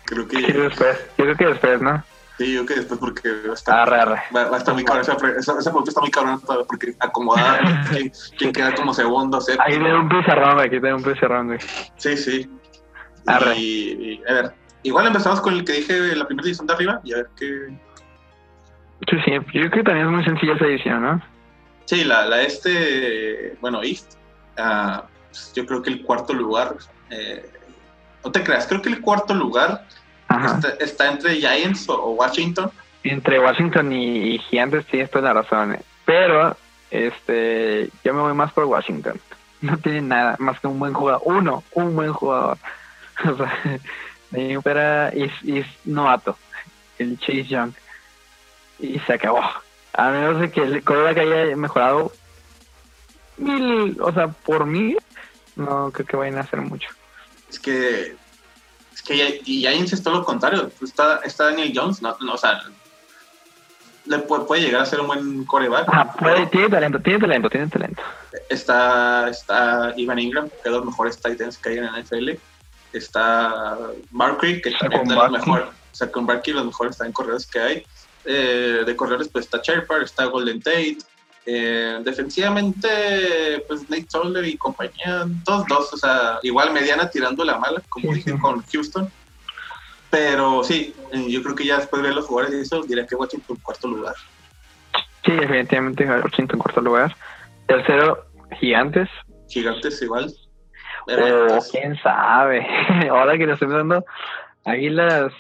Creo 0.05 0.27
que. 0.29 0.41
después. 0.41 0.99
Yo 1.17 1.25
creo 1.25 1.37
que 1.37 1.47
después, 1.47 1.81
¿no? 1.81 2.05
Sí, 2.39 2.55
yo 2.55 2.65
creo 2.65 2.67
que 2.67 2.81
después 2.83 3.01
porque 3.01 3.29
va 3.47 3.51
a 3.51 3.55
estar, 3.55 3.81
arre, 3.81 4.01
arre. 4.01 4.23
Va, 4.35 4.55
a 4.55 4.59
estar 4.59 4.73
muy 4.75 4.85
cabrón. 4.85 5.03
Esa, 5.03 5.15
esa, 5.15 5.59
esa, 5.59 5.71
pregunta 5.71 5.91
está 5.91 6.01
muy 6.01 6.11
cabrón 6.11 6.41
porque 6.69 6.95
acomodar 7.01 7.89
quién, 7.91 8.13
quién, 8.37 8.53
queda 8.53 8.75
como 8.75 8.95
segundo, 8.95 9.41
séptimo. 9.41 9.65
Aquí 9.65 9.85
tengo 9.85 10.01
un 10.01 10.09
pizarrón, 10.09 10.61
aquí 10.61 10.81
tengo 10.81 10.97
un 10.97 11.03
pizarrón, 11.03 11.47
güey. 11.49 11.59
Sí, 11.97 12.17
sí. 12.17 12.51
Arre. 13.27 13.57
Y, 13.57 14.23
y, 14.23 14.31
a 14.31 14.35
ver, 14.35 14.55
igual 14.85 15.07
empezamos 15.07 15.41
con 15.41 15.55
el 15.55 15.65
que 15.65 15.73
dije 15.73 16.15
la 16.15 16.27
primera 16.27 16.47
edición 16.47 16.67
de 16.67 16.75
arriba 16.75 17.01
y 17.03 17.13
a 17.13 17.17
ver 17.17 17.31
qué. 17.37 17.79
Sí, 19.07 19.17
sí, 19.25 19.33
yo 19.33 19.43
creo 19.51 19.71
que 19.71 19.83
también 19.85 20.07
es 20.07 20.13
muy 20.13 20.25
sencilla 20.25 20.55
esa 20.55 20.67
edición, 20.67 21.03
¿no? 21.03 21.23
Sí, 21.85 22.05
la, 22.05 22.27
la 22.27 22.43
este, 22.43 23.57
bueno, 23.61 23.83
East. 23.83 24.15
Uh, 24.59 25.03
yo 25.55 25.65
creo 25.67 25.83
que 25.83 25.91
el 25.91 26.03
cuarto 26.03 26.35
lugar, 26.35 26.77
eh, 27.11 27.49
no 28.25 28.33
te 28.33 28.43
creas, 28.43 28.67
creo 28.67 28.83
que 28.83 28.89
el 28.89 29.01
cuarto 29.01 29.35
lugar 29.35 29.87
está, 30.29 30.69
está, 30.81 31.11
entre 31.13 31.37
Giants 31.37 31.89
o, 31.89 31.95
o, 31.95 32.11
Washington. 32.15 32.71
Entre 33.05 33.39
Washington 33.39 33.93
y, 33.93 34.35
y 34.35 34.39
Giants 34.39 34.87
tienes 34.87 35.11
toda 35.11 35.33
la 35.33 35.43
razón, 35.43 35.75
eh. 35.75 35.83
pero 36.05 36.57
este, 36.91 37.89
yo 38.05 38.15
me 38.15 38.21
voy 38.21 38.35
más 38.35 38.53
por 38.53 38.65
Washington. 38.65 39.21
No 39.61 39.77
tiene 39.79 40.03
nada 40.03 40.37
más 40.39 40.61
que 40.61 40.67
un 40.67 40.79
buen 40.79 40.93
jugador, 40.93 41.23
uno, 41.25 41.65
un 41.73 41.95
buen 41.95 42.13
jugador. 42.13 42.59
O 43.25 43.37
sea, 43.37 44.61
fuera 44.63 45.09
es, 45.09 45.33
es 45.45 45.67
novato, 45.85 46.37
el 46.99 47.19
Chase 47.19 47.45
Young. 47.45 47.73
Y 48.79 48.99
se 49.01 49.15
acabó. 49.15 49.43
A 49.93 50.11
menos 50.11 50.41
de 50.41 50.51
que 50.51 50.63
el 50.63 50.85
que 50.85 50.95
haya 50.95 51.57
mejorado 51.57 52.13
mil, 53.37 53.97
o 54.01 54.13
sea, 54.13 54.29
por 54.29 54.67
mil, 54.67 54.99
no 55.57 55.91
creo 55.93 56.07
que 56.07 56.17
vayan 56.17 56.39
a 56.39 56.43
hacer 56.43 56.61
mucho. 56.61 56.89
Es 57.49 57.59
que 57.59 58.17
es 58.95 59.03
que 59.03 59.41
Giants 59.45 59.93
es 59.93 60.03
todo 60.03 60.15
lo 60.15 60.25
contrario. 60.25 60.71
Está, 60.83 61.21
está 61.25 61.47
Daniel 61.47 61.73
Jones, 61.75 62.03
no, 62.03 62.17
no, 62.21 62.35
o 62.35 62.39
sea, 62.39 62.61
le 64.07 64.19
puede, 64.21 64.45
puede, 64.45 64.63
llegar 64.63 64.83
a 64.83 64.87
ser 64.87 65.01
un 65.01 65.07
buen 65.07 65.45
coreback. 65.45 65.89
Ah, 65.93 66.13
puede, 66.13 66.47
tiene 66.47 66.69
talento, 66.69 66.99
tiene 67.01 67.19
talento, 67.21 67.51
tiene 67.51 67.69
talento. 67.69 68.03
Está, 68.49 69.29
está 69.29 69.93
Ivan 69.97 70.19
Ingram, 70.19 70.49
que 70.49 70.69
es 70.69 70.71
los 70.71 70.85
mejores 70.85 71.21
Titans 71.21 71.59
que 71.59 71.71
hay 71.71 71.79
en 71.79 71.85
la 71.85 72.01
NFL. 72.01 72.31
Está 72.93 73.77
Barkley, 74.11 74.63
que 74.63 74.73
también 74.73 75.03
es 75.03 75.17
los 75.17 75.31
mejores. 75.31 75.67
O 75.69 75.95
sea, 75.95 76.11
con 76.11 76.27
Barkley 76.27 76.55
los 76.55 76.67
mejores 76.67 76.97
también 76.97 77.13
corredores 77.13 77.47
que 77.47 77.61
hay. 77.61 77.87
Eh, 78.31 78.83
de 78.85 78.95
corredores, 78.95 79.29
pues 79.29 79.47
está 79.47 79.59
Sherper, 79.63 80.03
está 80.03 80.27
Golden 80.27 80.61
Tate. 80.61 80.99
Eh, 81.47 81.99
defensivamente, 82.05 83.65
pues 83.67 83.89
Nate 83.89 84.05
Solder 84.07 84.45
y 84.45 84.59
compañía, 84.59 85.25
todos 85.47 85.67
dos, 85.67 85.95
o 85.95 85.97
sea, 85.97 86.39
igual 86.43 86.75
mediana 86.75 87.09
tirando 87.09 87.43
la 87.43 87.57
mala, 87.57 87.81
como 87.89 88.13
dije 88.13 88.39
con 88.39 88.63
Houston. 88.71 89.11
Pero 90.11 90.63
sí, 90.63 90.95
yo 91.27 91.43
creo 91.43 91.55
que 91.55 91.65
ya 91.65 91.79
después 91.79 92.03
de 92.03 92.09
ver 92.09 92.17
los 92.17 92.27
jugadores 92.27 92.55
y 92.55 92.61
eso, 92.61 92.83
diría 92.83 93.07
que 93.07 93.15
Washington 93.15 93.57
cuarto 93.63 93.89
lugar. 93.89 94.15
Sí, 95.25 95.33
definitivamente 95.33 96.05
Washington 96.05 96.59
cuarto 96.59 96.83
lugar. 96.83 97.17
Tercero, 97.67 98.27
Gigantes. 98.61 99.09
Gigantes 99.49 100.03
igual. 100.03 100.31
Pero, 101.07 101.59
quién 101.71 101.99
sabe. 102.03 102.67
Ahora 103.11 103.39
que 103.39 103.47
lo 103.47 103.55
estoy 103.55 103.69
dando, 103.69 104.05
Águilas. 104.67 105.33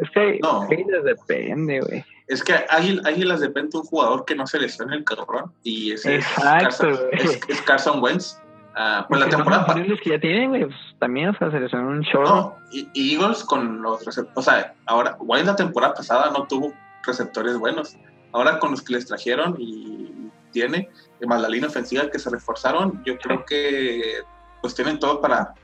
Es 0.00 0.10
que 0.10 0.38
no. 0.42 0.62
Águilas 0.62 1.04
depende, 1.04 1.80
güey. 1.80 2.04
Es 2.26 2.44
que 2.44 2.54
Águil, 2.68 3.00
Águilas 3.06 3.40
depende 3.40 3.70
de 3.72 3.78
un 3.78 3.84
jugador 3.84 4.24
que 4.24 4.34
no 4.34 4.46
se 4.46 4.58
lesione 4.58 4.96
el 4.96 5.04
cabrón. 5.04 5.52
Y 5.62 5.92
ese 5.92 6.16
Exacto, 6.16 6.68
es, 6.68 6.76
Carson, 6.76 6.98
es, 7.12 7.40
es 7.48 7.62
Carson 7.62 8.02
Wentz. 8.02 8.38
Uh, 8.76 9.04
pues 9.08 9.20
la 9.20 9.28
temporada 9.28 9.74
los 9.76 10.00
que 10.00 10.10
ya 10.10 10.20
tienen, 10.20 10.50
güey, 10.50 10.64
pues, 10.64 10.76
también, 11.00 11.30
o 11.30 11.38
sea, 11.38 11.50
se 11.50 11.58
lesionó 11.58 11.88
un 11.88 12.02
show. 12.02 12.22
No, 12.22 12.56
y, 12.70 12.88
y 12.94 13.14
Eagles 13.14 13.42
con 13.42 13.82
los 13.82 14.04
receptores, 14.04 14.38
o 14.38 14.42
sea, 14.42 14.72
ahora, 14.86 15.18
en 15.36 15.46
la 15.46 15.56
temporada 15.56 15.94
pasada 15.94 16.30
no 16.30 16.46
tuvo 16.46 16.72
receptores 17.04 17.58
buenos. 17.58 17.96
Ahora 18.30 18.60
con 18.60 18.72
los 18.72 18.82
que 18.82 18.92
les 18.92 19.06
trajeron 19.06 19.56
y 19.58 20.30
tiene, 20.52 20.90
más 21.26 21.40
la 21.40 21.48
línea 21.48 21.68
ofensiva 21.68 22.08
que 22.08 22.18
se 22.18 22.30
reforzaron, 22.30 23.02
yo 23.04 23.18
creo 23.18 23.44
que 23.44 24.20
pues 24.60 24.74
tienen 24.74 24.98
todo 24.98 25.20
para 25.20 25.54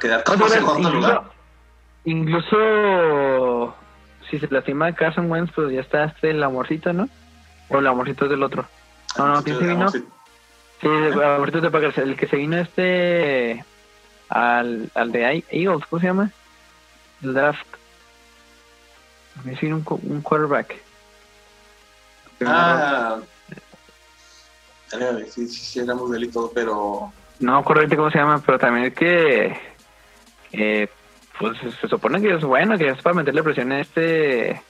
quedar 0.00 0.22
como 0.22 0.44
Oye, 0.44 0.54
segundo 0.54 0.90
lugar. 0.90 1.35
Incluso 2.06 3.74
si 4.30 4.38
se 4.38 4.48
lastima 4.48 4.92
Carson 4.94 5.30
Wentz, 5.30 5.52
pues 5.54 5.72
ya 5.72 5.80
está 5.80 6.04
este 6.04 6.30
el 6.30 6.42
amorcito, 6.42 6.92
¿no? 6.92 7.08
O 7.68 7.78
el 7.78 7.86
amorcito 7.86 8.24
es 8.24 8.30
del 8.30 8.42
otro. 8.42 8.64
No, 9.18 9.26
no, 9.26 9.42
¿quién 9.42 9.58
se 9.58 9.66
vino? 9.66 9.90
Sí, 9.90 10.02
el 10.82 11.20
amorcito 11.22 11.60
de 11.60 11.70
Packers, 11.70 11.98
el 11.98 12.16
que 12.16 12.26
se 12.26 12.36
vino 12.36 12.56
este 12.56 13.64
al, 14.28 14.90
al 14.94 15.12
de 15.12 15.44
Eagles, 15.50 15.84
¿cómo 15.90 16.00
se 16.00 16.06
llama? 16.06 16.30
El 17.22 17.34
draft. 17.34 17.66
Me 19.44 19.54
vino 19.54 19.76
un, 19.76 19.84
un 20.10 20.22
quarterback. 20.22 20.76
Ah, 22.44 23.18
sí, 24.90 24.98
sí, 25.28 25.48
sí, 25.48 25.80
éramos 25.80 26.10
de 26.10 26.18
él 26.18 26.24
y 26.24 26.28
todo, 26.28 26.52
pero... 26.54 27.12
No, 27.40 27.64
correcto 27.64 27.96
cómo 27.96 28.10
se 28.10 28.18
llama, 28.18 28.42
pero 28.44 28.58
también 28.58 28.86
es 28.86 28.94
que... 28.94 29.58
Eh, 30.52 30.88
pues 31.38 31.58
se 31.80 31.88
supone 31.88 32.20
que 32.20 32.34
es 32.34 32.44
bueno, 32.44 32.78
que 32.78 32.88
es 32.88 33.02
para 33.02 33.16
meterle 33.16 33.42
presión 33.42 33.72
a 33.72 33.80
este 33.80 34.62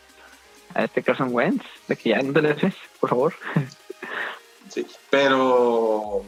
a 0.74 0.84
este 0.84 1.02
Carson 1.02 1.28
Wentz, 1.32 1.64
de 1.88 1.96
que 1.96 2.10
ya 2.10 2.22
no 2.22 2.32
te 2.32 2.42
le 2.42 2.50
haces, 2.50 2.74
por 3.00 3.10
favor. 3.10 3.34
Sí, 4.68 4.84
pero 5.08 6.24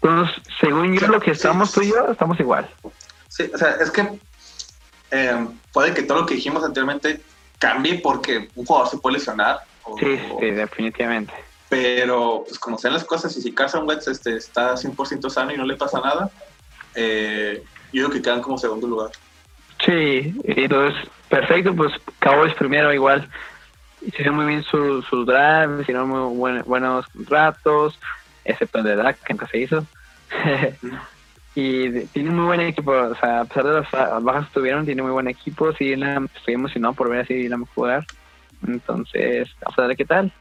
pues 0.00 0.30
según 0.60 0.98
yo 0.98 1.06
lo 1.06 1.20
que 1.20 1.30
estamos 1.30 1.70
sí, 1.70 1.74
tú 1.74 1.82
y 1.82 1.90
yo, 1.90 2.10
estamos 2.10 2.40
igual. 2.40 2.68
Sí, 3.28 3.48
o 3.54 3.56
sea, 3.56 3.76
es 3.80 3.90
que 3.90 4.18
eh, 5.12 5.46
puede 5.72 5.94
que 5.94 6.02
todo 6.02 6.22
lo 6.22 6.26
que 6.26 6.34
dijimos 6.34 6.64
anteriormente 6.64 7.20
cambie 7.58 8.00
porque 8.00 8.48
un 8.56 8.66
jugador 8.66 8.88
se 8.90 8.98
puede 8.98 9.18
lesionar. 9.18 9.60
O, 9.84 9.96
sí, 9.96 10.18
sí, 10.40 10.50
definitivamente. 10.50 11.32
Pero, 11.68 12.44
pues 12.46 12.58
como 12.58 12.76
sean 12.78 12.94
las 12.94 13.04
cosas, 13.04 13.36
y 13.36 13.42
si 13.42 13.52
Carson 13.52 13.86
Wentz 13.88 14.08
este, 14.08 14.36
está 14.36 14.74
100% 14.74 15.30
sano 15.30 15.54
y 15.54 15.56
no 15.56 15.64
le 15.64 15.76
pasa 15.76 16.00
nada, 16.00 16.30
eh, 16.96 17.62
yo 17.92 18.04
creo 18.04 18.10
que 18.10 18.22
quedan 18.22 18.42
como 18.42 18.58
segundo 18.58 18.86
lugar. 18.86 19.10
Sí, 19.84 20.34
entonces, 20.44 21.08
perfecto, 21.28 21.74
pues 21.74 21.92
Cowboys 22.20 22.54
primero 22.54 22.92
igual. 22.92 23.28
Hicieron 24.00 24.36
muy 24.36 24.46
bien 24.46 24.62
sus 24.64 25.04
su 25.06 25.24
drive, 25.24 25.82
hicieron 25.82 26.08
muy 26.08 26.36
buen, 26.36 26.62
buenos 26.64 27.06
contratos, 27.08 27.98
excepto 28.44 28.78
el 28.78 28.84
de 28.84 28.96
Dak, 28.96 29.18
que 29.22 29.34
nunca 29.34 29.46
se 29.48 29.58
hizo. 29.58 29.86
y 31.54 32.00
tiene 32.06 32.30
muy 32.30 32.46
buen 32.46 32.60
equipo, 32.60 32.92
o 32.92 33.14
sea, 33.16 33.40
a 33.40 33.44
pesar 33.44 33.64
de 33.64 33.72
las 33.72 34.22
bajas 34.22 34.46
que 34.48 34.54
tuvieron, 34.54 34.86
tiene 34.86 35.02
muy 35.02 35.12
buen 35.12 35.28
equipo. 35.28 35.72
Sí, 35.72 35.94
la, 35.96 36.22
estoy 36.34 36.54
emocionado 36.54 36.94
por 36.94 37.10
ver 37.10 37.20
a 37.20 37.24
Dylan 37.24 37.64
jugar. 37.74 38.04
Entonces, 38.66 39.48
vamos 39.60 39.78
a 39.78 39.86
ver 39.86 39.96
qué 39.96 40.04
tal. 40.04 40.32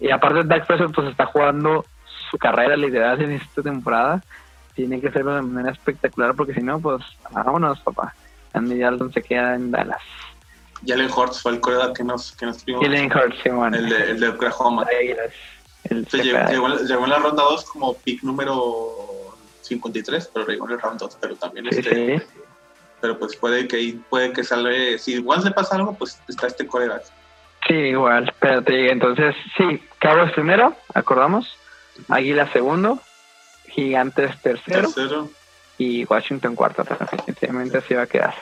Y 0.00 0.10
aparte, 0.10 0.44
Dak 0.44 0.66
Prescott 0.66 0.94
pues 0.94 1.08
está 1.08 1.26
jugando 1.26 1.84
su 2.30 2.38
carrera 2.38 2.76
literal 2.76 3.20
en 3.22 3.32
esta 3.32 3.62
temporada 3.62 4.22
tiene 4.78 5.00
que 5.00 5.08
hacerlo 5.08 5.34
de 5.34 5.42
manera 5.42 5.72
espectacular 5.72 6.36
porque 6.36 6.54
si 6.54 6.60
no, 6.60 6.78
pues 6.78 7.02
vámonos, 7.32 7.80
papá. 7.80 8.14
Andy 8.52 8.78
Dalton 8.78 9.12
se 9.12 9.22
queda 9.22 9.56
en 9.56 9.72
Dallas. 9.72 10.00
Jalen 10.86 11.10
Hurts 11.10 11.42
fue 11.42 11.52
el 11.52 11.60
coreback 11.60 11.96
que 11.96 12.04
nos, 12.04 12.30
que 12.36 12.46
nos 12.46 12.58
tuvimos. 12.58 12.84
Jalen 12.84 13.10
Hurts, 13.12 13.36
sí, 13.42 13.48
bueno. 13.50 13.76
El 13.76 13.88
de, 13.88 14.10
el 14.12 14.20
de 14.20 14.28
Oklahoma. 14.28 14.86
El 15.82 16.06
llegó, 16.06 16.38
llegó, 16.48 16.68
llegó, 16.76 17.04
en 17.04 17.10
la 17.10 17.18
ronda 17.18 17.42
2 17.42 17.64
como 17.64 17.94
pick 17.94 18.22
número 18.22 19.36
53, 19.62 20.30
pero 20.32 20.46
llegó 20.46 20.66
en 20.66 20.72
el 20.74 20.80
round 20.80 21.00
2, 21.00 21.18
pero 21.20 21.34
también 21.34 21.66
sí, 21.72 21.78
este... 21.80 22.18
Sí. 22.18 22.24
Pero 23.00 23.18
pues 23.18 23.36
puede 23.36 23.66
que 23.66 23.96
puede 24.08 24.32
que 24.32 24.44
salve, 24.44 24.98
si 24.98 25.14
igual 25.14 25.42
le 25.44 25.50
pasa 25.50 25.74
algo, 25.74 25.94
pues 25.94 26.20
está 26.28 26.46
este 26.46 26.68
coreback. 26.68 27.02
Sí, 27.66 27.74
igual, 27.74 28.32
pero 28.38 28.62
te 28.62 28.72
digo, 28.72 28.92
entonces, 28.92 29.34
sí, 29.56 29.82
Cowboys 30.00 30.32
primero, 30.32 30.76
acordamos, 30.94 31.56
Águila 32.08 32.52
segundo, 32.52 33.00
Gigantes 33.78 34.36
tercero, 34.42 34.92
tercero. 34.92 35.30
y 35.78 36.04
Washington 36.04 36.56
cuarto. 36.56 36.82
Definitivamente 36.82 37.78
así 37.78 37.94
va 37.94 38.02
a 38.02 38.06
quedar. 38.08 38.34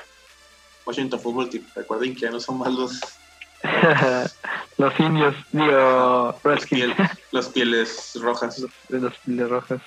Washington 0.86 1.20
Football 1.20 1.50
Team. 1.50 1.64
Recuerden 1.74 2.14
que 2.14 2.20
ya 2.20 2.30
no 2.30 2.40
son 2.40 2.56
más 2.56 2.72
los. 2.72 2.98
los 4.78 4.98
indios, 4.98 5.34
digo, 5.52 6.38
los, 6.42 6.66
piel, 6.66 6.94
los 7.32 7.48
pieles 7.48 8.12
rojas. 8.18 8.60
Los, 8.60 8.70
los, 8.88 9.14
pieles 9.18 9.48
rojas. 9.50 9.82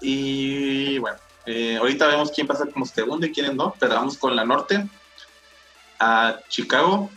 Y 0.00 0.98
bueno, 0.98 1.18
eh, 1.46 1.76
ahorita 1.76 2.08
vemos 2.08 2.32
quién 2.32 2.48
pasa 2.48 2.66
como 2.66 2.84
segundo 2.84 3.24
y 3.26 3.32
quién 3.32 3.56
no, 3.56 3.72
pero 3.78 3.94
vamos 3.94 4.18
con 4.18 4.34
la 4.34 4.44
norte. 4.44 4.88
A 6.00 6.40
Chicago, 6.48 7.10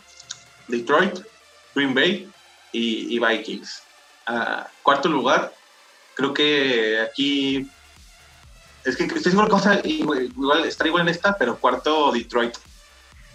Detroit, 0.68 1.18
Green 1.74 1.92
Bay 1.92 2.30
y, 2.70 3.18
Vikings. 3.18 3.82
Ah, 4.26 4.68
cuarto 4.84 5.08
lugar, 5.08 5.52
creo 6.14 6.32
que 6.32 7.00
aquí 7.00 7.68
es 8.84 8.96
que 8.96 9.04
estoy 9.04 9.32
seguro 9.32 9.48
que 9.48 9.88
igual, 9.88 10.64
está 10.64 10.86
igual 10.86 11.02
en 11.02 11.08
esta, 11.08 11.36
pero 11.36 11.56
cuarto 11.56 12.12
Detroit. 12.12 12.54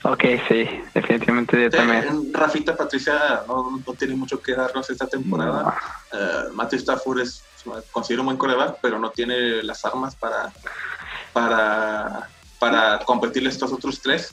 Ok, 0.03 0.23
sí, 0.47 0.65
definitivamente 0.93 1.63
yo 1.63 1.69
también. 1.69 2.32
Rafita 2.32 2.75
Patricia 2.75 3.43
no, 3.47 3.82
tiene 3.97 4.15
mucho 4.15 4.41
que 4.41 4.53
darnos 4.53 4.89
esta 4.89 5.07
temporada. 5.07 5.75
Uh, 6.13 6.53
Matthew 6.53 6.80
Stafford 6.80 7.19
es, 7.19 7.43
considero 7.91 8.21
un 8.21 8.27
buen 8.27 8.38
coreback, 8.38 8.77
pero 8.82 8.97
no 8.97 9.09
tiene 9.09 9.61
las 9.63 9.84
armas 9.84 10.15
para, 10.15 10.53
para, 11.34 12.30
para 12.59 12.99
competirle 12.99 13.49
estos 13.49 13.73
otros 13.73 13.99
tres. 13.99 14.32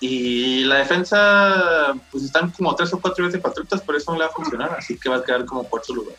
Y 0.00 0.64
la 0.64 0.76
defensa, 0.76 1.94
pues 2.10 2.24
están 2.24 2.50
como 2.50 2.74
tres 2.74 2.92
o 2.92 3.00
cuatro 3.00 3.24
veces 3.24 3.40
patriotas, 3.40 3.82
pero 3.86 3.96
eso 3.96 4.12
no 4.12 4.18
le 4.18 4.24
va 4.24 4.30
a 4.30 4.34
funcionar, 4.34 4.74
así 4.76 4.98
que 4.98 5.08
va 5.08 5.16
a 5.16 5.24
quedar 5.24 5.44
como 5.44 5.64
cuarto 5.64 5.94
lugar. 5.94 6.16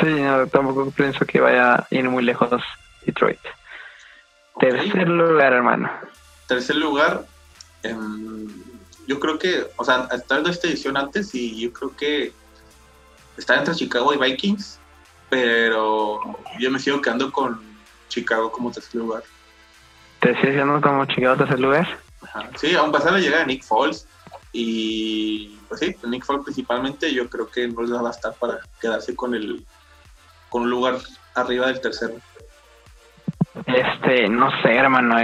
Sí, 0.00 0.06
no, 0.06 0.46
tampoco 0.46 0.90
pienso 0.90 1.24
que 1.24 1.40
vaya 1.40 1.74
a 1.74 1.86
ir 1.90 2.08
muy 2.08 2.24
lejos 2.24 2.50
Detroit. 3.04 3.40
Tercer 4.60 5.08
lugar, 5.08 5.52
hermano. 5.52 5.90
Tercer 6.46 6.76
lugar, 6.76 7.24
em, 7.82 8.46
yo 9.06 9.18
creo 9.18 9.38
que, 9.38 9.66
o 9.76 9.84
sea, 9.84 10.08
está 10.12 10.38
en 10.38 10.46
esta 10.46 10.68
edición 10.68 10.96
antes 10.96 11.34
y 11.34 11.60
yo 11.60 11.72
creo 11.72 11.96
que 11.96 12.32
está 13.36 13.56
entre 13.56 13.74
Chicago 13.74 14.14
y 14.14 14.18
Vikings, 14.18 14.78
pero 15.28 16.20
yo 16.58 16.70
me 16.70 16.78
sigo 16.78 17.00
quedando 17.00 17.32
con 17.32 17.60
Chicago 18.08 18.52
como 18.52 18.70
tercer 18.70 18.94
lugar. 18.94 19.24
¿Te 20.20 20.34
sigues 20.36 20.54
quedando 20.54 20.80
como 20.80 21.04
Chicago 21.06 21.36
tercer 21.36 21.60
lugar? 21.60 21.98
Sí, 22.56 22.74
aún 22.74 22.92
pasar 22.92 23.12
la 23.12 23.18
llegada 23.18 23.44
de 23.44 23.48
Nick 23.48 23.64
Foles 23.64 24.06
y 24.52 25.53
pues 25.68 25.80
sí, 25.80 25.94
Nick 26.06 26.24
Foles 26.24 26.44
principalmente 26.44 27.12
yo 27.12 27.28
creo 27.28 27.48
que 27.48 27.66
no 27.68 27.82
les 27.82 27.92
va 27.92 28.00
a 28.00 28.02
bastar 28.02 28.34
para 28.34 28.58
quedarse 28.80 29.14
con 29.14 29.34
el 29.34 29.64
con 30.48 30.62
un 30.62 30.70
lugar 30.70 30.96
arriba 31.34 31.66
del 31.66 31.80
tercero. 31.80 32.14
Este, 33.66 34.28
no 34.28 34.50
sé, 34.62 34.74
hermano. 34.74 35.16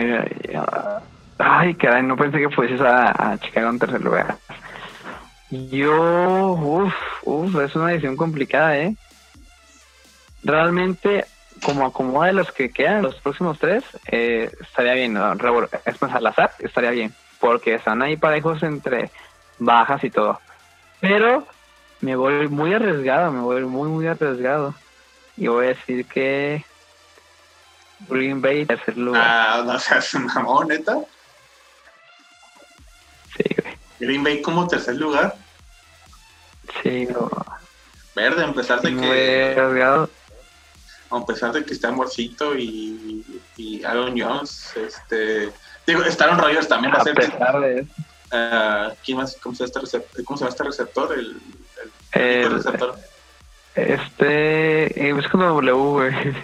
Ay, 1.39 1.75
caray, 1.75 2.03
no 2.03 2.17
pensé 2.17 2.39
que 2.39 2.51
fueses 2.51 2.81
a, 2.81 3.33
a 3.33 3.39
Chicago 3.39 3.71
en 3.71 3.79
tercer 3.79 4.03
lugar. 4.03 4.37
Yo, 5.51 6.53
uff, 6.53 6.95
uff, 7.25 7.61
es 7.61 7.75
una 7.75 7.89
decisión 7.89 8.17
complicada, 8.17 8.77
¿eh? 8.79 8.97
Realmente, 10.45 11.27
como 11.63 11.87
acomoda 11.87 12.29
de 12.29 12.35
los 12.35 12.53
que 12.53 12.71
quedan, 12.71 13.03
los 13.03 13.17
próximos 13.17 13.59
tres, 13.59 13.85
eh, 14.07 14.51
estaría 14.61 14.95
bien. 14.95 15.19
Es 15.85 16.01
más, 16.01 16.15
al 16.15 16.27
azar, 16.27 16.53
estaría 16.61 16.91
bien. 16.91 17.13
Porque 17.41 17.75
están 17.75 18.03
ahí 18.03 18.17
parejos 18.17 18.63
entre 18.63 19.11
bajas 19.61 20.03
y 20.03 20.11
todo. 20.11 20.41
Pero 21.01 21.47
me 22.01 22.17
voy 22.17 22.49
muy 22.49 22.75
arriesgado, 22.75 23.31
me 23.31 23.41
voy 23.41 23.63
muy, 23.65 23.89
muy 23.89 24.07
arriesgado. 24.09 24.75
Y 25.37 25.47
voy 25.47 25.67
a 25.67 25.69
decir 25.69 26.05
que 26.07 26.65
Green 28.09 28.43
Bay, 28.43 28.67
tercer 28.67 28.97
lugar. 28.97 29.23
Ah, 29.25 29.63
no 29.65 29.79
seas 29.79 30.13
mamón, 30.35 30.69
neta. 30.69 30.99
Sí, 33.37 33.45
güey. 33.63 33.75
Green 34.01 34.25
Bay 34.25 34.43
como 34.43 34.67
tercer 34.67 34.97
lugar. 34.97 35.37
Sí, 36.83 37.07
no. 37.07 37.31
Verde, 38.15 38.45
a 38.45 38.53
pesar 38.53 38.81
de 38.81 38.97
que. 38.97 40.09
A 41.13 41.27
pesar 41.27 41.53
de 41.53 41.65
que 41.65 41.73
está 41.73 41.91
Morcito 41.91 42.57
y, 42.57 43.43
y 43.57 43.83
Aaron 43.85 44.19
Jones, 44.19 44.73
este. 44.77 45.53
Digo, 45.87 46.03
Aaron 46.03 46.39
Rodgers 46.39 46.69
también 46.69 46.95
va 46.95 46.99
a, 46.99 47.05
ser. 47.05 47.15
Pesar 47.15 47.61
de 47.61 47.87
uh, 48.33 48.95
¿quién 49.05 49.19
más? 49.19 49.37
¿Cómo 49.43 49.55
se, 49.55 49.65
llama 49.65 49.69
este 49.69 49.81
receptor? 49.81 50.25
¿Cómo 50.25 50.37
se 50.37 50.45
llama 50.45 50.51
este 50.51 50.65
receptor? 50.65 51.13
El, 51.19 51.41
el, 52.13 52.23
el 52.23 52.53
receptor. 52.53 52.99
Este. 53.75 55.11
Es 55.11 55.29
como 55.29 55.45
W, 55.47 55.73
güey. 55.73 56.35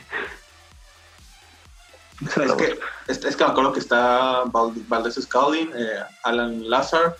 Es 2.22 2.52
que, 2.54 2.78
es, 3.08 3.36
que 3.36 3.44
me 3.44 3.50
acuerdo 3.50 3.72
que 3.74 3.80
está 3.80 4.44
Valdez 4.46 5.16
Scalding, 5.20 5.70
eh, 5.76 6.02
Alan 6.22 6.68
Lazar 6.68 7.14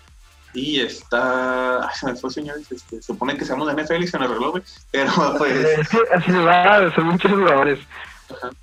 y 0.55 0.81
está. 0.81 1.87
Ay, 1.87 1.95
se 1.95 2.07
me 2.07 2.17
fue, 2.17 2.31
señores. 2.31 2.73
Este, 2.73 3.03
supone 3.03 3.37
que 3.37 3.45
seamos 3.45 3.67
de 3.69 3.83
NFL 3.83 4.03
y 4.03 4.07
se 4.07 4.19
me 4.19 4.25
arregló, 4.25 4.55
Pero 4.91 5.13
pues. 5.39 5.89
Así 6.15 6.33
se 6.33 6.39
va, 6.39 6.95
son 6.95 7.05
muchos 7.05 7.31
jugadores. 7.31 7.79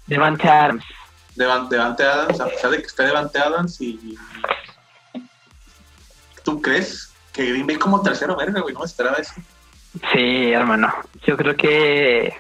Devante 0.08 0.50
Adams. 0.50 0.84
Devante, 1.36 1.78
Adams, 1.78 2.40
a 2.40 2.46
pesar 2.46 2.72
de 2.72 2.78
que 2.78 2.88
está 2.88 3.04
Devante 3.04 3.40
Adams 3.40 3.80
y. 3.82 4.18
¿Tú 6.44 6.62
crees 6.62 7.14
que 7.34 7.46
Green 7.46 7.68
Bay 7.68 7.78
como 7.78 8.02
tercero 8.02 8.36
verga, 8.36 8.62
güey? 8.62 8.74
No 8.74 8.82
me 8.82 8.86
esperaba 8.86 9.18
eso. 9.18 9.34
Sí, 10.12 10.52
hermano. 10.52 10.94
Yo 11.26 11.38
creo 11.38 11.56
que 11.56 12.34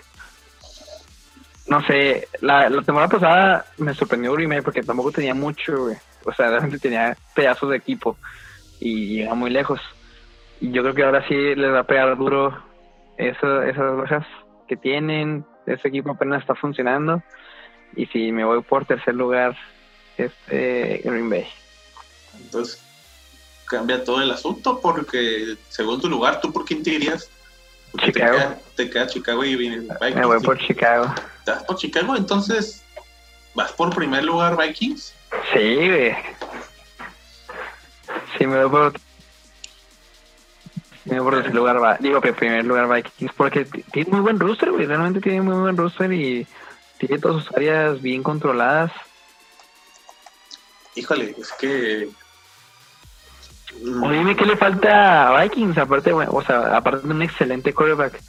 no 1.68 1.82
sé, 1.88 2.28
la, 2.41 2.70
la, 2.70 2.82
temporada 2.82 3.08
pasada 3.08 3.66
me 3.78 3.93
sorprendió 3.93 4.34
Green 4.34 4.49
Bay 4.49 4.62
porque 4.62 4.84
tampoco 4.84 5.12
tenía 5.12 5.34
mucho, 5.34 5.88
O 6.26 6.34
sea, 6.34 6.49
realmente 6.49 6.80
tenía 6.80 7.18
pedazos 7.34 7.70
de 7.70 7.78
equipo 7.78 8.18
y 8.80 9.18
llega 9.18 9.34
muy 9.34 9.49
lejos. 9.49 9.80
Y 10.60 10.72
yo 10.72 10.82
creo 10.82 10.95
que 10.95 11.04
ahora 11.04 11.28
sí 11.28 11.34
les 11.34 11.72
va 11.72 11.80
a 11.80 11.88
pegar 11.88 12.18
duro 12.18 12.58
eso, 13.18 13.62
esas 13.64 14.01
cosas 14.01 14.26
que 14.68 14.78
tienen. 14.78 15.45
Ese 15.66 15.88
equipo 15.88 16.12
apenas 16.12 16.41
está 16.41 16.56
funcionando. 16.56 17.24
Y 17.95 18.08
si 18.08 18.32
me 18.32 18.43
voy 18.43 18.62
por 18.62 18.86
tercer 18.86 19.16
lugar, 19.16 19.56
este 20.18 21.01
Green 21.04 21.30
Bay. 21.30 21.47
Entonces 22.41 22.82
cambia 23.74 24.03
todo 24.03 24.21
el 24.21 24.32
asunto 24.32 24.80
porque 24.80 25.57
según 25.69 25.99
tu 25.99 26.07
lugar, 26.07 26.39
¿tú 26.39 26.53
por 26.53 26.63
quién 26.63 26.84
te 26.84 26.91
irías? 26.91 27.30
Chicago. 28.03 28.55
Te 28.76 28.89
queda, 28.89 29.07
Chicago 29.07 29.43
y 29.43 29.55
Vikings. 29.55 29.99
Me 30.15 30.26
voy 30.26 30.39
por 30.41 30.57
Chicago. 30.59 31.13
¿Te 31.43 31.51
vas 31.51 31.63
por 31.63 31.76
Chicago? 31.78 32.15
Entonces, 32.15 32.84
¿vas 33.55 33.71
por 33.71 33.93
primer 33.95 34.24
lugar 34.24 34.57
Vikings? 34.57 35.13
Sí, 35.53 35.76
güey. 35.76 36.15
Sí, 38.38 38.45
me 38.45 38.63
voy 38.65 38.69
por. 38.69 38.93
Me 41.05 41.19
voy 41.19 41.32
por 41.32 41.36
tercer 41.36 41.55
lugar, 41.55 41.97
digo 41.99 42.21
que 42.21 42.32
primer 42.32 42.63
lugar 42.65 42.88
Vikings, 42.88 43.34
porque 43.34 43.65
tiene 43.65 44.11
muy 44.11 44.21
buen 44.21 44.39
roster, 44.39 44.71
güey. 44.71 44.86
Realmente 44.86 45.19
tiene 45.19 45.41
muy 45.41 45.55
buen 45.55 45.78
roster 45.78 46.13
y 46.13 46.47
tiene 46.99 47.19
todas 47.19 47.43
sus 47.43 47.55
áreas 47.55 48.01
bien 48.01 48.24
controladas. 48.24 48.91
Híjole, 50.95 51.36
es 51.38 51.51
que 51.53 52.09
o 53.82 54.09
dime 54.09 54.36
qué 54.36 54.45
le 54.45 54.57
falta 54.57 55.28
a 55.30 55.43
Vikings, 55.43 55.78
aparte, 55.78 56.13
o 56.13 56.43
sea, 56.43 56.78
aparte 56.78 57.07
de 57.07 57.13
un 57.13 57.21
excelente 57.21 57.74
quarterback. 57.74 58.21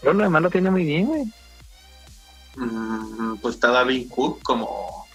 Pero 0.00 0.14
lo 0.14 0.24
demás 0.24 0.42
lo 0.42 0.50
tiene 0.50 0.70
muy 0.70 0.84
bien, 0.84 1.06
güey. 1.06 1.24
Mm, 2.56 3.36
pues 3.36 3.54
está 3.54 3.68
David 3.68 4.08
Cook 4.10 4.42
como, 4.42 5.06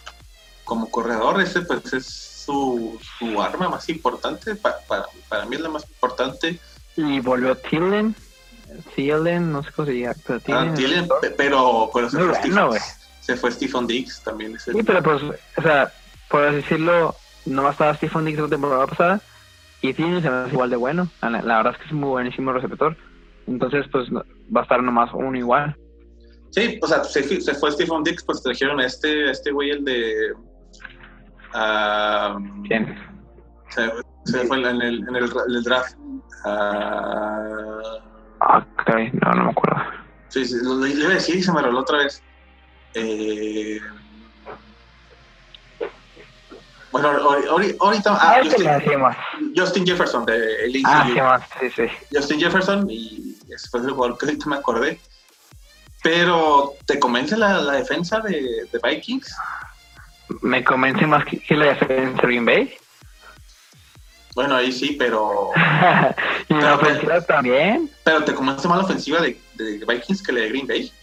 como 0.63 0.89
corredor, 0.89 1.41
ese 1.41 1.61
pues 1.61 1.93
es 1.93 2.05
su, 2.45 2.97
su 3.17 3.41
arma 3.41 3.69
más 3.69 3.89
importante, 3.89 4.55
para, 4.55 4.77
para, 5.27 5.45
mí 5.45 5.55
es 5.55 5.61
la 5.61 5.69
más 5.69 5.87
importante. 5.87 6.59
Y 6.95 7.19
volvió 7.19 7.57
Tillen, 7.57 8.15
Tillen, 8.95 9.51
no 9.51 9.63
sé 9.63 9.71
cómo 9.71 9.87
se 9.87 9.99
llama, 9.99 10.15
pero 10.25 10.39
Tillen, 10.39 11.07
ah, 11.11 11.27
pero, 11.35 11.89
pero 11.93 12.09
se, 12.09 12.17
fue 12.17 12.35
Stephen, 12.35 12.69
se 13.21 13.35
fue 13.35 13.51
Stephen 13.51 13.87
Diggs 13.87 14.21
también. 14.21 14.57
Sí, 14.59 14.71
pero 14.85 15.03
pues, 15.03 15.21
o 15.57 15.61
sea, 15.61 15.91
por 16.29 16.51
decirlo, 16.51 17.15
no 17.45 17.69
estaba 17.69 17.95
Stephen 17.95 18.25
Diggs 18.25 18.39
la 18.39 18.47
temporada 18.47 18.87
pasada, 18.87 19.21
y 19.89 19.93
tiene 19.93 20.21
se 20.21 20.29
me 20.29 20.47
igual 20.49 20.69
de 20.69 20.75
bueno. 20.75 21.07
La, 21.21 21.57
verdad 21.57 21.73
es 21.73 21.79
que 21.79 21.85
es 21.85 21.93
muy 21.93 22.09
buenísimo 22.09 22.53
receptor. 22.53 22.95
Entonces, 23.47 23.85
pues 23.91 24.09
va 24.11 24.61
a 24.61 24.63
estar 24.63 24.81
nomás 24.81 25.11
uno 25.13 25.37
igual. 25.37 25.75
Sí, 26.51 26.79
o 26.81 26.87
sea, 26.87 27.03
se, 27.03 27.23
fue 27.55 27.71
Stephen 27.71 28.03
Dix, 28.03 28.23
pues 28.23 28.41
trajeron 28.41 28.79
a 28.79 28.85
este, 28.85 29.29
este 29.29 29.51
güey, 29.51 29.71
el 29.71 29.83
de. 29.83 30.33
Uh, 31.53 32.63
¿Quién? 32.67 32.97
Se, 33.69 34.45
fue 34.47 34.57
en 34.57 34.65
el, 34.65 35.07
en 35.07 35.15
el, 35.15 35.63
draft. 35.63 35.97
Uh, 36.45 36.49
ok, 38.39 38.89
no, 39.21 39.31
no 39.31 39.43
me 39.45 39.51
acuerdo. 39.51 39.81
Sí, 40.29 40.45
sí, 40.45 40.55
le 40.63 40.89
iba 40.89 41.09
a 41.09 41.13
decir 41.13 41.35
y 41.35 41.43
se 41.43 41.51
me 41.51 41.61
roló 41.61 41.81
otra 41.81 41.99
vez. 41.99 42.23
Eh, 42.93 43.79
bueno, 47.01 47.09
ahorita. 47.79 48.17
Ah, 48.21 48.41
Justin, 49.53 49.85
Jefferson 49.85 50.25
de 50.25 50.65
el 50.65 50.81
Ah, 50.85 51.41
sí, 51.59 51.69
sí. 51.75 51.83
Justin 52.09 52.39
Jefferson, 52.39 52.87
y 52.89 53.35
después 53.47 53.83
del 53.83 53.91
jugador 53.91 54.17
que 54.17 54.27
ahorita 54.27 54.49
me 54.49 54.55
acordé. 54.55 55.01
Pero, 56.01 56.73
¿te 56.85 56.97
convence 56.97 57.35
la, 57.35 57.59
la 57.59 57.73
defensa 57.73 58.21
de, 58.21 58.39
de, 58.71 58.79
Vikings? 58.81 59.35
¿Me 60.41 60.63
convence 60.63 61.05
más 61.05 61.25
que, 61.25 61.41
la 61.53 61.65
defensa 61.65 62.21
de 62.21 62.27
Green 62.27 62.45
Bay? 62.45 62.73
Bueno, 64.33 64.55
ahí 64.55 64.71
sí, 64.71 64.95
pero. 64.97 65.49
¿Y 66.47 66.53
la 66.53 66.75
ofensiva 66.75 67.19
también? 67.25 67.91
Pero, 68.05 68.23
¿te 68.23 68.33
convence 68.33 68.69
más 68.69 68.77
la 68.77 68.83
ofensiva 68.85 69.19
de, 69.19 69.37
de 69.55 69.85
Vikings 69.85 70.23
que 70.23 70.31
la 70.31 70.39
de 70.39 70.49
Green 70.49 70.67
Bay? 70.67 70.93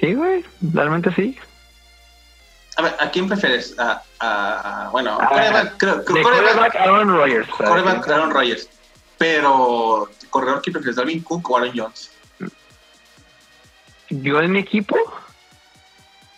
Sí, 0.00 0.14
güey, 0.14 0.42
realmente 0.72 1.14
sí. 1.14 1.36
A 2.80 2.82
ver, 2.82 2.96
¿a 2.98 3.10
quién 3.10 3.28
prefieres? 3.28 3.78
A, 3.78 4.02
a, 4.20 4.88
bueno, 4.90 5.18
a, 5.20 5.76
creo, 5.76 6.02
Aaron 6.78 7.14
Rodgers. 7.14 7.48
Aaron 7.60 8.30
Rodgers. 8.30 8.70
Pero, 9.18 10.08
corredor 10.30 10.62
que 10.62 10.70
prefieres, 10.70 10.96
Dalvin 10.96 11.22
Cook 11.22 11.50
o 11.50 11.58
Aaron 11.58 11.72
Jones? 11.76 12.10
Yo 14.08 14.40
en 14.40 14.52
mi 14.52 14.60
equipo, 14.60 14.96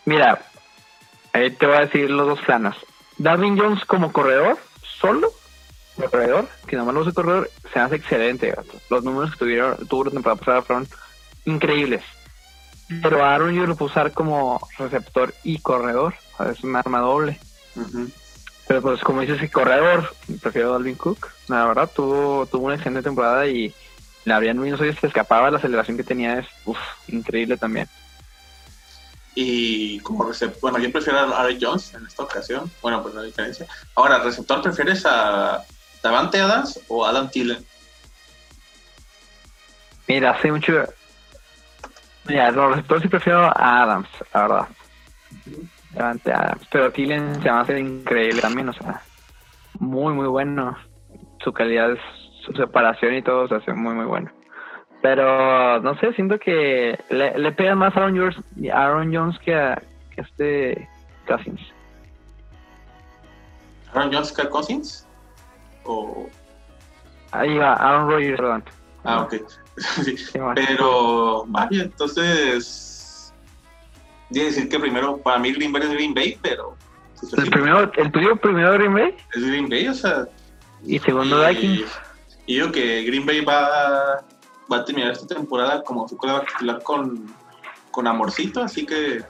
mira, 0.04 0.42
ahí 1.32 1.48
te 1.52 1.64
voy 1.64 1.76
a 1.76 1.80
decir 1.82 2.10
los 2.10 2.26
dos 2.26 2.40
planos. 2.40 2.74
Darwin 3.18 3.56
Jones 3.56 3.84
como 3.84 4.12
corredor, 4.12 4.58
solo, 4.82 5.32
corredor, 5.94 6.48
que 6.66 6.74
nomás 6.74 6.92
lo 6.92 7.02
usa 7.02 7.12
corredor, 7.12 7.50
se 7.72 7.78
hace 7.78 7.94
excelente. 7.94 8.52
Los 8.90 9.04
números 9.04 9.30
que 9.30 9.38
tuvieron, 9.38 9.76
tuvo 9.86 10.06
la 10.06 10.10
temporada 10.10 10.40
pasada 10.40 10.62
fueron 10.62 10.88
increíbles. 11.44 12.02
Pero 13.00 13.24
Aaron 13.24 13.54
yo 13.54 13.64
lo 13.64 13.76
puedo 13.76 13.92
usar 13.92 14.12
como 14.12 14.60
receptor 14.76 15.32
y 15.44 15.60
corredor. 15.60 16.14
Es 16.40 16.64
un 16.64 16.74
arma 16.76 17.00
doble. 17.00 17.38
Pero 18.66 18.82
pues 18.82 19.00
como 19.00 19.20
dices, 19.20 19.40
el 19.42 19.50
corredor, 19.50 20.14
prefiero 20.40 20.70
a 20.70 20.72
Dalvin 20.72 20.94
Cook. 20.94 21.30
La 21.48 21.66
verdad, 21.66 21.90
tuvo, 21.94 22.46
tuvo 22.46 22.66
una 22.66 22.74
excelente 22.74 23.02
temporada 23.02 23.46
y 23.46 23.74
la 24.24 24.36
habrían 24.36 24.56
no 24.56 24.76
sé 24.76 24.92
se 24.92 25.06
escapaba, 25.06 25.50
la 25.50 25.58
aceleración 25.58 25.96
que 25.96 26.04
tenía 26.04 26.38
es 26.38 26.46
increíble 27.08 27.56
también. 27.56 27.88
Y 29.34 29.98
como 30.00 30.24
receptor, 30.24 30.60
bueno, 30.60 30.78
yo 30.78 30.92
prefiero 30.92 31.18
a 31.18 31.40
Aaron 31.40 31.58
Jones 31.60 31.94
en 31.94 32.06
esta 32.06 32.22
ocasión. 32.22 32.70
Bueno, 32.82 33.02
pues 33.02 33.14
la 33.14 33.22
diferencia. 33.22 33.66
Ahora, 33.94 34.18
¿receptor 34.18 34.62
prefieres 34.62 35.04
a 35.06 35.64
Davante 36.02 36.40
Adams 36.40 36.78
o 36.88 37.06
Adam 37.06 37.30
Thielen? 37.30 37.64
Mira, 40.06 40.32
hace 40.32 40.52
mucho. 40.52 40.84
Mira, 42.24 42.50
los 42.50 42.70
receptores 42.70 43.02
sí 43.02 43.08
prefiero 43.08 43.44
a 43.44 43.82
Adams, 43.82 44.08
la 44.34 44.42
verdad. 44.42 44.68
Davante 45.40 45.71
Adams. 45.96 46.66
Pero 46.70 46.92
Thielen 46.92 47.34
se 47.36 47.50
me 47.50 47.50
hace 47.50 47.78
increíble 47.80 48.40
también, 48.40 48.68
o 48.68 48.72
sea, 48.72 49.02
muy, 49.78 50.12
muy 50.14 50.26
bueno. 50.26 50.76
Su 51.42 51.52
calidad, 51.52 51.96
su 52.44 52.52
separación 52.52 53.14
y 53.14 53.22
todo 53.22 53.48
se 53.48 53.56
hace 53.56 53.72
muy, 53.72 53.94
muy 53.94 54.06
bueno. 54.06 54.30
Pero 55.02 55.80
no 55.80 55.98
sé, 55.98 56.12
siento 56.12 56.38
que 56.38 56.98
le, 57.10 57.36
le 57.36 57.52
pega 57.52 57.74
más 57.74 57.96
a 57.96 58.00
Aaron 58.00 58.16
Jones, 58.16 58.36
Aaron 58.72 59.14
Jones 59.14 59.38
que 59.40 59.54
a 59.54 59.82
que 60.14 60.20
este 60.20 60.88
Cousins. 61.26 61.60
¿Aaron 63.92 64.12
Jones 64.12 64.32
que 64.32 64.42
a 64.42 64.48
Cousins? 64.48 65.06
¿O... 65.84 66.28
Ahí 67.32 67.56
va, 67.58 67.74
Aaron 67.74 68.10
Rodgers, 68.10 68.36
perdón. 68.36 68.64
Ah, 69.04 69.22
ok. 69.22 69.34
Pero, 70.54 71.44
vaya, 71.48 71.82
entonces. 71.82 72.91
Debe 74.32 74.46
decir 74.46 74.68
que 74.68 74.78
primero, 74.78 75.18
para 75.18 75.38
mí 75.38 75.52
Green 75.52 75.72
Bay 75.72 75.82
es 75.82 75.90
Green 75.90 76.14
Bay, 76.14 76.38
pero. 76.42 76.76
Pues, 77.20 77.32
¿El, 77.34 77.50
primero, 77.50 77.92
¿El 77.96 78.10
tuyo 78.10 78.36
primero 78.36 78.72
Green 78.72 78.94
Bay? 78.94 79.14
Es 79.34 79.42
Green 79.44 79.68
Bay, 79.68 79.88
o 79.88 79.94
sea. 79.94 80.26
Y 80.84 80.98
segundo 80.98 81.46
Vikings. 81.46 81.90
Y 82.46 82.56
yo 82.56 82.72
que 82.72 83.04
Green 83.04 83.24
Bay 83.24 83.44
va 83.44 84.24
va 84.72 84.78
a 84.78 84.84
terminar 84.84 85.12
esta 85.12 85.26
temporada 85.26 85.82
como 85.82 86.08
su 86.08 86.16
va 86.16 86.38
a 86.38 86.44
titular 86.44 86.82
con, 86.82 87.26
con 87.90 88.06
Amorcito, 88.06 88.62
así 88.62 88.86
que. 88.86 89.22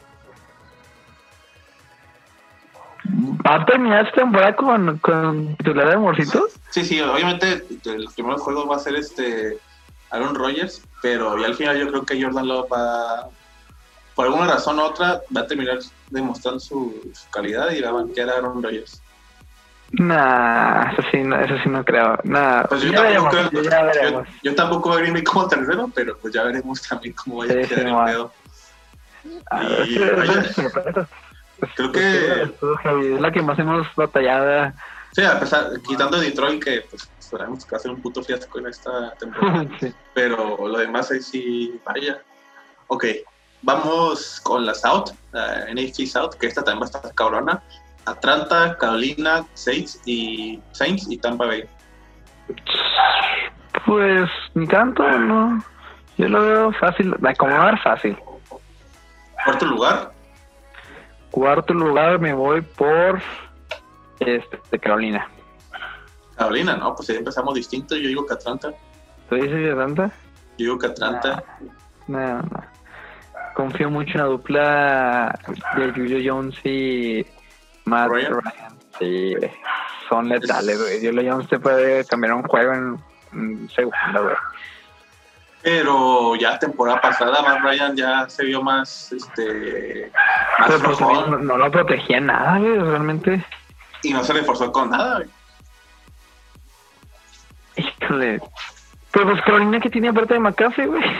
¿Va 3.44 3.56
a 3.56 3.66
terminar 3.66 4.06
esta 4.06 4.22
temporada 4.22 4.54
con, 4.54 4.98
con 4.98 5.56
titular 5.56 5.88
de 5.88 5.94
Amorcito? 5.94 6.46
Sí, 6.70 6.84
sí, 6.84 7.00
obviamente 7.00 7.64
los 7.84 8.14
primeros 8.14 8.40
juegos 8.40 8.70
va 8.70 8.76
a 8.76 8.78
ser 8.78 8.94
este 8.94 9.58
Aaron 10.10 10.34
Rodgers, 10.34 10.82
pero 11.02 11.36
ya 11.38 11.46
al 11.46 11.54
final 11.54 11.78
yo 11.78 11.88
creo 11.88 12.04
que 12.04 12.22
Jordan 12.22 12.46
Love 12.46 12.72
va, 12.72 13.28
por 14.22 14.28
alguna 14.28 14.52
razón 14.52 14.78
u 14.78 14.82
otra, 14.82 15.20
va 15.36 15.40
a 15.40 15.46
terminar 15.48 15.80
demostrando 16.10 16.60
su, 16.60 17.12
calidad 17.32 17.72
y 17.72 17.80
va 17.80 17.88
a 17.88 17.92
banquear 17.92 18.30
a 18.30 18.34
Aaron 18.34 18.62
Rodgers. 18.62 19.02
Nah, 19.90 20.92
eso 20.92 21.02
sí, 21.10 21.24
no, 21.24 21.40
eso 21.40 21.56
sí 21.60 21.68
no 21.68 21.84
creo. 21.84 22.16
Nah, 22.22 22.62
pues 22.62 22.82
yo, 22.82 22.92
tampoco 22.92 23.30
creo, 23.50 23.50
yo, 23.50 24.24
yo, 24.44 24.54
tampoco 24.54 24.90
voy 24.90 25.02
a 25.02 25.04
Green 25.06 25.24
como 25.24 25.48
tercero, 25.48 25.90
pero 25.92 26.16
pues 26.18 26.32
ya 26.32 26.44
veremos 26.44 26.80
también 26.82 27.14
cómo 27.14 27.38
vaya 27.38 27.64
a 27.64 27.66
quedar 27.66 27.86
el 27.88 28.04
pedo. 28.04 28.32
Y, 29.88 29.96
creo 31.74 31.92
que 31.92 32.42
es 32.42 33.20
la 33.20 33.32
que 33.32 33.42
más 33.42 33.58
hemos 33.58 33.88
batallado. 33.96 34.72
Sí, 35.10 35.24
a 35.24 35.40
pesar, 35.40 35.68
quitando 35.84 36.20
Detroit, 36.20 36.62
que 36.62 36.82
pues 36.88 37.10
esperamos 37.18 37.64
que 37.64 37.72
va 37.72 37.78
a 37.78 37.80
ser 37.80 37.90
un 37.90 38.00
puto 38.00 38.22
fiasco 38.22 38.60
en 38.60 38.68
esta 38.68 39.14
temporada. 39.14 39.66
Pero 40.14 40.68
lo 40.68 40.78
demás 40.78 41.10
ahí 41.10 41.20
sí, 41.20 41.80
vaya. 41.84 42.22
Ok, 42.86 43.04
vamos 43.62 44.40
con 44.42 44.66
la 44.66 44.74
South, 44.74 45.10
la 45.32 45.66
NFC 45.72 46.06
South, 46.06 46.34
que 46.38 46.46
esta 46.46 46.62
también 46.62 46.82
va 46.82 46.86
a 46.86 46.90
estar 46.96 47.14
cabrona. 47.14 47.62
Atlanta, 48.04 48.76
Carolina, 48.78 49.44
Saints 49.54 50.00
y 50.04 50.60
Saints 50.72 51.06
y 51.08 51.18
Tampa 51.18 51.46
Bay. 51.46 51.64
Pues 53.86 54.28
ni 54.54 54.66
tanto, 54.66 55.06
no. 55.18 55.62
Yo 56.18 56.28
lo 56.28 56.42
veo 56.42 56.72
fácil, 56.72 57.14
de 57.18 57.28
acomodar 57.28 57.80
fácil. 57.82 58.16
¿Cuarto 59.44 59.66
lugar? 59.66 60.12
Cuarto 61.30 61.72
lugar 61.72 62.18
me 62.18 62.32
voy 62.34 62.60
por 62.60 63.20
este, 64.20 64.78
Carolina. 64.78 65.28
Carolina, 66.36 66.76
no, 66.76 66.94
pues 66.94 67.08
ya 67.08 67.14
empezamos 67.14 67.54
distinto. 67.54 67.96
Yo 67.96 68.08
digo 68.08 68.26
que 68.26 68.34
Atlanta. 68.34 68.72
¿Tú 69.28 69.36
dices 69.36 69.70
Atlanta? 69.70 70.10
Yo 70.58 70.66
digo 70.66 70.78
que 70.78 70.86
Atlanta. 70.88 71.42
No, 72.08 72.42
no. 72.42 72.71
Confío 73.54 73.90
mucho 73.90 74.12
en 74.12 74.18
la 74.18 74.24
dupla 74.24 75.38
de 75.76 75.92
Julio 75.92 76.18
Jones 76.24 76.54
y 76.64 77.26
Matt 77.84 78.10
Ryan. 78.10 78.40
Sí, 78.98 79.34
son 80.08 80.28
letales, 80.28 80.80
güey. 80.80 81.04
Julio 81.04 81.32
Jones 81.32 81.48
te 81.48 81.58
puede 81.58 82.04
cambiar 82.04 82.34
un 82.34 82.42
juego 82.44 82.72
en 82.72 82.98
un 83.32 83.70
segundo, 83.70 84.22
güey. 84.22 84.36
Pero 85.62 86.34
ya 86.36 86.58
temporada 86.58 87.00
pasada, 87.00 87.40
Matt 87.42 87.62
Ryan 87.62 87.96
ya 87.96 88.28
se 88.28 88.44
vio 88.44 88.62
más, 88.62 89.12
este, 89.12 90.10
más 90.58 90.72
pues, 90.82 91.00
no, 91.00 91.38
no, 91.38 91.56
lo 91.56 91.70
protegía 91.70 92.20
nada, 92.20 92.58
güey, 92.58 92.78
realmente. 92.78 93.44
Y 94.02 94.12
no 94.12 94.24
se 94.24 94.32
reforzó 94.32 94.72
con 94.72 94.90
nada, 94.90 95.18
güey. 95.18 95.28
Híjole. 97.76 98.40
Pero 99.12 99.30
pues 99.30 99.42
Carolina 99.42 99.78
que 99.78 99.90
tiene 99.90 100.08
aparte 100.08 100.34
de 100.34 100.40
McAfee, 100.40 100.86
güey. 100.86 101.02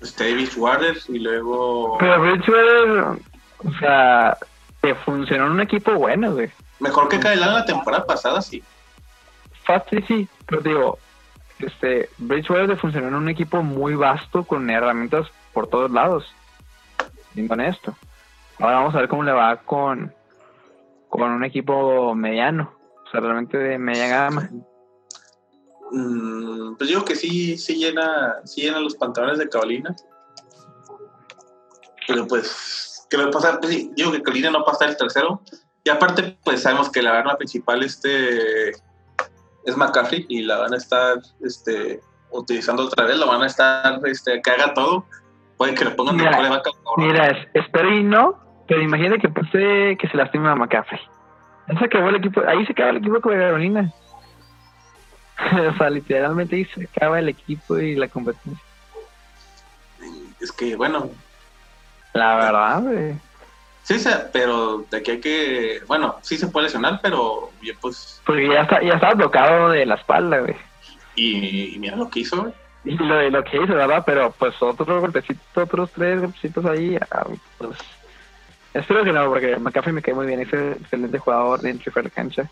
Davis 0.00 0.56
Waters 0.56 1.08
y 1.08 1.18
luego. 1.18 1.96
Pero 1.98 2.20
Bridgewater, 2.20 3.18
o 3.58 3.78
sea, 3.78 4.36
te 4.80 4.94
funcionó 4.94 5.46
en 5.46 5.52
un 5.52 5.60
equipo 5.60 5.92
bueno, 5.94 6.32
güey. 6.32 6.50
Mejor 6.80 7.08
que 7.08 7.18
Kyle 7.18 7.40
la 7.40 7.64
temporada 7.64 8.06
pasada, 8.06 8.42
sí. 8.42 8.62
Fácil, 9.64 10.04
sí, 10.06 10.28
pero 10.46 10.60
digo, 10.60 10.98
este, 11.58 12.08
Bridgewater 12.18 12.68
te 12.68 12.76
funcionó 12.76 13.08
en 13.08 13.14
un 13.14 13.28
equipo 13.28 13.62
muy 13.62 13.94
vasto 13.94 14.44
con 14.44 14.68
herramientas 14.68 15.26
por 15.52 15.68
todos 15.68 15.90
lados. 15.90 16.32
Bien 17.34 17.48
con 17.48 17.60
esto. 17.60 17.94
Ahora 18.58 18.76
vamos 18.76 18.94
a 18.94 18.98
ver 18.98 19.08
cómo 19.08 19.22
le 19.22 19.32
va 19.32 19.56
con, 19.56 20.14
con 21.08 21.30
un 21.30 21.44
equipo 21.44 22.14
mediano, 22.14 22.72
o 23.06 23.10
sea, 23.10 23.20
realmente 23.20 23.58
de 23.58 23.78
media 23.78 24.08
gama. 24.08 24.50
Mm, 25.92 26.74
pues 26.76 26.88
digo 26.88 27.04
que 27.04 27.14
sí, 27.14 27.56
sí 27.58 27.76
llena, 27.76 28.36
sí 28.44 28.62
llena 28.62 28.80
los 28.80 28.96
pantalones 28.96 29.38
de 29.38 29.48
Carolina. 29.48 29.94
Pero 32.06 32.26
pues, 32.26 33.06
¿qué 33.10 33.16
va 33.16 33.24
a 33.24 33.30
pasar? 33.30 33.60
Pues 33.60 33.72
sí, 33.72 33.90
digo 33.94 34.12
que 34.12 34.22
Carolina 34.22 34.50
no 34.50 34.64
pasa 34.64 34.86
el 34.86 34.96
tercero. 34.96 35.40
Y 35.84 35.90
aparte, 35.90 36.36
pues 36.44 36.62
sabemos 36.62 36.90
que 36.90 37.02
la 37.02 37.18
arma 37.18 37.36
principal 37.36 37.82
este 37.82 38.70
es 38.70 39.76
McCaffrey 39.76 40.26
y 40.28 40.42
la 40.42 40.58
van 40.58 40.74
a 40.74 40.76
estar 40.76 41.18
este, 41.42 42.00
utilizando 42.30 42.84
otra 42.84 43.06
vez, 43.06 43.18
lo 43.18 43.26
van 43.26 43.42
a 43.42 43.46
estar 43.46 44.00
este, 44.04 44.40
que 44.42 44.50
haga 44.50 44.74
todo. 44.74 45.04
Puede 45.56 45.74
que 45.74 45.84
le 45.84 45.92
pongan 45.92 46.16
mira, 46.16 46.40
de 46.40 46.48
vaca. 46.48 46.70
Mira, 46.96 47.48
espero 47.54 47.92
y 47.94 48.02
no, 48.02 48.38
pero 48.68 48.82
imagínate 48.82 49.20
que 49.20 49.28
pase 49.28 49.96
que 49.98 50.08
se 50.10 50.16
lastime 50.16 50.48
a 50.48 50.54
McCaffrey. 50.54 51.00
Ahí 51.68 51.78
se 51.78 51.84
acabó 51.84 52.08
el 52.08 52.16
equipo, 52.16 52.42
ahí 52.46 52.64
se 52.66 52.72
acaba 52.72 52.90
el 52.90 52.98
equipo 52.98 53.20
con 53.20 53.32
Carolina. 53.32 53.92
o 55.74 55.76
sea, 55.76 55.90
literalmente 55.90 56.56
ahí 56.56 56.64
se 56.66 56.84
acaba 56.84 57.18
el 57.18 57.28
equipo 57.28 57.78
y 57.78 57.94
la 57.94 58.08
competencia. 58.08 58.62
Es 60.40 60.52
que, 60.52 60.76
bueno. 60.76 61.10
La 62.12 62.36
verdad, 62.36 62.82
güey. 62.82 63.14
Sí, 63.82 64.02
pero 64.32 64.84
de 64.90 64.96
aquí 64.96 65.12
hay 65.12 65.20
que. 65.20 65.80
Bueno, 65.86 66.16
sí 66.22 66.36
se 66.36 66.48
puede 66.48 66.64
lesionar, 66.64 66.98
pero 67.02 67.50
bien, 67.60 67.76
pues. 67.80 68.20
Porque 68.24 68.48
ya, 68.48 68.62
está, 68.62 68.82
ya 68.82 68.94
estaba 68.94 69.14
bloqueado 69.14 69.70
de 69.70 69.86
la 69.86 69.94
espalda, 69.94 70.40
güey. 70.40 70.56
Y, 71.14 71.76
mira 71.78 71.96
lo 71.96 72.10
que 72.10 72.20
hizo, 72.20 72.42
güey. 72.42 72.52
Y 72.84 72.96
lo, 72.96 73.30
lo 73.30 73.44
que 73.44 73.56
hizo, 73.56 73.74
¿verdad? 73.74 74.02
Pero 74.04 74.32
pues 74.32 74.60
otro 74.60 75.00
golpecito, 75.00 75.40
otros 75.54 75.90
tres 75.92 76.20
golpecitos 76.20 76.64
ahí, 76.64 76.96
ah, 77.10 77.26
pues. 77.58 77.78
Espero 78.74 79.04
que 79.04 79.12
no, 79.12 79.26
porque 79.28 79.56
McCaffrey 79.56 79.94
me 79.94 80.02
cae 80.02 80.14
muy 80.14 80.26
bien, 80.26 80.40
es 80.40 80.52
un 80.52 80.72
excelente 80.72 81.18
jugador 81.18 81.60
dentro 81.60 81.92
de 81.94 82.02
la 82.02 82.10
cancha. 82.10 82.50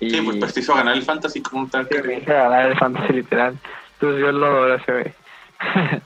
Y... 0.00 0.10
Sí, 0.10 0.20
pues, 0.20 0.36
pues 0.36 0.54
te 0.54 0.60
hizo 0.60 0.74
ganar 0.74 0.96
el 0.96 1.02
fantasy 1.02 1.40
como 1.42 1.62
un 1.62 1.70
tal. 1.70 1.88
Sí, 1.88 1.96
me 2.04 2.18
hizo 2.18 2.32
ganar 2.32 2.66
el 2.70 2.78
fantasy 2.78 3.12
literal. 3.12 3.58
Entonces 3.94 4.20
yo 4.20 4.32
lo 4.32 4.46
adoro 4.46 4.80
güey. 4.86 5.14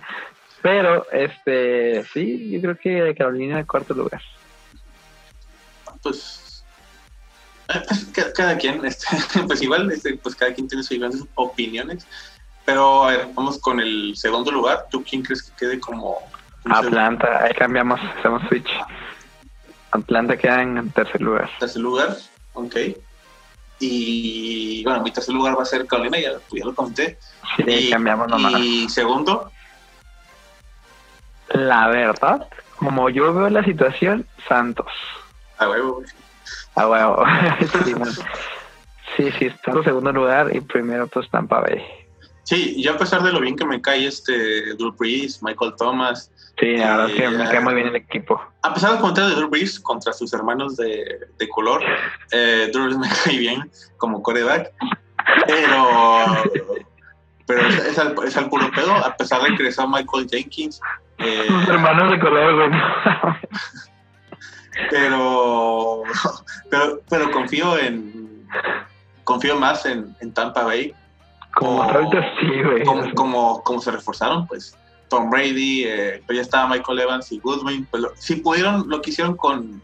Pero, 0.63 1.11
este, 1.11 2.05
sí, 2.13 2.51
yo 2.51 2.61
creo 2.61 2.79
que 2.79 3.15
Carolina 3.17 3.61
en 3.61 3.67
cuarto 3.67 3.95
lugar. 3.95 4.21
Pues, 6.03 6.65
pues 7.67 8.33
cada, 8.37 8.57
quien, 8.59 8.85
este, 8.85 9.07
pues 9.47 9.63
igual, 9.63 9.91
este, 9.91 10.17
pues 10.17 10.35
cada 10.35 10.53
quien 10.53 10.69
tiene 10.69 10.83
sus 10.83 10.99
opiniones. 11.35 12.07
Pero 12.65 13.05
a 13.05 13.11
ver, 13.13 13.29
vamos 13.35 13.59
con 13.59 13.81
el 13.81 14.15
segundo 14.17 14.51
lugar. 14.51 14.87
¿Tú 14.91 15.03
quién 15.03 15.23
crees 15.23 15.43
que 15.43 15.57
quede 15.57 15.81
como... 15.81 16.19
Atlanta, 16.67 17.43
ahí 17.43 17.55
cambiamos, 17.55 17.99
hacemos 18.19 18.43
switch. 18.49 18.71
Atlanta 19.93 20.37
queda 20.37 20.63
en 20.63 20.91
tercer 20.91 21.23
lugar. 21.23 21.51
Tercer 21.59 21.81
lugar, 21.81 22.17
ok. 22.53 22.77
Y 23.81 24.85
bueno, 24.85 25.03
mi 25.03 25.11
tercer 25.11 25.35
lugar 25.35 25.59
va 25.59 25.63
a 25.63 25.67
ser 25.67 25.87
Carolina, 25.87 26.19
ya, 26.19 26.33
ya 26.53 26.65
lo 26.65 26.75
comenté. 26.75 27.19
Sí, 27.57 27.65
y, 27.67 27.91
cambiamos 27.91 28.29
nomás. 28.29 28.61
Y 28.61 28.89
segundo, 28.91 29.51
La 31.49 31.89
verdad, 31.89 32.47
como 32.77 33.09
yo 33.09 33.33
veo 33.33 33.49
la 33.49 33.65
situación, 33.65 34.27
Santos. 34.47 34.87
a 35.59 35.69
huevo. 35.69 36.03
A 36.75 36.89
huevo. 36.89 37.25
sí, 37.85 37.95
sí, 39.17 39.33
sí, 39.39 39.51
Santos 39.65 39.85
segundo 39.85 40.13
lugar 40.13 40.55
y 40.55 40.61
primero 40.61 41.07
pues 41.07 41.29
Tampa 41.31 41.61
Bay. 41.61 41.83
Sí, 42.43 42.83
yo 42.83 42.93
a 42.93 42.99
pesar 42.99 43.23
de 43.23 43.33
lo 43.33 43.41
bien 43.41 43.57
que 43.57 43.65
me 43.65 43.81
cae 43.81 44.07
este 44.07 44.75
Drew 44.75 44.93
Brees, 44.93 45.43
Michael 45.43 45.75
Thomas, 45.79 46.31
Sí, 46.59 46.77
la 46.77 46.97
verdad 46.97 47.11
es 47.11 47.17
que 47.17 47.29
me 47.31 47.45
cae 47.45 47.61
muy 47.61 47.75
bien 47.75 47.89
el 47.89 47.97
equipo. 47.97 48.41
a 48.63 48.75
pesar 48.75 48.91
del 48.91 49.01
comentario 49.01 49.31
de 49.31 49.37
Drew 49.37 49.49
Brees 49.49 49.81
contra 49.81 50.13
sus 50.13 50.33
hermanos 50.33 50.77
de, 50.77 51.29
de 51.39 51.49
color, 51.49 51.83
eh, 52.33 52.69
Drew 52.73 52.85
Brees 52.85 52.99
me 52.99 53.09
cae 53.25 53.39
bien 53.39 53.71
como 53.97 54.23
coreback, 54.23 54.71
pero, 55.47 56.27
pero 57.47 57.67
es, 57.67 57.79
es 57.87 57.99
al, 57.99 58.15
es 58.27 58.37
al 58.37 58.49
puro 58.49 58.71
pedo, 58.73 58.93
a 58.93 59.17
pesar 59.17 59.43
de 59.43 59.49
que 59.49 59.57
regresó 59.57 59.89
Michael 59.89 60.29
Jenkins, 60.31 60.81
eh, 61.19 61.45
Sus 61.47 61.69
hermanos 61.69 62.11
de 62.11 62.21
color, 62.21 62.55
güey. 62.57 62.71
pero, 64.91 66.03
pero, 66.71 67.01
pero 67.09 67.31
confío 67.31 67.79
en 67.79 68.47
confío 69.25 69.57
más 69.57 69.87
en, 69.87 70.17
en 70.21 70.33
Tampa 70.33 70.65
Bay 70.65 70.95
sí, 71.59 72.83
como, 72.85 73.15
como, 73.15 73.63
como 73.63 73.81
se 73.81 73.91
reforzaron, 73.91 74.47
pues 74.47 74.77
Tom 75.11 75.29
Brady, 75.29 75.85
eh, 75.85 76.23
pero 76.27 76.37
ya 76.39 76.43
estaba 76.43 76.69
Michael 76.69 77.01
Evans 77.01 77.31
y 77.33 77.39
Goodwin, 77.41 77.87
pues 77.91 78.03
lo- 78.03 78.13
si 78.17 78.37
pudieron 78.37 78.89
lo 78.89 79.03
que 79.03 79.11
hicieron 79.11 79.37
con, 79.37 79.83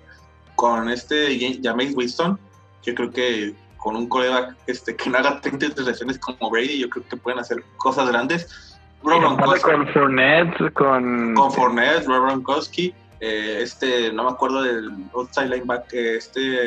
con 0.54 0.88
este 0.88 1.38
Ja- 1.38 1.58
Jameis 1.70 1.94
Winston, 1.94 2.38
yo 2.82 2.94
creo 2.94 3.10
que 3.10 3.54
con 3.76 3.96
un 3.96 4.08
coreback 4.08 4.56
este, 4.66 4.96
que 4.96 5.10
no 5.10 5.18
haga 5.18 5.40
30 5.40 5.66
intercepciones 5.66 6.18
como 6.18 6.48
Brady, 6.50 6.78
yo 6.78 6.88
creo 6.88 7.04
que 7.08 7.16
pueden 7.18 7.38
hacer 7.40 7.62
cosas 7.76 8.08
grandes. 8.08 8.72
Rob 9.02 9.20
Con 9.60 9.86
Fournette, 9.92 10.72
con... 10.72 11.34
con 11.34 11.52
Fournette, 11.52 12.06
Rob 12.06 12.24
Gronkowski, 12.24 12.94
eh, 13.20 13.58
este, 13.62 14.12
no 14.12 14.24
me 14.24 14.30
acuerdo 14.30 14.62
del 14.62 14.90
outside 15.14 15.48
linebacker, 15.48 16.16
este 16.16 16.58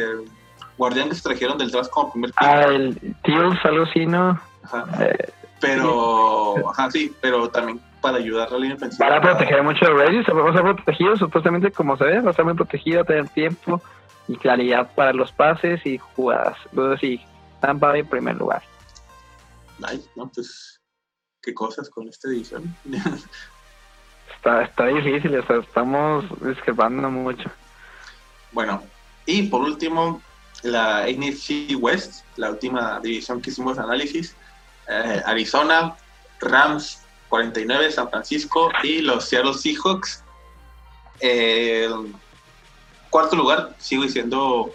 guardián 0.77 1.09
que 1.09 1.15
se 1.15 1.23
trajeron 1.23 1.57
del 1.57 1.71
draft 1.71 1.89
como 1.89 2.11
primer 2.13 2.29
pick. 2.29 2.41
Ah, 2.41 2.63
el 2.63 2.97
Teals, 3.23 3.59
algo 3.65 3.83
así, 3.83 4.05
¿no? 4.05 4.39
Ajá. 4.63 4.85
Eh, 5.05 5.29
Pero, 5.59 6.69
ajá, 6.69 6.89
sí, 6.91 7.13
pero 7.19 7.49
también 7.49 7.81
para 8.01 8.17
ayudar 8.17 8.47
a 8.47 8.51
la 8.51 8.57
línea 8.59 8.75
ofensiva. 8.75 9.09
Van 9.09 9.17
a 9.17 9.21
proteger 9.21 9.63
mucho 9.63 9.85
a 9.85 9.89
Brady, 9.89 10.23
se 10.23 10.31
va 10.31 10.45
a 10.45 10.49
estar 10.49 10.75
protegido, 10.75 11.17
supuestamente 11.17 11.71
como 11.71 11.97
se 11.97 12.05
ve, 12.05 12.21
va 12.21 12.29
a 12.29 12.31
estar 12.31 12.45
muy 12.45 12.53
protegido, 12.55 13.03
tener 13.03 13.27
tiempo 13.29 13.81
y 14.27 14.35
claridad 14.35 14.91
para 14.95 15.13
los 15.13 15.31
pases 15.31 15.85
y 15.85 15.97
jugadas. 15.97 16.57
Entonces 16.71 16.99
sí, 17.01 17.21
Tampa 17.59 17.97
en 17.97 18.07
primer 18.07 18.35
lugar. 18.37 18.61
Ay, 19.83 20.03
no, 20.15 20.29
pues, 20.33 20.79
qué 21.41 21.53
cosas 21.53 21.89
con 21.89 22.07
esta 22.07 22.27
edición. 22.29 22.75
Está, 24.35 24.63
está 24.63 24.85
difícil, 24.85 25.37
o 25.37 25.45
sea, 25.45 25.57
estamos 25.57 26.23
discrepando 26.39 27.11
mucho. 27.11 27.51
bueno, 28.53 28.81
y 29.25 29.43
por 29.49 29.61
último, 29.63 30.21
la 30.63 31.07
NFC 31.07 31.75
West, 31.77 32.23
la 32.37 32.51
última 32.51 33.01
división 33.01 33.41
que 33.41 33.49
hicimos 33.49 33.77
análisis. 33.77 34.37
eh, 34.87 35.21
Arizona, 35.25 35.97
Rams 36.39 36.98
49, 37.29 37.91
San 37.91 38.09
Francisco 38.09 38.71
y 38.83 39.01
los 39.01 39.25
Seattle 39.25 39.53
Seahawks. 39.53 40.23
Eh, 41.21 41.89
cuarto 43.09 43.35
lugar, 43.35 43.75
sigo 43.77 44.03
diciendo 44.03 44.73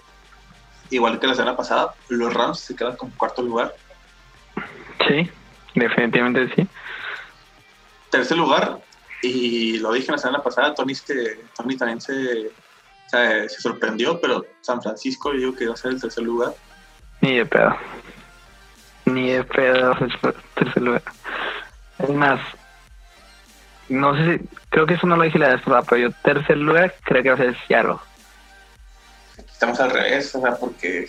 igual 0.91 1.19
que 1.19 1.27
la 1.27 1.35
semana 1.35 1.57
pasada, 1.57 1.95
los 2.09 2.33
Rams 2.33 2.61
se 2.61 2.77
quedan 2.77 2.97
como 2.97 3.13
cuarto 3.17 3.43
lugar. 3.43 3.75
Sí, 5.07 5.29
definitivamente 5.75 6.55
sí. 6.55 6.69
tercer 8.11 8.37
lugar, 8.37 8.79
y 9.23 9.79
lo 9.79 9.93
dije 9.93 10.13
la 10.13 10.19
semana 10.19 10.43
pasada, 10.43 10.75
Tony, 10.75 10.93
este, 10.93 11.41
Tony 11.57 11.77
también 11.77 12.01
se, 12.01 12.51
se, 13.07 13.49
se 13.49 13.61
sorprendió, 13.61 14.21
pero 14.21 14.45
San 14.61 14.83
Francisco 14.83 15.33
yo 15.33 15.39
digo 15.39 15.55
que 15.57 15.67
va 15.67 15.75
a 15.75 15.77
ser 15.77 15.93
el 15.93 16.01
tercer 16.01 16.25
lugar. 16.25 16.53
Ni 17.21 17.39
de 17.39 17.47
pedo. 17.47 17.77
Ni 19.07 19.31
de 19.31 19.45
pedo 19.45 19.93
el 19.99 20.35
tercer 20.55 20.83
lugar. 20.83 21.03
Es 21.99 22.11
más, 22.11 22.41
no 23.89 24.17
sé 24.17 24.39
si, 24.39 24.49
creo 24.71 24.87
que 24.87 24.95
eso 24.95 25.07
no 25.07 25.17
lo 25.17 25.25
dije 25.25 25.39
la 25.39 25.51
vez 25.51 25.61
pasada, 25.63 25.83
pero 25.83 26.09
yo 26.09 26.17
tercer 26.23 26.57
lugar 26.57 26.95
creo 27.05 27.23
que 27.23 27.29
va 27.31 27.35
a 27.35 27.39
ser 27.39 27.57
Seattle. 27.67 27.97
Estamos 29.37 29.79
al 29.81 29.91
revés, 29.91 30.35
o 30.35 30.41
sea, 30.41 30.57
porque 30.57 31.09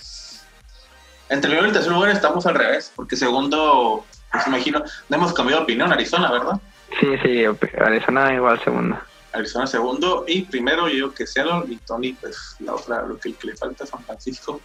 entre 1.29 1.49
el 1.49 1.57
primero 1.57 1.65
y 1.65 1.67
el 1.69 1.73
tercer 1.73 1.91
lugar 1.91 2.11
estamos 2.11 2.45
al 2.45 2.55
revés, 2.55 2.91
porque 2.95 3.15
segundo, 3.15 4.05
pues 4.31 4.47
imagino, 4.47 4.83
no 5.09 5.17
hemos 5.17 5.33
cambiado 5.33 5.61
de 5.61 5.63
opinión, 5.63 5.91
Arizona, 5.91 6.31
¿verdad? 6.31 6.59
Sí, 6.99 7.07
sí, 7.23 7.43
Arizona 7.79 8.33
igual 8.33 8.63
segundo. 8.63 8.97
Arizona 9.33 9.67
segundo 9.67 10.23
y 10.27 10.43
primero 10.43 10.87
yo 10.87 10.93
digo 10.93 11.13
que 11.13 11.27
Seattle 11.27 11.63
y 11.67 11.77
Tony, 11.77 12.13
pues 12.13 12.55
la 12.59 12.75
otra, 12.75 13.01
lo 13.03 13.17
que, 13.17 13.33
le 13.43 13.55
falta 13.55 13.83
a 13.83 13.87
San 13.87 14.03
Francisco. 14.03 14.61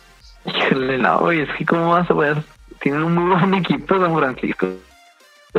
Híjole, 0.44 0.98
no, 0.98 1.20
güey, 1.20 1.40
es 1.40 1.48
que 1.56 1.64
cómo 1.64 1.90
vas 1.90 2.10
a 2.10 2.14
poder... 2.14 2.42
Tienen 2.80 3.02
un 3.02 3.14
muy 3.14 3.34
buen 3.34 3.54
equipo 3.54 3.98
San 3.98 4.16
Francisco, 4.16 4.68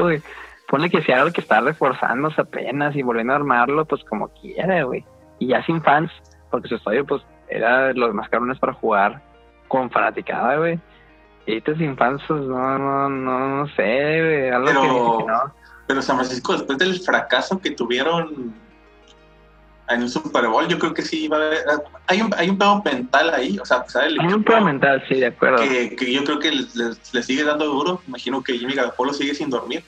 güey. 0.02 0.22
Ponle 0.68 0.90
que 0.90 1.02
sea 1.04 1.22
algo 1.22 1.32
que 1.34 1.42
está 1.42 1.62
reforzándose 1.62 2.42
apenas 2.42 2.96
y 2.96 3.04
volviendo 3.04 3.34
a 3.34 3.38
armarlo, 3.38 3.86
pues 3.86 4.04
como 4.06 4.30
quiera, 4.30 4.84
güey. 4.84 5.06
Y 5.40 5.48
ya 5.48 5.64
sin 5.66 5.82
fans, 5.84 6.12
porque 6.50 6.68
su 6.68 6.76
estadio, 6.76 7.06
pues, 7.06 7.22
era 7.50 7.88
de 7.88 7.94
los 7.94 8.14
más 8.14 8.28
cabrones 8.30 8.58
para 8.60 8.74
jugar 8.74 9.22
con 9.68 9.92
fanaticada, 9.92 10.58
güey. 10.58 10.80
Y 11.46 11.52
ahorita 11.52 11.76
sin 11.76 11.96
fans, 11.96 12.22
pues, 12.28 12.42
no, 12.42 12.78
no, 12.80 13.10
no, 13.10 13.58
no 13.58 13.68
sé, 13.76 14.22
güey. 14.22 14.50
Algo 14.50 14.66
Pero- 14.68 14.82
que 14.82 14.88
dice 14.88 15.18
que 15.20 15.26
no. 15.32 15.54
Pero 15.88 16.02
San 16.02 16.16
Francisco, 16.16 16.54
después 16.54 16.78
del 16.80 17.00
fracaso 17.00 17.60
que 17.62 17.70
tuvieron 17.72 18.56
en 19.88 20.02
el 20.02 20.10
Super 20.10 20.48
Bowl, 20.48 20.68
yo 20.68 20.80
creo 20.80 20.94
que 20.94 21.04
sí 21.04 21.28
va 21.28 21.38
a 21.38 21.46
haber. 21.46 21.66
Hay 22.08 22.22
un, 22.22 22.34
hay 22.36 22.50
un 22.50 22.58
pedo 22.58 22.82
mental 22.84 23.34
ahí, 23.34 23.58
o 23.60 23.66
sea, 23.66 23.86
del 24.02 24.20
Hay 24.20 24.34
un 24.34 24.44
pedo 24.44 24.62
mental, 24.62 25.04
sí, 25.08 25.16
de 25.16 25.28
acuerdo. 25.28 25.58
que, 25.58 25.96
que 25.96 26.12
yo 26.12 26.24
creo 26.24 26.40
que 26.40 26.52
le, 26.52 27.24
sigue 27.24 27.44
dando 27.44 27.66
duro. 27.66 28.02
Imagino 28.08 28.44
que 28.44 28.58
Jimmy 28.58 28.74
Garoppolo 28.74 29.14
sigue 29.14 29.36
sin 29.36 29.50
dormir, 29.50 29.84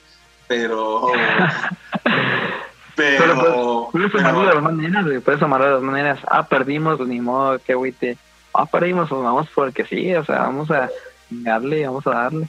pero. 0.48 1.08
pero. 2.96 3.26
Pero, 3.36 3.90
Puedes 3.92 4.12
tomarlo 4.12 4.46
de 4.46 4.54
dos 4.54 4.64
maneras, 4.64 5.06
güey. 5.06 5.20
Puedes 5.20 5.40
tomarlo 5.40 5.66
de 5.66 5.72
dos 5.72 5.84
maneras. 5.84 6.20
Ah, 6.28 6.48
perdimos, 6.48 7.00
ni 7.08 7.20
modo, 7.20 7.60
qué 7.60 7.74
güey 7.74 7.92
te. 7.92 8.18
Ah, 8.54 8.66
perdimos, 8.66 9.10
pues 9.10 9.22
vamos 9.22 9.48
porque 9.54 9.86
sí, 9.86 10.14
o 10.14 10.24
sea, 10.26 10.40
vamos 10.40 10.70
a 10.72 10.90
darle, 11.30 11.86
vamos 11.86 12.06
a 12.08 12.12
darle. 12.12 12.48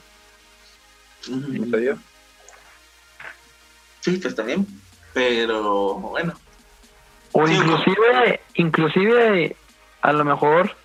Ujú. 1.27 1.51
Pienso 1.51 1.79
yo. 1.79 1.93
Sí, 4.01 4.17
pues 4.17 4.35
también. 4.35 4.65
Pero 5.13 5.95
bueno, 5.95 6.33
O 7.31 7.47
Sí, 7.47 7.53
inclusive, 7.53 8.39
inclusive, 8.55 9.55
a 10.01 10.13
lo 10.13 10.25
mejor, 10.25 10.75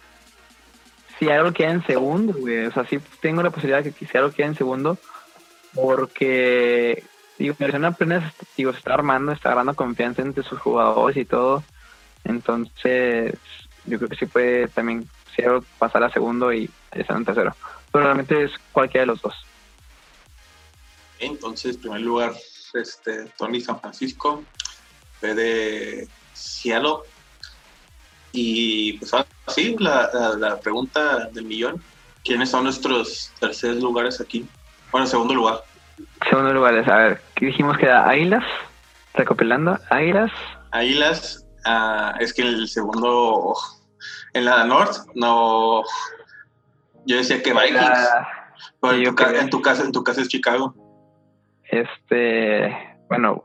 si 1.19 1.29
algo 1.31 1.53
queda 1.53 1.71
en 1.71 1.87
segundo, 1.87 2.35
güey. 2.35 2.67
O 2.67 2.73
sea, 2.73 2.85
sí 2.87 2.99
tengo 3.21 3.43
la 3.43 3.51
posibilidad 3.51 3.83
de 3.83 3.93
que 3.93 4.07
si 4.07 4.17
algo 4.17 4.33
queda 4.33 4.47
en 4.47 4.57
segundo, 4.57 4.99
porque, 5.75 7.05
digo, 7.39 7.55
Arizona 7.59 7.89
apenas, 7.89 8.33
digo, 8.57 8.73
se 8.73 8.79
está 8.79 8.95
armando, 8.95 9.33
está 9.33 9.51
agarrando 9.51 9.75
confianza 9.75 10.23
entre 10.23 10.45
sus 10.45 10.59
jugadores 10.59 11.17
y 11.17 11.25
todo. 11.25 11.63
Entonces, 12.25 13.35
yo 13.87 13.99
creo 13.99 14.09
que 14.09 14.17
sí 14.17 14.27
puede 14.27 14.69
también 14.69 15.09
si 15.35 15.43
algo 15.43 15.65
pasar 15.79 16.03
a 16.05 16.11
segundo 16.11 16.53
y 16.53 16.71
estar 16.93 17.17
en 17.17 17.25
tercero. 17.25 17.55
Pero 17.93 18.05
realmente 18.05 18.45
es 18.45 18.53
cualquiera 18.73 19.03
de 19.03 19.07
los 19.07 19.23
dos. 19.23 19.35
entonces, 21.19 21.77
en 21.77 21.81
primer 21.81 22.01
lugar, 22.01 22.33
este, 22.75 23.27
Tony 23.37 23.61
San 23.61 23.81
Francisco, 23.81 24.43
de 25.21 26.09
Seattle. 26.35 26.97
Y 28.33 28.95
pues 28.99 29.15
ahora 29.15 29.27
sí, 29.49 29.77
la, 29.79 30.11
la, 30.13 30.29
la 30.37 30.61
pregunta 30.61 31.27
del 31.33 31.45
millón: 31.45 31.83
¿quiénes 32.25 32.51
son 32.51 32.65
nuestros 32.65 33.33
terceros 33.41 33.77
lugares 33.83 34.21
aquí? 34.21 34.47
Bueno, 34.91 35.07
segundo 35.07 35.35
lugar. 35.35 35.63
Segundo 36.29 36.53
lugar 36.53 36.75
es, 36.75 36.89
a 36.89 36.97
ver, 36.97 37.23
¿qué 37.37 37.47
dijimos 37.47 37.79
que 37.79 37.87
era 37.87 38.09
Águilas? 38.09 38.45
Recopilando, 39.15 39.79
Águilas, 39.91 40.33
Águilas, 40.73 41.47
ah, 41.65 42.15
es 42.19 42.35
que 42.35 42.43
el 42.43 42.67
segundo, 42.69 43.55
en 44.33 44.45
la 44.45 44.65
North, 44.65 45.07
no. 45.15 45.83
Yo 47.07 47.17
decía 47.19 47.41
que 47.43 47.53
Vikings, 47.53 47.75
la- 47.75 48.29
pero 48.81 48.95
en, 49.39 49.51
tu 49.51 49.63
caso, 49.63 49.85
en 49.85 49.93
tu 49.93 50.03
caso 50.03 50.21
es 50.21 50.29
Chicago. 50.29 50.75
Este, 51.65 52.97
bueno, 53.09 53.43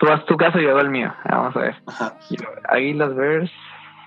tú 0.00 0.08
haz 0.08 0.24
tu 0.26 0.36
caso 0.36 0.58
y 0.58 0.64
yo 0.64 0.70
hago 0.70 0.80
el 0.80 0.90
mío. 0.90 1.14
Vamos 1.30 1.54
a 1.54 1.60
ver. 1.60 1.76
Ajá. 1.86 2.16
Águilas 2.70 3.14
Bears, 3.14 3.50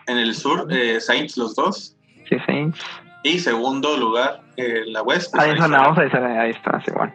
En 0.07 0.17
el 0.17 0.35
sur, 0.35 0.67
eh, 0.69 0.99
Saints 0.99 1.37
los 1.37 1.55
dos. 1.55 1.95
sí, 2.27 2.37
Saints. 2.45 2.83
Y 3.23 3.39
segundo 3.39 3.95
lugar, 3.95 4.41
eh, 4.57 4.81
la 4.87 5.01
West. 5.03 5.33
Ahí 5.39 5.51
Arizona. 5.51 5.77
sonamos, 5.77 5.97
ahí, 5.97 6.07
está, 6.07 6.41
ahí 6.41 6.49
está, 6.51 6.81
sí, 6.81 6.91
bueno. 6.91 7.13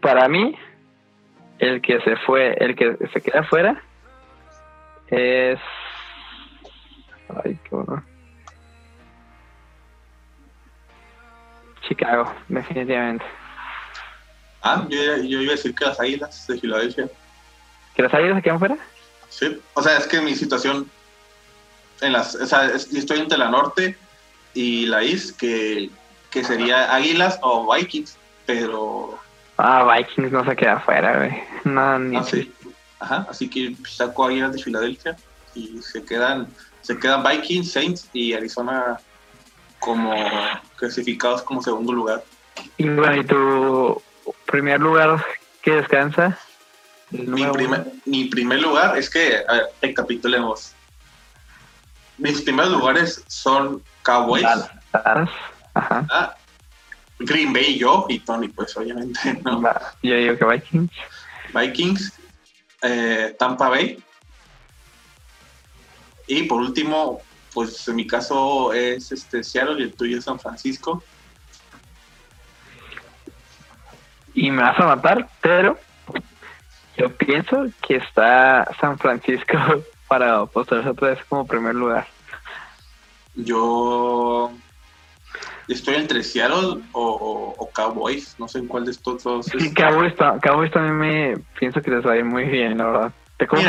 para 0.00 0.28
mí, 0.28 0.56
el 1.60 1.80
que 1.80 2.00
se 2.00 2.16
fue, 2.26 2.54
el 2.58 2.74
que 2.74 2.96
se 3.12 3.20
queda 3.20 3.40
afuera 3.40 3.80
es. 5.08 5.60
Ay, 7.44 7.56
qué 7.62 7.76
bueno. 7.76 8.02
Chicago, 11.88 12.32
definitivamente. 12.48 13.24
Ah, 14.62 14.84
yo, 14.88 14.98
yo 15.22 15.40
iba 15.42 15.52
a 15.52 15.56
decir 15.56 15.74
que 15.74 15.84
las 15.84 16.00
águilas 16.00 16.46
de 16.46 16.58
Filadelfia. 16.58 17.08
¿Que 17.94 18.02
las 18.02 18.14
águilas 18.14 18.36
se 18.36 18.42
quedan 18.42 18.58
fuera? 18.58 18.76
Sí, 19.28 19.60
o 19.74 19.82
sea, 19.82 19.96
es 19.96 20.06
que 20.06 20.20
mi 20.20 20.34
situación 20.34 20.90
en 22.02 22.12
las, 22.12 22.34
o 22.34 22.46
sea, 22.46 22.66
estoy 22.66 23.20
entre 23.20 23.38
la 23.38 23.48
norte 23.48 23.96
y 24.54 24.86
la 24.86 25.02
East, 25.02 25.38
que, 25.38 25.88
que 26.30 26.44
sería 26.44 26.94
Águilas 26.94 27.38
o 27.42 27.72
Vikings, 27.72 28.16
pero... 28.44 29.18
Ah, 29.56 29.96
Vikings 29.96 30.32
no 30.32 30.44
se 30.44 30.56
queda 30.56 30.74
afuera, 30.74 31.16
güey. 31.16 31.42
No, 31.64 31.98
ni 31.98 32.16
ah, 32.16 32.24
sí. 32.24 32.52
Ajá, 32.98 33.26
así 33.30 33.48
que 33.48 33.74
saco 33.88 34.26
Águilas 34.26 34.52
de 34.52 34.62
Filadelfia 34.62 35.16
y 35.54 35.80
se 35.82 36.04
quedan, 36.04 36.48
se 36.82 36.98
quedan 36.98 37.22
Vikings, 37.22 37.72
Saints 37.72 38.08
y 38.12 38.32
Arizona 38.32 38.98
como 39.78 40.14
clasificados 40.76 41.42
como 41.42 41.62
segundo 41.62 41.92
lugar. 41.92 42.22
Y 42.76 42.88
bueno, 42.88 43.16
¿y 43.16 43.24
tu 43.24 44.02
primer 44.46 44.80
lugar 44.80 45.24
que 45.62 45.72
descansa? 45.72 46.38
Mi 47.12 47.46
primer, 47.46 47.92
mi 48.06 48.24
primer, 48.24 48.62
lugar 48.62 48.96
es 48.96 49.10
que, 49.10 49.44
a 49.46 49.52
ver, 49.52 49.66
recapitulemos. 49.82 50.72
Mis 52.16 52.40
primeros 52.40 52.72
lugares 52.72 53.22
son 53.26 53.82
Cowboys. 54.02 54.46
Ah, 54.94 56.34
Green 57.18 57.52
Bay, 57.52 57.78
yo 57.78 58.06
y 58.08 58.18
Tony, 58.20 58.48
pues 58.48 58.76
obviamente. 58.76 59.40
¿no? 59.44 59.62
Yo 60.02 60.14
digo 60.14 60.38
que 60.38 60.44
Vikings. 60.44 60.90
Vikings, 61.54 62.12
eh, 62.82 63.36
Tampa 63.38 63.68
Bay. 63.68 64.02
Y 66.26 66.44
por 66.44 66.60
último, 66.60 67.20
pues 67.52 67.86
en 67.88 67.96
mi 67.96 68.06
caso 68.06 68.72
es 68.72 69.12
este 69.12 69.44
Seattle 69.44 69.80
y 69.80 69.82
el 69.82 69.92
tuyo 69.92 70.18
es 70.18 70.24
San 70.24 70.40
Francisco. 70.40 71.02
Y 74.34 74.50
me 74.50 74.62
vas 74.62 74.78
a 74.80 74.86
matar, 74.86 75.28
pero 75.42 75.78
yo 76.96 77.10
pienso 77.16 77.66
que 77.86 77.96
está 77.96 78.68
San 78.80 78.98
Francisco 78.98 79.56
para 80.08 80.44
postarse 80.46 80.88
otra 80.88 81.10
vez 81.10 81.18
como 81.28 81.46
primer 81.46 81.74
lugar. 81.74 82.06
Yo 83.34 84.52
estoy 85.68 85.94
entre 85.94 86.22
Seattle 86.22 86.82
o, 86.92 87.70
Cowboys, 87.72 88.36
no 88.38 88.46
sé 88.48 88.58
en 88.58 88.66
cuál 88.66 88.84
de 88.84 88.90
estos 88.90 89.22
dos. 89.22 89.46
Sí, 89.46 89.72
Cowboys, 89.72 90.12
Cowboys 90.42 90.70
también 90.70 90.98
me 90.98 91.38
pienso 91.58 91.80
que 91.80 91.90
les 91.90 92.06
va 92.06 92.12
a 92.12 92.16
ir 92.16 92.24
muy 92.24 92.44
bien, 92.44 92.76
la 92.76 92.84
verdad. 92.84 93.12
Te 93.38 93.46
como 93.46 93.62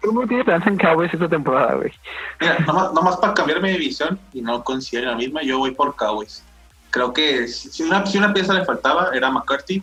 ¿Cómo 0.00 0.26
tienes 0.26 0.40
esperanza 0.40 0.68
en 0.68 0.76
Cowboys 0.76 1.14
esta 1.14 1.28
temporada, 1.28 1.74
güey? 1.76 1.92
Mira, 2.40 2.58
nomás, 2.66 2.92
nomás 2.92 3.16
para 3.18 3.32
cambiarme 3.32 3.70
de 3.70 3.78
visión 3.78 4.18
y 4.32 4.42
no 4.42 4.62
considero 4.64 5.10
la 5.10 5.16
misma, 5.16 5.42
yo 5.42 5.58
voy 5.58 5.70
por 5.70 5.94
Cowboys. 5.94 6.44
Creo 6.90 7.12
que 7.12 7.48
si 7.48 7.82
una, 7.84 8.04
si 8.04 8.18
una 8.18 8.34
pieza 8.34 8.52
le 8.52 8.64
faltaba 8.64 9.10
era 9.14 9.30
McCarthy, 9.30 9.82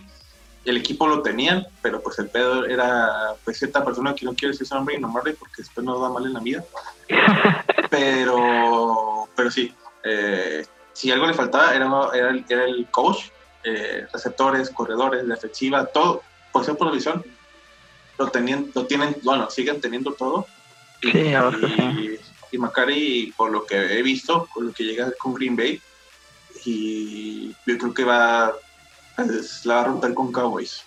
el 0.64 0.78
equipo 0.78 1.08
lo 1.08 1.22
tenían, 1.22 1.66
pero 1.82 2.02
pues 2.02 2.20
el 2.20 2.30
pedo 2.30 2.66
era 2.66 3.34
pues 3.44 3.58
cierta 3.58 3.84
persona 3.84 4.14
que 4.14 4.26
no 4.26 4.34
quiere 4.34 4.52
decir 4.52 4.68
su 4.68 4.76
nombre 4.76 4.96
y 4.96 5.00
nombrarle 5.00 5.34
porque 5.34 5.56
después 5.58 5.86
nos 5.86 6.02
va 6.02 6.10
mal 6.10 6.26
en 6.26 6.34
la 6.34 6.40
vida. 6.40 6.64
pero, 7.90 9.28
pero 9.36 9.52
sí, 9.52 9.74
eh, 10.04 10.66
si 10.94 11.12
algo 11.12 11.26
le 11.26 11.34
faltaba 11.34 11.74
era, 11.74 11.90
era, 12.14 12.30
el, 12.30 12.46
era 12.48 12.66
el 12.66 12.88
coach, 12.92 13.26
eh, 13.64 14.06
receptores, 14.14 14.70
corredores, 14.70 15.28
defensiva, 15.28 15.86
todo, 15.86 16.22
por 16.52 16.64
ser 16.64 16.78
por 16.78 16.92
visión, 16.92 17.24
lo, 18.18 18.28
tenían, 18.30 18.72
lo 18.76 18.86
tienen, 18.86 19.16
bueno, 19.24 19.50
siguen 19.50 19.82
teniendo 19.82 20.14
todo. 20.14 20.46
Sí, 21.02 21.10
y, 21.12 22.20
y, 22.52 22.58
Macari, 22.60 23.34
por 23.36 23.52
lo 23.52 23.66
que 23.66 23.98
he 23.98 24.04
visto, 24.04 24.48
con 24.54 24.68
lo 24.68 24.74
que 24.74 24.84
llega 24.84 25.12
con 25.14 25.34
Green 25.34 25.56
Bay, 25.56 25.82
y 26.66 27.50
yo 27.66 27.78
creo 27.80 27.94
que 27.94 28.04
va 28.04 28.54
la 29.64 29.76
va 29.76 29.82
a 29.82 29.86
romper 29.86 30.14
con 30.14 30.32
Cowboys. 30.32 30.84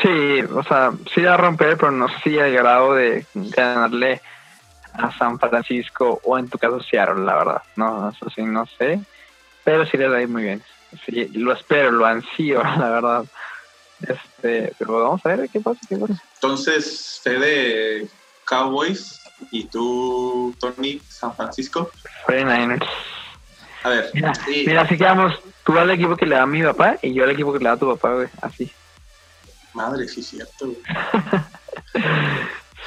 Sí, 0.00 0.42
o 0.54 0.62
sea, 0.62 0.92
sí 1.14 1.20
la 1.22 1.30
va 1.30 1.34
a 1.34 1.38
romper, 1.38 1.76
pero 1.76 1.90
no 1.90 2.08
sé 2.08 2.14
si 2.24 2.38
al 2.38 2.52
grado 2.52 2.94
de 2.94 3.26
ganarle 3.34 4.20
a 4.92 5.16
San 5.16 5.38
Francisco 5.38 6.20
o 6.24 6.38
en 6.38 6.48
tu 6.48 6.58
caso 6.58 6.80
Seattle, 6.80 7.24
la 7.24 7.34
verdad. 7.36 7.62
No, 7.76 8.10
eso 8.10 8.28
sí, 8.30 8.42
no 8.42 8.66
sé. 8.78 9.00
Pero 9.64 9.86
sí 9.86 9.96
le 9.96 10.08
da 10.08 10.26
muy 10.26 10.42
bien. 10.42 10.62
Sí, 11.04 11.28
lo 11.34 11.52
espero, 11.52 11.90
lo 11.90 12.06
ansío, 12.06 12.62
la 12.78 12.90
verdad. 12.90 13.24
Este, 14.00 14.74
pero 14.78 15.02
vamos 15.02 15.24
a 15.24 15.28
ver 15.30 15.48
qué 15.50 15.60
pasa. 15.60 15.80
Qué 15.88 15.96
pasa. 15.96 16.22
Entonces, 16.34 17.20
de 17.24 18.06
Cowboys 18.44 19.20
y 19.50 19.64
tú, 19.64 20.54
Tony, 20.60 21.00
San 21.08 21.34
Francisco. 21.34 21.90
49ers. 22.26 22.86
A 23.86 23.88
ver. 23.88 24.10
Mira, 24.14 24.32
mira, 24.48 24.82
así 24.82 24.98
quedamos 24.98 25.32
tú 25.62 25.78
al 25.78 25.88
equipo 25.90 26.16
que 26.16 26.26
le 26.26 26.34
da 26.34 26.42
a 26.42 26.46
mi 26.46 26.60
papá 26.60 26.96
y 27.02 27.14
yo 27.14 27.22
al 27.22 27.30
equipo 27.30 27.52
que 27.52 27.60
le 27.60 27.66
da 27.66 27.72
a 27.74 27.76
tu 27.76 27.86
papá, 27.86 28.14
güey. 28.14 28.28
Así. 28.42 28.68
Madre, 29.74 30.08
sí, 30.08 30.24
cierto, 30.24 30.66
güey. 30.66 30.78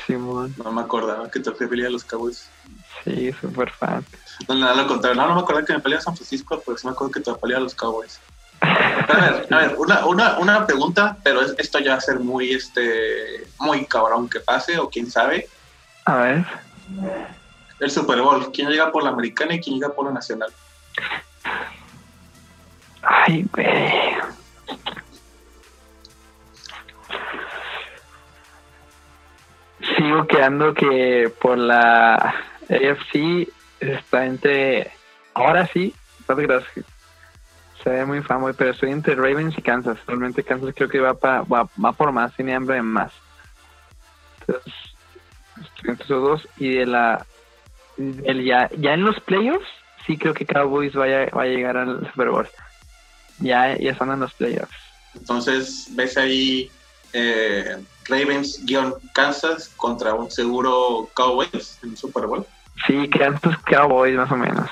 Simón. 0.05 0.53
No 0.61 0.73
me 0.73 0.81
acordaba 0.81 1.31
que 1.31 1.39
te 1.39 1.51
pelear 1.51 1.87
a 1.87 1.91
los 1.91 2.03
Cowboys. 2.03 2.49
Sí, 3.05 3.31
súper 3.39 3.71
fan. 3.71 4.05
No, 4.49 4.55
nada, 4.55 4.75
lo 4.75 4.87
contrario. 4.87 5.15
No, 5.15 5.29
no 5.29 5.35
me 5.35 5.41
acordaba 5.41 5.65
que 5.65 5.71
me 5.71 5.79
peleaba 5.79 6.01
a 6.01 6.03
San 6.03 6.17
Francisco, 6.17 6.61
pero 6.65 6.77
sí 6.77 6.85
me 6.85 6.91
acuerdo 6.91 7.13
que 7.13 7.21
te 7.21 7.33
pelear 7.33 7.61
a 7.61 7.63
los 7.63 7.75
Cowboys. 7.75 8.19
A 8.59 9.13
ver, 9.21 9.47
a 9.53 9.57
ver, 9.57 9.75
una, 9.77 10.05
una, 10.05 10.37
una 10.37 10.67
pregunta, 10.67 11.15
pero 11.23 11.39
esto 11.39 11.79
ya 11.79 11.91
va 11.91 11.97
a 11.99 12.01
ser 12.01 12.19
muy, 12.19 12.51
este, 12.51 13.47
muy 13.57 13.85
cabrón 13.85 14.27
que 14.27 14.41
pase, 14.41 14.77
o 14.77 14.89
quién 14.89 15.09
sabe. 15.09 15.47
A 16.03 16.15
ver. 16.15 16.45
El 17.79 17.89
Super 17.89 18.21
Bowl, 18.21 18.51
¿quién 18.51 18.69
llega 18.69 18.91
por 18.91 19.03
la 19.03 19.11
americana 19.11 19.55
y 19.55 19.61
quién 19.61 19.75
llega 19.77 19.93
por 19.93 20.05
la 20.05 20.11
nacional? 20.11 20.51
Ay, 23.01 23.45
güey. 23.53 24.17
Sigo 29.95 30.27
quedando 30.27 30.73
que 30.73 31.31
por 31.41 31.57
la 31.57 32.15
AFC 32.69 33.47
está 33.79 34.25
entre. 34.25 34.91
Ahora 35.33 35.67
sí, 35.67 35.93
se 37.83 37.89
ve 37.89 38.05
muy 38.05 38.21
famoso, 38.21 38.55
pero 38.57 38.71
estoy 38.71 38.91
entre 38.91 39.15
Ravens 39.15 39.57
y 39.57 39.61
Kansas. 39.61 39.97
Realmente 40.05 40.43
Kansas 40.43 40.73
creo 40.75 40.89
que 40.89 40.99
va, 40.99 41.13
pa, 41.13 41.41
va, 41.41 41.67
va 41.83 41.93
por 41.93 42.11
más, 42.11 42.35
tiene 42.35 42.53
hambre 42.53 42.75
de 42.75 42.81
más. 42.81 43.11
Entonces, 44.41 44.73
estoy 45.61 45.91
entre 45.91 46.05
esos 46.05 46.21
dos. 46.21 46.47
Y 46.57 46.75
de 46.75 46.85
la. 46.85 47.25
El 47.97 48.45
ya, 48.45 48.69
ya 48.77 48.93
en 48.93 49.03
los 49.03 49.19
playoffs, 49.21 49.67
sí 50.09 50.17
creo 50.17 50.33
que 50.33 50.45
Cowboys 50.45 50.93
vaya, 50.93 51.27
va 51.27 51.43
a 51.43 51.45
llegar 51.45 51.77
al 51.77 51.99
Super 52.09 52.29
Bowl. 52.29 52.49
Ya, 53.37 53.77
ya 53.77 53.91
están 53.91 54.09
en 54.09 54.21
los 54.21 54.33
playoffs. 54.33 54.73
Entonces, 55.13 55.87
ves 55.91 56.17
ahí 56.17 56.71
eh, 57.13 57.77
Ravens-Kansas 58.05 59.69
contra 59.77 60.15
un 60.15 60.31
seguro 60.31 61.07
Cowboys 61.13 61.77
en 61.83 61.91
el 61.91 61.97
Super 61.97 62.25
Bowl. 62.25 62.45
Sí, 62.87 63.07
Kansas 63.09 63.55
Cowboys 63.59 64.15
más 64.15 64.31
o 64.31 64.35
menos. 64.35 64.67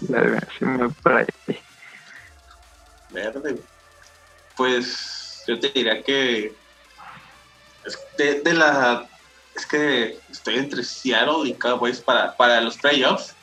Sí, 0.00 0.64
muy 0.64 0.88
por 0.88 1.12
ahí. 1.14 1.26
Verde. 3.10 3.58
Pues 4.56 5.44
yo 5.46 5.58
te 5.60 5.68
diría 5.68 6.02
que 6.02 6.52
de, 8.18 8.40
de, 8.40 8.54
la 8.54 9.06
es 9.54 9.66
que 9.66 10.18
estoy 10.30 10.56
entre 10.56 10.82
Seattle 10.82 11.48
y 11.48 11.54
Cowboys 11.54 12.00
para, 12.00 12.36
para 12.36 12.60
los 12.60 12.76
playoffs. 12.76 13.36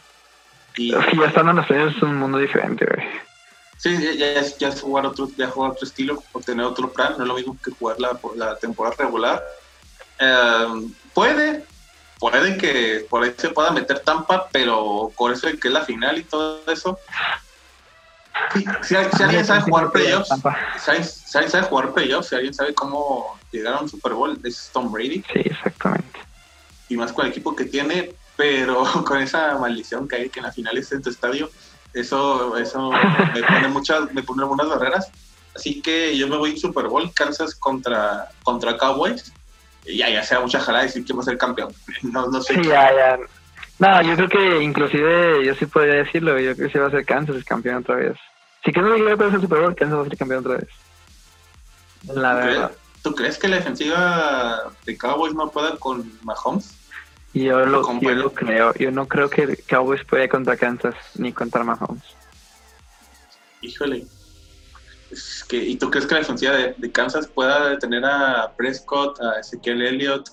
Y, 0.77 0.91
ya 0.91 1.25
están 1.27 1.49
en 1.49 1.57
los 1.57 1.65
playoffs 1.65 1.97
es 1.97 2.03
un 2.03 2.17
mundo 2.17 2.37
diferente, 2.37 2.85
güey. 2.85 3.07
Sí, 3.77 4.17
ya, 4.17 4.41
ya, 4.57 4.67
es 4.69 4.81
jugar 4.81 5.05
otro, 5.05 5.29
ya 5.37 5.47
jugar 5.49 5.71
otro 5.71 5.85
estilo, 5.85 6.23
obtener 6.33 6.65
otro 6.65 6.91
plan, 6.91 7.13
no 7.17 7.23
es 7.23 7.27
lo 7.27 7.35
mismo 7.35 7.57
que 7.63 7.71
jugar 7.71 7.99
la, 7.99 8.17
la 8.35 8.55
temporada 8.57 8.95
regular. 8.97 9.43
Em, 10.17 10.91
puede, 11.13 11.63
puede 12.19 12.57
que 12.57 13.05
por 13.09 13.23
ahí 13.23 13.33
se 13.37 13.49
pueda 13.49 13.71
meter 13.71 13.99
Tampa, 13.99 14.47
pero 14.51 15.11
por 15.15 15.31
eso 15.31 15.47
de 15.47 15.59
que 15.59 15.67
es 15.67 15.73
la 15.73 15.85
final 15.85 16.17
y 16.17 16.23
todo 16.23 16.61
eso. 16.71 16.99
si, 18.81 18.95
alguien 18.95 19.45
sabe 19.45 19.61
jugar 19.61 19.91
playoffs, 19.91 20.29
si, 20.29 20.91
alguien 21.35 21.51
sabe 21.51 21.67
jugar 21.67 21.93
playoffs, 21.93 22.29
si 22.29 22.35
alguien 22.35 22.53
sabe 22.53 22.73
cómo 22.73 23.37
llegar 23.51 23.75
a 23.75 23.79
un 23.79 23.89
Super 23.89 24.13
Bowl, 24.13 24.39
es 24.43 24.69
Tom 24.73 24.91
Brady. 24.91 25.23
Sí, 25.33 25.41
exactamente. 25.45 26.19
Y 26.89 26.97
más 26.97 27.13
con 27.13 27.25
el 27.25 27.31
equipo 27.31 27.55
que 27.55 27.65
tiene, 27.65 28.13
pero 28.37 28.83
con 29.05 29.21
esa 29.21 29.57
maldición 29.57 30.07
que 30.07 30.15
hay 30.15 30.29
que 30.29 30.39
en 30.39 30.45
la 30.45 30.51
final 30.53 30.77
es 30.77 30.91
en 30.91 31.01
tu 31.01 31.09
estadio 31.09 31.49
eso, 31.99 32.57
eso 32.57 32.91
me 33.33 33.43
pone 33.43 33.67
muchas, 33.69 34.13
me 34.13 34.23
pone 34.23 34.43
algunas 34.43 34.69
barreras. 34.69 35.11
Así 35.55 35.81
que 35.81 36.15
yo 36.15 36.27
me 36.27 36.37
voy 36.37 36.51
en 36.51 36.57
Super 36.57 36.87
Bowl, 36.87 37.11
Kansas 37.13 37.55
contra, 37.55 38.29
contra 38.43 38.77
Cowboys. 38.77 39.33
Y 39.85 39.97
ya, 39.97 40.09
ya 40.09 40.21
sea 40.21 40.39
mucha 40.39 40.59
jalada 40.59 40.83
decir 40.83 41.03
quién 41.05 41.17
va 41.17 41.21
a 41.21 41.25
ser 41.25 41.37
campeón. 41.37 41.73
No, 42.03 42.27
no 42.27 42.41
sé. 42.41 42.55
Sí, 42.55 42.63
ya, 42.63 42.93
ya. 42.93 43.19
No, 43.79 44.01
yo 44.01 44.15
creo 44.15 44.29
que 44.29 44.63
inclusive 44.63 45.45
yo 45.45 45.55
sí 45.55 45.65
podría 45.65 46.03
decirlo. 46.03 46.39
Yo 46.39 46.55
creo 46.55 46.67
que 46.67 46.73
sí 46.73 46.79
va 46.79 46.87
a 46.87 46.91
ser 46.91 47.05
Kansas 47.05 47.43
campeón 47.43 47.77
otra 47.77 47.95
vez. 47.95 48.17
Si 48.63 48.71
que 48.71 48.81
no 48.81 48.95
llega 48.95 49.27
a 49.27 49.31
ser 49.31 49.41
Super 49.41 49.61
Bowl, 49.61 49.75
Kansas 49.75 49.97
va 49.97 50.01
a 50.01 50.05
ser 50.05 50.17
campeón 50.17 50.39
otra 50.41 50.57
vez. 50.57 50.69
La 52.13 52.33
verdad. 52.35 52.71
¿Tú 53.01 53.15
crees 53.15 53.37
que 53.37 53.47
la 53.47 53.57
defensiva 53.57 54.63
de 54.85 54.97
Cowboys 54.97 55.33
no 55.33 55.49
pueda 55.49 55.77
con 55.77 56.11
Mahomes? 56.23 56.76
Yo 57.33 57.65
lo, 57.65 57.99
yo 57.99 58.11
lo 58.11 58.33
creo. 58.33 58.73
Yo 58.75 58.91
no 58.91 59.07
creo 59.07 59.29
que 59.29 59.57
Cowboys 59.67 60.03
pueda 60.05 60.27
contra 60.27 60.57
Kansas 60.57 60.95
ni 61.15 61.31
contra 61.33 61.63
Mahomes. 61.63 62.03
Híjole. 63.61 64.05
Es 65.11 65.45
que, 65.47 65.57
¿Y 65.57 65.77
tú 65.77 65.89
crees 65.89 66.05
que 66.05 66.15
la 66.15 66.19
defensiva 66.19 66.53
de, 66.53 66.91
Kansas 66.91 67.27
pueda 67.27 67.69
detener 67.69 68.03
a 68.03 68.51
Prescott, 68.57 69.19
a 69.21 69.39
Ezequiel 69.39 69.81
Elliott? 69.81 70.29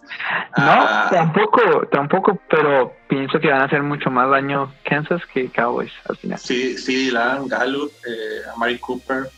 No, 0.57 1.11
tampoco, 1.11 1.87
tampoco, 1.93 2.41
pero 2.51 2.93
pienso 3.09 3.39
que 3.39 3.51
van 3.51 3.61
a 3.61 3.65
hacer 3.65 3.83
mucho 3.85 4.11
más 4.11 4.29
daño 4.31 4.75
Kansas 4.85 5.23
que 5.33 5.49
Cowboys 5.49 5.93
al 6.09 6.17
final. 6.17 6.39
Sí, 6.41 6.77
sí, 6.77 7.07
Dylan, 7.07 7.47
Gallup, 7.47 7.93
eh, 8.05 8.51
a 8.53 8.57
Mari 8.57 8.79
Cooper. 8.79 9.31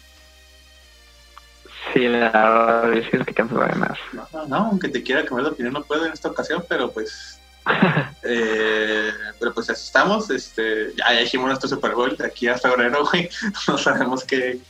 Sí, 1.93 2.09
la 2.09 2.31
verdad 2.31 2.95
es 2.95 3.27
que 3.27 3.35
Kansas 3.35 3.59
va 3.59 3.67
a 3.67 3.69
ganar. 3.69 3.99
No, 4.13 4.47
no, 4.47 4.57
aunque 4.57 4.89
te 4.89 5.03
quiera 5.03 5.25
cambiar 5.25 5.49
de 5.49 5.53
opinión, 5.53 5.75
no 5.75 5.83
puedo 5.83 6.07
en 6.07 6.13
esta 6.13 6.31
ocasión, 6.31 6.65
pero 6.67 6.91
pues 6.91 7.39
eh, 8.23 9.13
pero 9.39 9.53
pues 9.53 9.71
así 9.71 9.87
estamos, 9.87 10.31
este, 10.31 10.95
ya, 10.95 11.11
dijimos 11.13 11.49
nuestro 11.49 11.69
Super 11.69 11.95
Bowl 11.95 12.17
de 12.17 12.27
aquí 12.27 12.49
a 12.49 12.57
febrero, 12.57 13.07
güey, 13.07 13.29
no 13.69 13.79
sabemos 13.79 14.25
qué, 14.25 14.61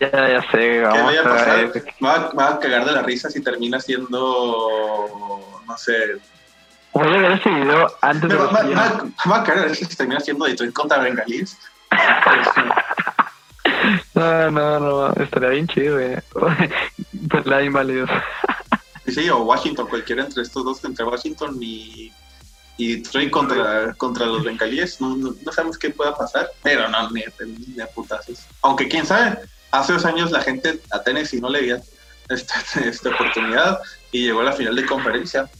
ya, 0.00 0.10
ya 0.10 0.50
sé, 0.50 0.80
vamos 0.80 1.18
a 1.18 1.22
pasar. 1.22 1.72
Me 2.00 2.08
va, 2.08 2.48
a 2.48 2.58
cagar 2.58 2.84
de 2.84 2.92
la 2.92 3.02
risa 3.02 3.30
si 3.30 3.42
termina 3.42 3.80
siendo, 3.80 4.68
no 5.66 5.78
sé. 5.78 6.18
Voy 6.92 7.06
a 7.06 7.18
ver 7.18 7.32
ese 7.32 7.50
video 7.50 7.86
antes 8.00 8.28
de. 8.28 8.36
Me, 8.36 8.44
va 8.44 9.36
a 9.36 9.44
cagar 9.44 9.62
de 9.62 9.68
risa 9.68 9.86
si 9.86 9.96
termina 9.96 10.20
siendo 10.20 10.44
Detroit 10.44 10.72
contra 10.72 10.98
Bengalis. 10.98 11.58
no, 14.14 14.50
no, 14.50 14.80
no, 14.80 15.12
estaría 15.14 15.50
bien 15.50 15.68
chido, 15.68 15.96
güey. 15.96 16.16
Pues 17.30 17.46
la 17.46 17.62
inválidos. 17.62 18.10
Sí, 19.06 19.28
o 19.28 19.42
Washington, 19.42 19.88
cualquiera 19.88 20.24
entre 20.24 20.42
estos 20.42 20.64
dos, 20.64 20.84
entre 20.84 21.04
Washington 21.04 21.58
y, 21.60 22.12
y 22.76 22.96
Detroit 22.96 23.30
contra, 23.30 23.94
contra 23.94 24.26
los 24.26 24.44
bengalíes. 24.44 25.00
No, 25.00 25.16
no, 25.16 25.52
sabemos 25.52 25.76
qué 25.76 25.90
pueda 25.90 26.14
pasar, 26.14 26.50
pero 26.62 26.88
no, 26.88 27.10
ni, 27.10 27.22
ni 27.74 27.80
a 27.80 27.86
putazos. 27.88 28.46
Aunque 28.62 28.88
quién 28.88 29.04
sabe, 29.04 29.38
hace 29.72 29.92
dos 29.94 30.04
años 30.04 30.30
la 30.30 30.40
gente 30.40 30.80
a 30.90 31.02
Tennessee 31.02 31.40
no 31.40 31.48
le 31.48 31.62
dio 31.62 31.82
esta, 32.28 32.54
esta 32.84 33.08
oportunidad 33.10 33.80
y 34.12 34.26
llegó 34.26 34.40
a 34.40 34.44
la 34.44 34.52
final 34.52 34.76
de 34.76 34.86
conferencia. 34.86 35.50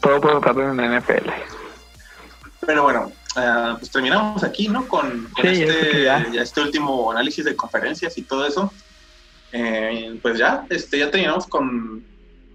Todo 0.00 0.20
puede 0.20 0.40
pasar 0.40 0.62
en 0.62 0.76
la 0.76 1.00
NFL. 1.00 1.30
Pero 2.64 2.84
bueno, 2.84 3.12
uh, 3.36 3.76
pues 3.78 3.90
terminamos 3.90 4.44
aquí, 4.44 4.68
¿no? 4.68 4.86
Con, 4.86 5.28
con 5.32 5.46
este, 5.46 6.04
ya. 6.04 6.18
este 6.34 6.60
último 6.60 7.10
análisis 7.10 7.44
de 7.44 7.56
conferencias 7.56 8.16
y 8.16 8.22
todo 8.22 8.46
eso. 8.46 8.72
Eh, 9.52 10.18
pues 10.22 10.38
ya, 10.38 10.64
este, 10.70 11.00
ya 11.00 11.10
terminamos 11.10 11.46
con 11.46 12.11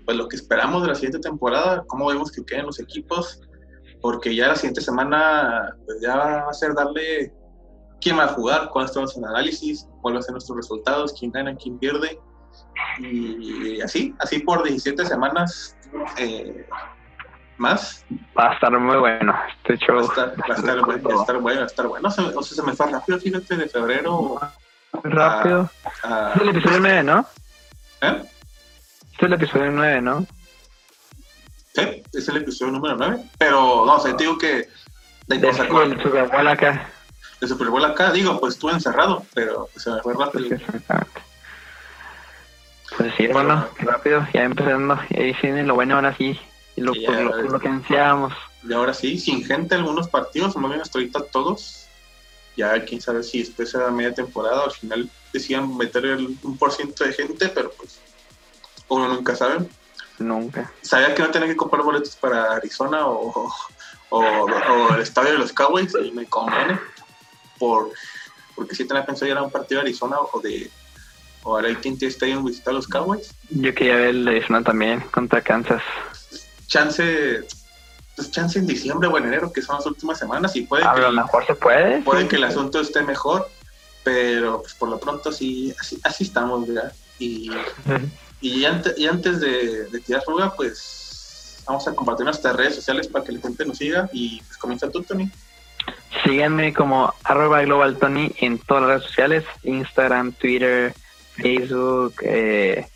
pues, 0.07 0.17
lo 0.17 0.29
que 0.29 0.37
esperamos 0.37 0.83
de 0.83 0.87
la 0.87 0.95
siguiente 0.95 1.19
temporada, 1.19 1.83
cómo 1.85 2.07
vemos 2.07 2.31
que 2.31 2.45
queden 2.45 2.65
los 2.65 2.79
equipos, 2.79 3.41
porque 4.01 4.33
ya 4.33 4.47
la 4.47 4.55
siguiente 4.55 4.79
semana 4.79 5.75
pues 5.85 5.99
ya 6.01 6.15
va 6.15 6.49
a 6.49 6.53
ser 6.53 6.73
darle 6.73 7.33
quién 7.99 8.17
va 8.17 8.23
a 8.23 8.29
jugar, 8.29 8.69
cuáles 8.69 8.93
son 8.93 9.01
los 9.03 9.17
análisis, 9.17 9.85
cuáles 10.01 10.25
van 10.25 10.29
a 10.29 10.31
nuestros 10.35 10.55
resultados, 10.55 11.13
quién 11.19 11.31
gana, 11.31 11.57
quién 11.57 11.77
pierde. 11.77 12.17
Y 12.99 13.81
así, 13.81 14.15
así 14.19 14.39
por 14.39 14.63
17 14.63 15.05
semanas 15.05 15.75
eh, 16.17 16.65
más. 17.57 18.05
Va 18.39 18.51
a 18.51 18.53
estar 18.53 18.79
muy 18.79 18.95
bueno 18.95 19.35
este 19.57 19.77
show. 19.85 19.97
Va 19.97 20.01
a 20.01 20.05
estar, 20.05 20.29
va 20.49 20.53
a 20.53 20.57
estar, 20.57 20.85
bueno, 20.85 21.09
va 21.09 21.15
a 21.15 21.21
estar 21.21 21.37
bueno, 21.39 21.59
va 21.59 21.63
a 21.63 21.67
estar 21.67 21.87
bueno. 21.87 22.07
O 22.07 22.11
sea, 22.11 22.31
se 22.31 22.63
me 22.63 22.71
fue 22.71 22.87
rápido, 22.87 23.19
fíjate, 23.19 23.57
de 23.57 23.67
febrero. 23.67 24.39
Rápido. 25.03 25.69
es 26.33 26.41
el 26.41 26.47
episodio 26.47 26.79
9, 26.79 27.03
¿no? 27.03 27.25
¿Eh? 28.03 28.23
Este 29.17 29.25
es 29.25 29.31
el 29.31 29.33
episodio 29.33 29.71
9, 29.71 30.01
¿no? 30.01 30.27
Sí, 31.73 32.03
es 32.13 32.27
el 32.29 32.37
episodio 32.37 32.73
número 32.73 32.95
9. 32.97 33.23
Pero, 33.39 33.83
no, 33.83 33.95
o 33.95 33.99
sea, 33.99 34.15
te 34.15 34.25
digo 34.25 34.37
que... 34.37 34.69
De, 35.25 35.39
de, 35.39 35.51
de, 35.51 36.49
acá 36.51 36.87
de 37.41 37.47
Super 37.47 37.69
Bowl 37.69 37.83
acá, 37.83 38.11
digo, 38.11 38.39
pues 38.39 38.53
estuve 38.53 38.73
encerrado, 38.73 39.25
pero 39.33 39.69
se 39.75 39.89
me 39.89 40.01
fue 40.03 40.13
rápido. 40.13 40.55
Pues 42.95 43.11
sí, 43.17 43.27
bueno, 43.27 43.67
rápido, 43.79 44.27
ya 44.35 44.43
empezando, 44.43 44.99
y 45.09 45.19
ahí 45.19 45.35
viene 45.41 45.63
lo 45.63 45.73
bueno 45.73 45.95
ahora 45.95 46.15
sí, 46.15 46.39
y 46.75 46.81
lo, 46.81 46.93
lo, 46.93 47.59
que 47.59 47.67
ansiábamos. 47.67 48.33
Y 48.67 48.71
ahora 48.71 48.93
sí, 48.93 49.19
sin 49.19 49.43
gente 49.43 49.73
algunos 49.73 50.07
partidos, 50.07 50.55
más 50.57 50.69
bien 50.69 50.81
hasta 50.81 50.99
ahorita 50.99 51.23
todos, 51.31 51.87
ya 52.55 52.85
quién 52.85 53.01
sabe 53.01 53.23
si 53.23 53.39
después 53.39 53.73
de 53.73 53.79
la 53.79 53.89
media 53.89 54.13
temporada 54.13 54.63
al 54.63 54.71
final 54.71 55.09
decían 55.33 55.75
meter 55.75 56.05
el, 56.05 56.37
un 56.43 56.57
por 56.57 56.71
ciento 56.71 57.03
de 57.03 57.13
gente, 57.13 57.49
pero 57.49 57.71
pues 57.71 57.99
uno 58.89 59.07
nunca 59.07 59.35
sabe. 59.35 59.67
Nunca. 60.19 60.71
Sabía 60.81 61.13
que 61.13 61.21
no 61.21 61.29
tenía 61.29 61.47
que 61.47 61.55
comprar 61.55 61.83
boletos 61.83 62.15
para 62.15 62.53
Arizona 62.53 63.05
o, 63.05 63.51
o, 64.09 64.19
o 64.19 64.93
el 64.95 65.01
estadio 65.01 65.33
de 65.33 65.37
los 65.37 65.53
Cowboys 65.53 65.93
y 66.03 66.11
me 66.11 66.25
conviene 66.25 66.79
por 67.59 67.91
porque 68.55 68.75
si 68.75 68.85
tenía 68.85 69.05
pensado 69.05 69.29
ir 69.29 69.37
a 69.37 69.43
un 69.43 69.51
partido 69.51 69.81
de 69.81 69.89
Arizona 69.89 70.17
o 70.19 70.39
de 70.41 70.71
o 71.43 71.55
al 71.55 71.65
AT&T 71.65 72.05
Stadium 72.07 72.43
visitar 72.43 72.71
a 72.71 72.77
los 72.77 72.87
Cowboys. 72.87 73.33
Yo 73.49 73.73
quería 73.73 73.95
ver 73.95 74.09
el 74.09 74.25
de 74.25 74.31
Arizona 74.31 74.63
también 74.63 75.01
contra 75.11 75.41
Kansas. 75.41 75.83
Chance 76.65 77.45
pues 78.17 78.31
chance 78.31 78.57
en 78.57 78.65
diciembre 78.65 79.07
o 79.07 79.17
en 79.17 79.25
enero, 79.25 79.53
que 79.53 79.61
son 79.61 79.75
las 79.75 79.85
últimas 79.85 80.17
semanas, 80.17 80.55
y 80.55 80.61
puede 80.61 80.83
a 80.83 80.95
que. 80.95 81.01
lo 81.01 81.11
mejor 81.11 81.45
se 81.45 81.53
puede. 81.53 82.01
Puede 82.01 82.27
que 82.27 82.37
el 82.37 82.43
asunto 82.45 82.81
esté 82.81 83.03
mejor, 83.03 83.47
pero 84.03 84.61
pues 84.63 84.73
por 84.73 84.89
lo 84.89 84.99
pronto 84.99 85.31
sí, 85.31 85.73
así, 85.79 85.99
así 86.03 86.23
estamos, 86.23 86.67
¿verdad? 86.67 86.91
Y, 87.19 87.51
y, 88.41 88.65
antes, 88.65 88.97
y 88.97 89.07
antes 89.07 89.39
de, 89.39 89.85
de 89.85 89.99
tirar 89.99 90.23
ruga, 90.27 90.53
pues 90.55 91.63
vamos 91.67 91.87
a 91.87 91.93
compartir 91.93 92.25
nuestras 92.25 92.55
redes 92.55 92.75
sociales 92.75 93.07
para 93.07 93.25
que 93.25 93.33
la 93.33 93.41
gente 93.41 93.65
nos 93.65 93.77
siga 93.77 94.09
y 94.13 94.41
pues 94.41 94.57
comienza 94.57 94.89
tú, 94.89 95.03
Tony. 95.03 95.29
Síganme 96.23 96.73
como 96.73 97.13
arroba 97.23 97.61
Global 97.61 97.97
Tony 97.97 98.31
en 98.39 98.57
todas 98.59 98.83
las 98.83 98.89
redes 98.89 99.03
sociales, 99.03 99.43
Instagram, 99.63 100.31
Twitter, 100.33 100.93
Facebook, 101.35 102.15
eh, 102.21 102.87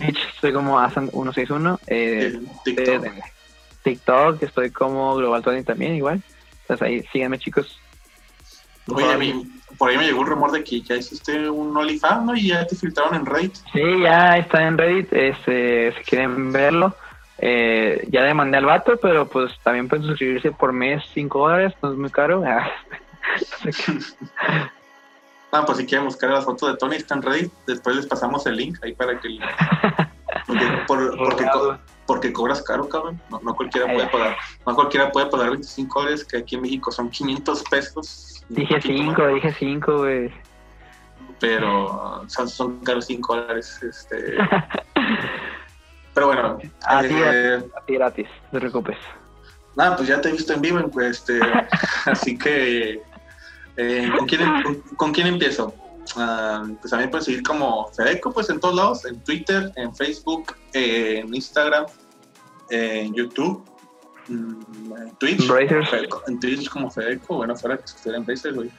estoy 0.00 0.52
como 0.52 0.78
Asan161, 0.78 1.78
eh, 1.86 2.40
TikTok. 2.64 3.06
TikTok, 3.82 4.42
estoy 4.42 4.70
como 4.70 5.14
Global 5.16 5.42
Tony 5.42 5.62
también 5.62 5.94
igual. 5.94 6.22
Entonces 6.62 6.86
ahí 6.86 7.04
síganme 7.12 7.38
chicos. 7.38 7.78
Oye, 8.88 9.34
por 9.78 9.90
ahí 9.90 9.98
me 9.98 10.06
llegó 10.06 10.20
un 10.20 10.26
rumor 10.26 10.52
de 10.52 10.64
que 10.64 10.80
ya 10.80 10.96
hiciste 10.96 11.50
un 11.50 11.76
OnlyFans, 11.76 12.24
¿no? 12.24 12.36
Y 12.36 12.48
ya 12.48 12.66
te 12.66 12.76
filtraron 12.76 13.14
en 13.14 13.26
Reddit. 13.26 13.54
Sí, 13.72 13.82
ya 14.02 14.38
está 14.38 14.66
en 14.66 14.78
Reddit, 14.78 15.12
este, 15.12 15.92
si 15.92 16.02
quieren 16.04 16.52
verlo. 16.52 16.94
Eh, 17.38 18.08
ya 18.10 18.22
demandé 18.22 18.56
al 18.56 18.64
vato, 18.64 18.96
pero 18.96 19.28
pues 19.28 19.52
también 19.62 19.88
pueden 19.88 20.06
suscribirse 20.06 20.52
por 20.52 20.72
mes 20.72 21.04
5 21.12 21.38
dólares, 21.38 21.74
no 21.82 21.92
es 21.92 21.98
muy 21.98 22.10
caro. 22.10 22.42
ah, 25.52 25.64
pues 25.66 25.78
si 25.78 25.86
quieren 25.86 26.06
buscar 26.06 26.30
las 26.30 26.44
fotos 26.44 26.72
de 26.72 26.78
Tony, 26.78 26.96
están 26.96 27.22
ready. 27.22 27.48
Después 27.66 27.96
les 27.96 28.06
pasamos 28.06 28.46
el 28.46 28.56
link 28.56 28.78
ahí 28.82 28.94
para 28.94 29.20
que. 29.20 29.28
Porque, 32.06 32.32
cobras 32.32 32.62
caro, 32.62 32.88
cabrón. 32.88 33.20
No, 33.30 33.56
cualquiera 33.56 33.92
puede 33.92 34.06
pagar. 34.06 34.36
No 34.64 34.76
cualquiera 34.76 35.10
puede 35.10 35.26
pagar 35.26 35.50
25 35.50 36.00
dólares, 36.00 36.24
que 36.24 36.36
aquí 36.38 36.54
en 36.54 36.62
México 36.62 36.92
son 36.92 37.10
500 37.10 37.64
pesos. 37.64 38.35
Dije 38.48 38.80
5, 38.80 39.26
dije 39.28 39.52
5, 39.52 39.98
güey. 39.98 40.32
Pero 41.40 42.24
son, 42.28 42.48
son 42.48 42.78
caros 42.80 43.06
5 43.06 43.36
dólares. 43.36 43.82
Este. 43.82 44.36
Pero 46.14 46.28
bueno. 46.28 46.58
A 46.86 47.02
ti, 47.02 47.08
eh, 47.12 47.62
gratis, 47.88 48.26
no 48.44 48.52
te 48.52 48.60
preocupes. 48.60 48.96
Nada, 49.76 49.96
pues 49.96 50.08
ya 50.08 50.20
te 50.20 50.30
he 50.30 50.32
visto 50.32 50.54
en 50.54 50.62
vivo, 50.62 50.88
pues, 50.88 51.18
este, 51.18 51.38
así 52.06 52.38
que, 52.38 53.02
eh, 53.76 54.10
¿con, 54.16 54.26
quién, 54.26 54.40
em, 54.40 54.80
con, 54.96 55.12
quién 55.12 55.26
empiezo? 55.26 55.74
Uh, 56.16 56.74
pues 56.76 56.90
también 56.90 57.10
pueden 57.10 57.24
seguir 57.24 57.42
como 57.42 57.88
Fedeco, 57.92 58.32
pues 58.32 58.48
en 58.48 58.58
todos 58.58 58.74
lados, 58.74 59.04
en 59.04 59.20
Twitter, 59.24 59.70
en 59.76 59.94
Facebook, 59.94 60.56
eh, 60.72 61.20
en 61.22 61.34
Instagram, 61.34 61.84
en 62.70 63.12
YouTube, 63.12 63.68
en 64.28 65.16
Twitch, 65.18 65.48
en 66.26 66.40
Twitch 66.40 66.68
como 66.68 66.90
Fedeco, 66.90 67.36
bueno, 67.36 67.56
fuera 67.56 67.78
que 67.78 67.86
se 67.86 68.10
en 68.10 68.24
Brazers, 68.24 68.54
güey. 68.54 68.70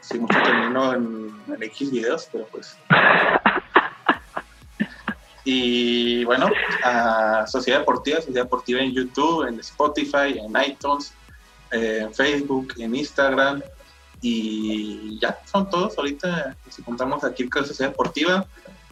Sí, 0.00 0.18
mucho 0.18 0.38
termino 0.42 0.94
en, 0.94 1.42
en 1.48 1.62
X 1.62 1.90
videos, 1.90 2.28
pero 2.32 2.46
pues 2.46 2.76
y 5.44 6.24
bueno, 6.24 6.50
a 6.84 7.46
Sociedad 7.46 7.80
Deportiva, 7.80 8.18
Sociedad 8.18 8.44
Deportiva 8.44 8.80
en 8.80 8.92
YouTube, 8.92 9.48
en 9.48 9.58
Spotify, 9.58 10.38
en 10.38 10.52
iTunes, 10.64 11.12
en 11.72 12.14
Facebook, 12.14 12.74
en 12.78 12.94
Instagram. 12.94 13.62
Y 14.20 15.18
ya, 15.18 15.40
son 15.50 15.68
todos. 15.68 15.98
Ahorita 15.98 16.56
si 16.70 16.82
contamos 16.82 17.24
aquí 17.24 17.48
con 17.48 17.66
Sociedad 17.66 17.90
Deportiva, 17.90 18.46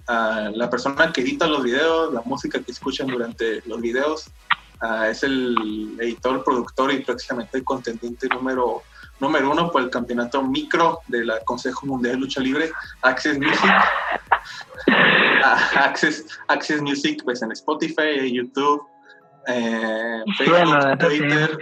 a 0.09 0.51
la 0.53 0.69
persona 0.69 1.13
que 1.13 1.21
edita 1.21 1.47
los 1.47 1.63
videos, 1.63 2.13
la 2.13 2.23
música 2.23 2.61
que 2.61 2.73
escuchan 2.73 3.07
durante 3.07 3.63
los 3.67 3.81
videos, 3.81 4.27
es 5.11 5.23
el 5.23 5.97
editor, 6.01 6.43
productor 6.45 6.93
y 6.93 7.01
próximamente 7.01 7.59
el 7.59 7.65
contendiente 7.65 8.29
número 8.29 8.83
número 9.21 9.51
uno 9.51 9.71
por 9.71 9.83
el 9.83 9.91
campeonato 9.91 10.43
micro 10.43 11.01
de 11.09 11.25
la 11.25 11.41
Consejo 11.41 11.87
Mundial 11.87 12.15
de 12.15 12.21
Lucha 12.21 12.41
Libre, 12.41 12.71
Access 13.03 13.39
Music. 13.39 13.71
Ah, 15.43 15.87
Access, 15.87 16.27
Access 16.49 16.83
Music, 16.83 17.23
pues 17.25 17.41
en 17.41 17.53
Spotify, 17.53 18.31
YouTube, 18.31 18.83
eh, 19.47 20.23
Facebook, 20.37 20.99
Twitter. 20.99 21.59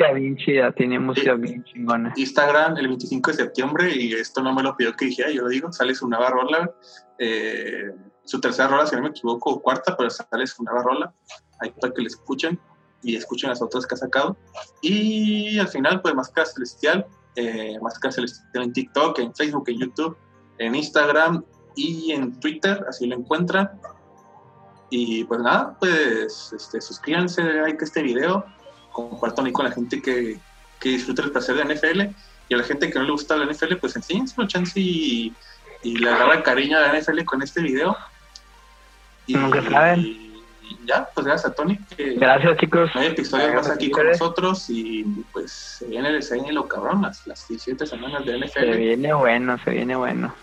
Tiene 0.77 0.99
música 0.99 1.35
bien 1.35 1.63
chingona. 1.65 2.13
Instagram 2.17 2.77
el 2.77 2.89
25 2.89 3.31
de 3.31 3.37
septiembre, 3.37 3.95
y 3.95 4.13
esto 4.15 4.43
no 4.43 4.53
me 4.53 4.63
lo 4.63 4.77
pidió 4.77 4.93
que 4.95 5.07
dijera, 5.07 5.31
yo 5.31 5.43
lo 5.43 5.49
digo, 5.49 5.73
sale 5.73 5.95
su 5.95 6.09
nueva 6.09 6.31
rola. 6.31 6.71
Eh, 7.19 7.91
su 8.25 8.41
tercera 8.41 8.69
rola, 8.69 8.87
si 8.87 8.97
no 8.97 9.03
me 9.03 9.09
equivoco, 9.09 9.61
cuarta, 9.61 9.97
pero 9.97 10.11
sale 10.11 10.47
su 10.47 10.63
nueva 10.65 10.83
rola. 10.83 11.13
Ahí 11.61 11.73
para 11.81 11.93
que 11.93 12.03
le 12.03 12.09
escuchen 12.09 12.59
y 13.03 13.17
escuchen 13.17 13.51
las 13.51 13.63
otras 13.63 13.87
que 13.87 13.95
ha 13.95 13.99
sacado. 13.99 14.37
Y 14.83 15.59
al 15.59 15.69
final, 15.69 16.01
pues 16.01 16.15
Máscara 16.15 16.47
Celestial, 16.47 17.07
eh, 17.37 17.79
Máscara 17.81 18.13
Celestial 18.13 18.65
en 18.65 18.73
TikTok, 18.73 19.19
en 19.19 19.35
Facebook, 19.35 19.69
en 19.69 19.79
YouTube, 19.79 20.17
en 20.59 20.75
Instagram 20.75 21.45
y 21.77 22.13
en 22.13 22.39
Twitter, 22.41 22.85
así 22.89 23.07
lo 23.07 23.17
encuentran. 23.17 23.71
Y 24.91 25.25
pues 25.25 25.41
nada, 25.41 25.77
pues 25.79 26.53
este, 26.55 26.81
suscríbanse, 26.81 27.43
like 27.43 27.85
este 27.85 28.03
video, 28.03 28.45
compartan 28.93 29.53
con 29.53 29.67
la 29.67 29.73
gente 29.73 30.01
que, 30.01 30.41
que 30.81 30.89
disfruta 30.91 31.23
el 31.23 31.31
placer 31.31 31.57
de 31.57 31.75
NFL 31.75 32.01
y 32.49 32.55
a 32.55 32.57
la 32.57 32.65
gente 32.65 32.91
que 32.91 32.99
no 32.99 33.05
le 33.05 33.13
gusta 33.13 33.37
la 33.37 33.45
NFL, 33.53 33.77
pues 33.77 33.95
enséñenselo, 33.97 34.49
chance 34.49 34.81
y, 34.81 35.35
y 35.83 35.99
le 35.99 36.11
agarra 36.11 36.43
cariño 36.43 36.79
a 36.79 36.81
la 36.81 36.99
NFL 36.99 37.25
con 37.25 37.43
este 37.43 37.61
video. 37.61 37.97
Y, 39.27 39.35
Nunca 39.35 39.63
saben 39.63 40.28
ya, 40.85 41.09
pues 41.15 41.27
gracias 41.27 41.53
a 41.53 41.55
Tony. 41.55 41.79
gracias, 42.17 42.57
chicos. 42.59 42.91
No 42.95 43.01
hay 43.01 43.55
más 43.55 43.71
aquí 43.71 43.91
con 43.91 44.07
nosotros 44.07 44.69
y 44.69 45.05
pues 45.33 45.51
se 45.53 45.87
viene, 45.87 46.21
se 46.23 46.35
viene 46.35 46.53
lo 46.53 46.67
cabrón, 46.67 47.03
las, 47.03 47.27
las 47.27 47.47
17 47.49 47.87
semanas 47.87 48.25
de 48.25 48.39
NFL. 48.39 48.61
Se 48.61 48.77
viene 48.77 49.13
bueno, 49.13 49.59
se 49.65 49.71
viene 49.71 49.97
bueno. 49.97 50.35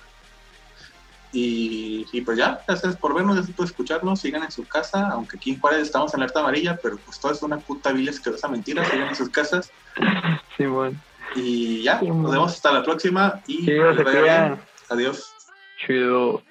Y, 1.33 2.05
y, 2.13 2.21
pues 2.21 2.37
ya, 2.37 2.61
gracias 2.65 2.95
por 2.95 3.13
vernos, 3.13 3.35
gracias 3.35 3.55
por 3.57 3.65
escucharnos, 3.65 4.21
sigan 4.21 4.43
en 4.43 4.51
su 4.51 4.65
casa, 4.65 5.09
aunque 5.09 5.35
aquí 5.35 5.51
en 5.51 5.59
Juárez 5.59 5.81
estamos 5.81 6.13
en 6.13 6.21
alerta 6.21 6.39
amarilla, 6.39 6.79
pero 6.81 6.97
pues 6.97 7.19
todo 7.19 7.33
es 7.33 7.43
una 7.43 7.57
puta 7.57 7.91
vil 7.91 8.07
esa 8.07 8.47
mentira, 8.47 8.85
sigan 8.85 9.09
en 9.09 9.15
sus 9.15 9.29
casas. 9.29 9.71
Sí, 10.55 10.65
bueno. 10.65 10.97
Y 11.35 11.83
ya, 11.83 12.01
nos 12.01 12.31
vemos 12.31 12.53
hasta 12.53 12.71
la 12.71 12.81
próxima 12.81 13.41
y 13.45 13.65
sí, 13.65 13.73
Adiós. 14.89 15.33
Chido. 15.85 16.41